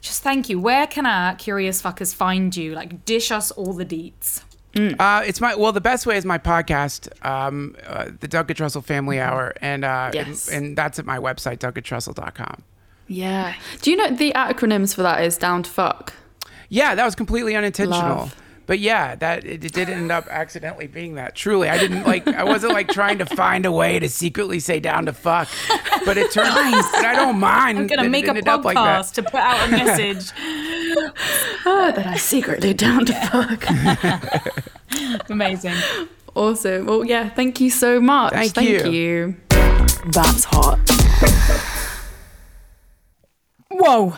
Just 0.00 0.22
thank 0.22 0.48
you. 0.48 0.58
Where 0.58 0.86
can 0.86 1.04
our 1.04 1.34
curious 1.34 1.82
fuckers 1.82 2.14
find 2.14 2.56
you? 2.56 2.72
Like, 2.74 3.04
dish 3.04 3.30
us 3.30 3.50
all 3.50 3.74
the 3.74 3.84
deets. 3.84 4.40
Uh, 4.76 5.22
it's 5.26 5.40
my 5.40 5.54
well. 5.56 5.72
The 5.72 5.80
best 5.80 6.06
way 6.06 6.16
is 6.16 6.24
my 6.24 6.38
podcast, 6.38 7.08
um, 7.26 7.74
uh, 7.86 8.10
the 8.20 8.28
Duncan 8.28 8.56
Trussell 8.56 8.84
Family 8.84 9.18
Hour, 9.20 9.52
and 9.60 9.84
uh, 9.84 10.10
Yes. 10.14 10.48
and, 10.48 10.66
and 10.66 10.76
that's 10.78 10.98
at 10.98 11.04
my 11.06 11.18
website, 11.18 11.58
duncantrussell.com. 11.58 12.62
Yeah. 13.08 13.54
Do 13.82 13.90
you 13.90 13.96
know 13.96 14.10
the 14.10 14.32
acronyms 14.34 14.94
for 14.94 15.02
that 15.02 15.24
is 15.24 15.36
down 15.36 15.64
to 15.64 15.70
fuck? 15.70 16.12
Yeah, 16.68 16.94
that 16.94 17.04
was 17.04 17.16
completely 17.16 17.56
unintentional. 17.56 18.16
Love. 18.16 18.36
But 18.70 18.78
yeah, 18.78 19.16
that 19.16 19.44
it, 19.44 19.64
it 19.64 19.72
did 19.72 19.88
end 19.88 20.12
up 20.12 20.28
accidentally 20.28 20.86
being 20.86 21.16
that. 21.16 21.34
Truly, 21.34 21.68
I 21.68 21.76
didn't 21.76 22.04
like. 22.04 22.28
I 22.28 22.44
wasn't 22.44 22.72
like 22.72 22.86
trying 22.86 23.18
to 23.18 23.26
find 23.26 23.66
a 23.66 23.72
way 23.72 23.98
to 23.98 24.08
secretly 24.08 24.60
say 24.60 24.78
down 24.78 25.06
to 25.06 25.12
fuck, 25.12 25.48
but 26.04 26.16
it 26.16 26.30
turned. 26.30 26.50
Out, 26.50 26.96
and 26.96 27.04
I 27.04 27.16
don't 27.16 27.40
mind. 27.40 27.78
I'm 27.78 27.88
gonna 27.88 28.02
that 28.02 28.06
it 28.06 28.10
make 28.10 28.26
a 28.26 28.28
ended 28.28 28.46
up 28.46 28.64
like 28.64 28.76
podcast 28.76 29.14
to 29.14 29.24
put 29.24 29.40
out 29.40 29.66
a 29.66 29.70
message. 29.72 30.30
oh, 31.66 31.90
that 31.96 32.06
I 32.06 32.16
secretly 32.16 32.72
down 32.72 33.06
to 33.06 33.12
fuck. 33.12 33.64
Amazing. 35.30 35.74
Awesome. 36.36 36.86
Well, 36.86 37.04
yeah, 37.04 37.28
thank 37.28 37.60
you 37.60 37.70
so 37.70 38.00
much. 38.00 38.34
Thank 38.34 38.52
thank 38.52 38.84
you. 38.84 38.92
you. 38.92 39.36
That's 40.12 40.44
hot. 40.44 40.78
Whoa. 43.68 44.14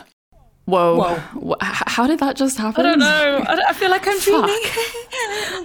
Whoa. 0.65 1.17
Whoa. 1.33 1.55
How 1.61 2.07
did 2.07 2.19
that 2.19 2.35
just 2.37 2.57
happen? 2.57 2.85
I 2.85 2.89
don't 2.89 2.99
know. 2.99 3.43
I, 3.47 3.55
don't- 3.55 3.65
I 3.69 3.73
feel 3.73 3.89
like 3.89 4.07
I'm 4.07 4.19
dreaming. 4.19 4.43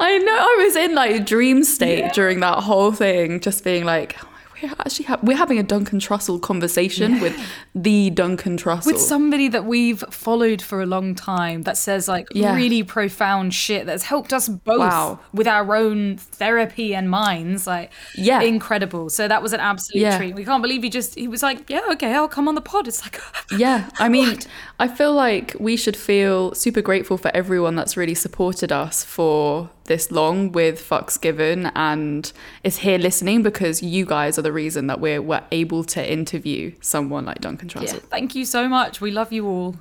I 0.01 0.19
know. 0.25 0.35
I 0.37 0.65
was 0.65 0.77
in 0.77 0.95
like 0.95 1.25
dream 1.25 1.63
state 1.65 2.13
during 2.13 2.41
that 2.41 2.59
whole 2.65 2.91
thing, 2.93 3.41
just 3.41 3.63
being 3.65 3.85
like, 3.85 4.17
we're 4.63 4.71
actually 4.79 5.05
ha- 5.07 5.19
we're 5.23 5.37
having 5.37 5.59
a 5.59 5.63
Duncan 5.63 5.99
Trussell 6.01 6.41
conversation 6.41 7.21
with 7.21 7.37
the 7.75 8.11
Duncan 8.11 8.57
Trussell. 8.57 8.87
With 8.87 9.01
somebody 9.01 9.49
that 9.49 9.65
we've 9.65 10.03
followed 10.11 10.61
for 10.63 10.81
a 10.83 10.87
long 10.87 11.15
time 11.15 11.63
that 11.63 11.77
says 11.77 12.09
like 12.09 12.29
Yeah. 12.33 12.55
really 12.55 12.83
profound 12.83 13.55
shit 13.55 13.87
that's 13.87 14.05
helped 14.05 14.33
us 14.33 14.49
both 14.49 14.79
Wow. 14.81 15.21
with 15.33 15.47
our 15.47 15.75
own 15.77 16.17
therapy 16.17 16.95
and 16.95 17.11
minds. 17.11 17.67
Like, 17.67 17.91
Yeah. 18.15 18.41
incredible. 18.41 19.11
So 19.11 19.29
that 19.29 19.43
was 19.43 19.53
an 19.53 19.61
absolute 19.61 20.01
Yeah. 20.03 20.19
treat. 20.19 20.35
We 20.35 20.45
can't 20.45 20.63
believe 20.63 20.83
he 20.83 20.91
just, 20.91 21.15
he 21.15 21.29
was 21.29 21.43
like, 21.43 21.69
yeah, 21.69 21.81
okay, 21.93 22.15
I'll 22.15 22.29
come 22.29 22.49
on 22.49 22.55
the 22.55 22.61
pod. 22.61 22.89
It's 22.89 23.03
like, 23.03 23.21
Yeah, 23.57 23.89
I 23.99 24.09
mean, 24.09 24.29
What? 24.35 24.47
I 24.79 24.89
feel 24.89 25.13
like 25.13 25.55
we 25.59 25.77
should 25.77 25.97
feel 25.97 26.55
super 26.55 26.83
grateful 26.83 27.17
for 27.19 27.31
everyone 27.35 27.77
that's 27.77 27.97
really 27.97 28.15
supported 28.15 28.71
us 28.73 29.05
for 29.05 29.71
this 29.89 30.13
long 30.13 30.53
with 30.53 30.81
Fucks 30.81 31.21
Given 31.21 31.67
and 31.75 32.33
is 32.63 32.79
here 32.79 32.99
listening 32.99 33.43
because 33.43 33.83
you 33.83 34.07
guys 34.07 34.39
are 34.39 34.43
the 34.43 34.53
reason 34.53 34.87
that 34.87 35.01
we're, 35.01 35.21
we're 35.21 35.45
able 35.51 35.83
to 35.85 36.13
interview 36.13 36.73
someone 36.81 37.25
like 37.25 37.41
Duncan 37.41 37.69
yeah, 37.83 37.95
thank 38.11 38.35
you 38.35 38.45
so 38.45 38.69
much. 38.69 39.01
We 39.01 39.11
love 39.11 39.33
you 39.33 39.47
all. 39.47 39.77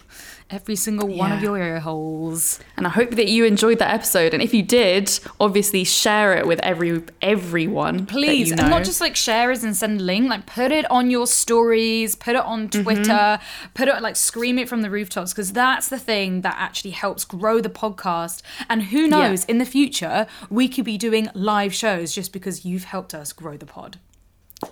Every 0.50 0.78
single 0.78 1.10
one 1.10 1.34
of 1.34 1.42
your 1.42 1.58
ear 1.58 1.80
holes. 1.82 2.60
And 2.78 2.88
I 2.88 2.90
hope 2.90 3.12
that 3.12 3.28
you 3.28 3.44
enjoyed 3.44 3.80
that 3.80 3.94
episode. 3.94 4.34
And 4.34 4.42
if 4.42 4.54
you 4.54 4.64
did, 4.64 5.20
obviously 5.42 5.84
share 5.84 6.38
it 6.38 6.48
with 6.48 6.62
every 6.64 7.04
everyone. 7.22 8.06
Please, 8.06 8.50
you 8.50 8.56
and 8.58 8.70
not 8.70 8.86
just 8.86 9.02
like 9.02 9.16
share 9.16 9.52
it 9.52 9.64
and 9.64 9.76
send 9.76 10.00
a 10.00 10.04
link, 10.04 10.30
like 10.30 10.46
put 10.46 10.72
it 10.72 10.90
on 10.90 11.12
your 11.12 11.28
stories, 11.28 12.16
put 12.16 12.36
it 12.36 12.44
on 12.44 12.68
Mm-hmm. 12.68 12.84
Twitter, 12.84 13.40
put 13.74 13.88
it 13.88 14.02
like 14.02 14.16
scream 14.16 14.58
it 14.58 14.68
from 14.70 14.82
the 14.82 14.90
rooftops 14.90 15.34
because 15.34 15.54
that's 15.54 15.90
the 15.90 16.00
thing 16.00 16.42
that 16.42 16.56
actually 16.58 16.92
helps 16.92 17.26
grow 17.26 17.60
the 17.62 17.70
podcast. 17.70 18.42
And 18.70 18.84
who 18.84 19.08
knows, 19.08 19.46
in 19.46 19.58
the 19.58 19.66
future, 19.66 20.28
we 20.50 20.68
could 20.68 20.86
be 20.86 20.98
doing 20.98 21.30
live 21.34 21.74
shows 21.74 22.14
just 22.14 22.34
because 22.34 22.66
you've 22.66 22.86
helped 22.86 23.14
us 23.14 23.34
grow 23.34 23.58
the 23.58 23.66
pod. 23.66 24.00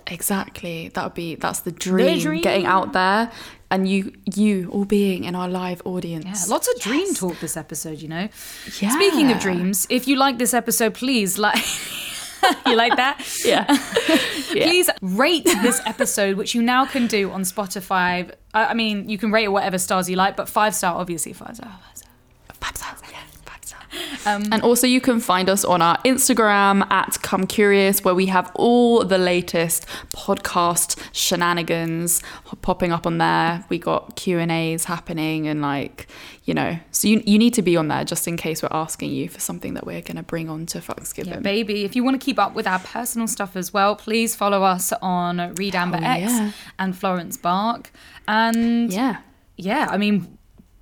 Exactly. 0.08 0.88
That 0.88 1.04
would 1.04 1.14
be 1.14 1.36
that's 1.36 1.60
the 1.60 1.70
dream, 1.70 2.18
dream. 2.18 2.42
Getting 2.42 2.66
out 2.66 2.92
there 2.92 3.30
and 3.70 3.88
you 3.88 4.12
you 4.34 4.68
all 4.70 4.84
being 4.84 5.24
in 5.24 5.34
our 5.34 5.48
live 5.48 5.82
audience. 5.84 6.46
Yeah, 6.46 6.52
lots 6.52 6.68
of 6.68 6.80
dream 6.80 7.14
talk 7.14 7.38
this 7.40 7.56
episode, 7.56 8.00
you 8.00 8.08
know. 8.08 8.28
Yeah. 8.80 8.90
Speaking 8.90 9.30
of 9.32 9.40
dreams, 9.40 9.86
if 9.90 10.06
you 10.08 10.16
like 10.16 10.38
this 10.38 10.54
episode, 10.54 10.94
please 10.94 11.38
like. 11.46 11.62
you 12.66 12.76
like 12.76 12.96
that? 12.96 13.20
Yeah. 13.44 13.64
Yeah. 14.54 14.66
Please 14.68 14.88
rate 15.02 15.44
this 15.44 15.80
episode, 15.84 16.36
which 16.36 16.54
you 16.54 16.62
now 16.62 16.84
can 16.86 17.06
do 17.08 17.30
on 17.32 17.42
Spotify. 17.42 18.30
I, 18.54 18.66
I 18.66 18.74
mean, 18.74 19.08
you 19.08 19.18
can 19.18 19.32
rate 19.32 19.44
it 19.44 19.48
whatever 19.48 19.78
stars 19.78 20.08
you 20.08 20.16
like, 20.16 20.36
but 20.36 20.48
five 20.48 20.74
star, 20.74 20.94
obviously, 20.94 21.32
five 21.32 21.56
star. 21.56 21.68
Oh, 21.72 21.80
five 21.82 21.96
star. 21.96 22.10
Five 22.60 22.76
stars, 22.76 23.00
stars. 24.18 24.48
and 24.52 24.62
also, 24.62 24.86
you 24.86 25.00
can 25.00 25.20
find 25.20 25.48
us 25.48 25.64
on 25.64 25.82
our 25.82 25.96
Instagram 26.04 26.90
at 26.90 27.20
Come 27.22 27.46
Curious, 27.46 28.04
where 28.04 28.14
we 28.14 28.26
have 28.26 28.50
all 28.54 29.04
the 29.04 29.18
latest 29.18 29.86
podcast 30.12 30.98
shenanigans 31.12 32.22
popping 32.62 32.92
up 32.92 33.06
on 33.06 33.18
there. 33.18 33.64
We 33.68 33.78
got 33.78 34.16
Q 34.16 34.38
and 34.38 34.50
A's 34.50 34.84
happening, 34.84 35.46
and 35.46 35.62
like 35.62 36.08
you 36.44 36.54
know, 36.54 36.78
so 36.90 37.08
you 37.08 37.22
you 37.26 37.38
need 37.38 37.54
to 37.54 37.62
be 37.62 37.76
on 37.76 37.88
there 37.88 38.04
just 38.04 38.26
in 38.28 38.36
case 38.36 38.62
we're 38.62 38.68
asking 38.72 39.10
you 39.12 39.28
for 39.28 39.40
something 39.40 39.74
that 39.74 39.86
we're 39.86 40.00
gonna 40.02 40.22
bring 40.22 40.48
on 40.48 40.66
to 40.66 40.78
Fucks 40.78 41.14
Given. 41.14 41.32
Yeah, 41.34 41.38
baby. 41.40 41.84
If 41.84 41.96
you 41.96 42.04
want 42.04 42.20
to 42.20 42.24
keep 42.24 42.38
up 42.38 42.54
with 42.54 42.66
our 42.66 42.78
personal 42.78 43.26
stuff 43.28 43.56
as 43.56 43.72
well, 43.72 43.96
please 43.96 44.34
follow 44.36 44.62
us 44.62 44.92
on 45.02 45.54
Read 45.54 45.74
Amber 45.74 45.98
Oh, 46.00 46.04
X 46.06 46.32
yeah. 46.32 46.52
and 46.78 46.96
Florence 46.96 47.36
Bark. 47.36 47.90
And 48.28 48.92
yeah. 48.92 49.18
yeah, 49.56 49.86
I 49.90 49.96
mean, 49.98 50.35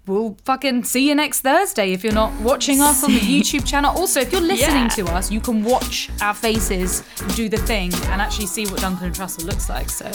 we'll 0.07 0.37
fucking 0.45 0.85
see 0.85 1.09
you 1.09 1.15
next 1.15 1.41
Thursday 1.41 1.93
if 1.93 2.05
you're 2.05 2.13
not 2.13 2.33
watching 2.41 2.81
us 2.81 3.03
on 3.05 3.13
the 3.13 3.21
YouTube 3.35 3.67
channel. 3.67 3.91
Also, 3.97 4.21
if 4.21 4.33
you're 4.33 4.41
listening 4.41 4.85
Yeah. 4.85 4.89
to 4.89 5.07
us, 5.07 5.31
you 5.31 5.41
can 5.41 5.65
watch 5.65 6.11
our 6.21 6.35
faces 6.35 7.03
do 7.35 7.49
the 7.49 7.57
thing 7.59 7.93
and 8.11 8.21
actually 8.21 8.47
see 8.47 8.67
what 8.67 8.81
Duncan 8.81 9.07
and 9.07 9.15
Trussell 9.15 9.45
looks 9.45 9.69
like. 9.69 9.89
So 9.91 10.11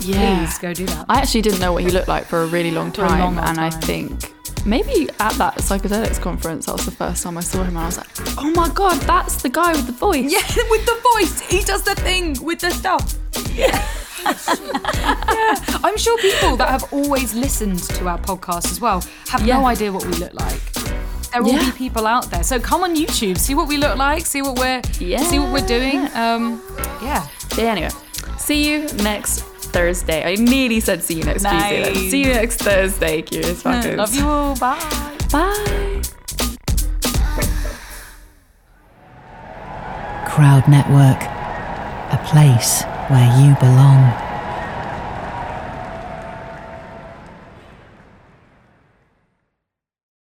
Yeah. 0.00 0.44
please 0.46 0.58
go 0.58 0.72
do 0.72 0.86
that. 0.86 1.06
I 1.08 1.18
actually 1.20 1.42
didn't 1.42 1.60
know 1.60 1.72
what 1.72 1.82
he 1.82 1.90
looked 1.90 2.08
like 2.08 2.26
for 2.26 2.42
a 2.42 2.46
really 2.46 2.70
long 2.70 2.92
time, 2.92 3.18
long, 3.20 3.36
long 3.36 3.44
and 3.48 3.58
I 3.60 3.70
think 3.70 4.32
maybe 4.64 5.08
at 5.20 5.32
that 5.34 5.56
psychedelics 5.58 6.20
conference 6.20 6.66
that 6.66 6.72
was 6.72 6.84
the 6.84 6.90
first 6.90 7.22
time 7.22 7.36
I 7.38 7.40
saw 7.40 7.58
him, 7.62 7.68
and 7.68 7.78
I 7.78 7.86
was 7.86 7.96
like, 7.98 8.08
"Oh 8.38 8.50
my 8.54 8.68
god, 8.68 9.00
that's 9.02 9.40
the 9.42 9.48
guy 9.48 9.72
with 9.72 9.86
the 9.86 9.92
voice." 9.92 10.30
Yeah, 10.36 10.62
with 10.70 10.84
the 10.86 10.98
voice. 11.14 11.40
He 11.40 11.60
does 11.62 11.82
the 11.82 11.94
thing 11.96 12.36
with 12.44 12.60
the 12.60 12.70
stuff. 12.70 13.14
Yeah. 13.54 13.84
yeah. 14.24 15.54
I'm 15.84 15.96
sure 15.96 16.16
people 16.18 16.56
that 16.56 16.68
have 16.68 16.92
always 16.92 17.34
listened 17.34 17.78
to 17.98 18.08
our 18.08 18.18
podcast 18.18 18.70
as 18.70 18.80
well 18.80 19.02
have 19.28 19.42
Yeah. 19.46 19.58
no 19.58 19.66
idea 19.66 19.92
what 19.92 20.04
we 20.04 20.12
look 20.14 20.34
like. 20.34 20.60
There 21.32 21.42
will 21.42 21.52
Yeah. 21.52 21.66
be 21.70 21.72
people 21.72 22.06
out 22.06 22.30
there. 22.30 22.42
So 22.42 22.58
come 22.58 22.82
on 22.82 22.96
YouTube, 22.96 23.36
see 23.38 23.54
what 23.54 23.68
we 23.68 23.76
look 23.76 23.96
like, 23.96 24.24
see 24.26 24.42
what 24.42 24.58
we're 24.58 24.82
see 24.94 25.38
what 25.38 25.52
we're 25.52 25.66
doing. 25.66 26.08
Um 26.14 26.62
yeah. 27.02 27.26
Yeah, 27.56 27.72
anyway, 27.72 27.90
see 28.38 28.68
you 28.68 28.86
next 29.02 29.40
Thursday. 29.72 30.24
I 30.24 30.36
nearly 30.36 30.80
said 30.80 31.02
see 31.02 31.14
you 31.14 31.24
next 31.24 31.42
Tuesday. 31.44 31.82
then. 31.82 31.94
See 32.10 32.20
you 32.24 32.32
next 32.32 32.56
Thursday, 32.62 33.22
curious 33.22 33.62
fuckers. 33.62 33.96
Love 33.96 34.14
you 34.14 34.26
all. 34.28 34.56
Bye. 34.56 34.78
Bye. 35.30 36.02
Crowd 40.26 40.68
Network, 40.68 41.20
a 42.12 42.18
place 42.30 42.82
where 43.08 43.40
you 43.40 43.54
belong. 43.56 44.27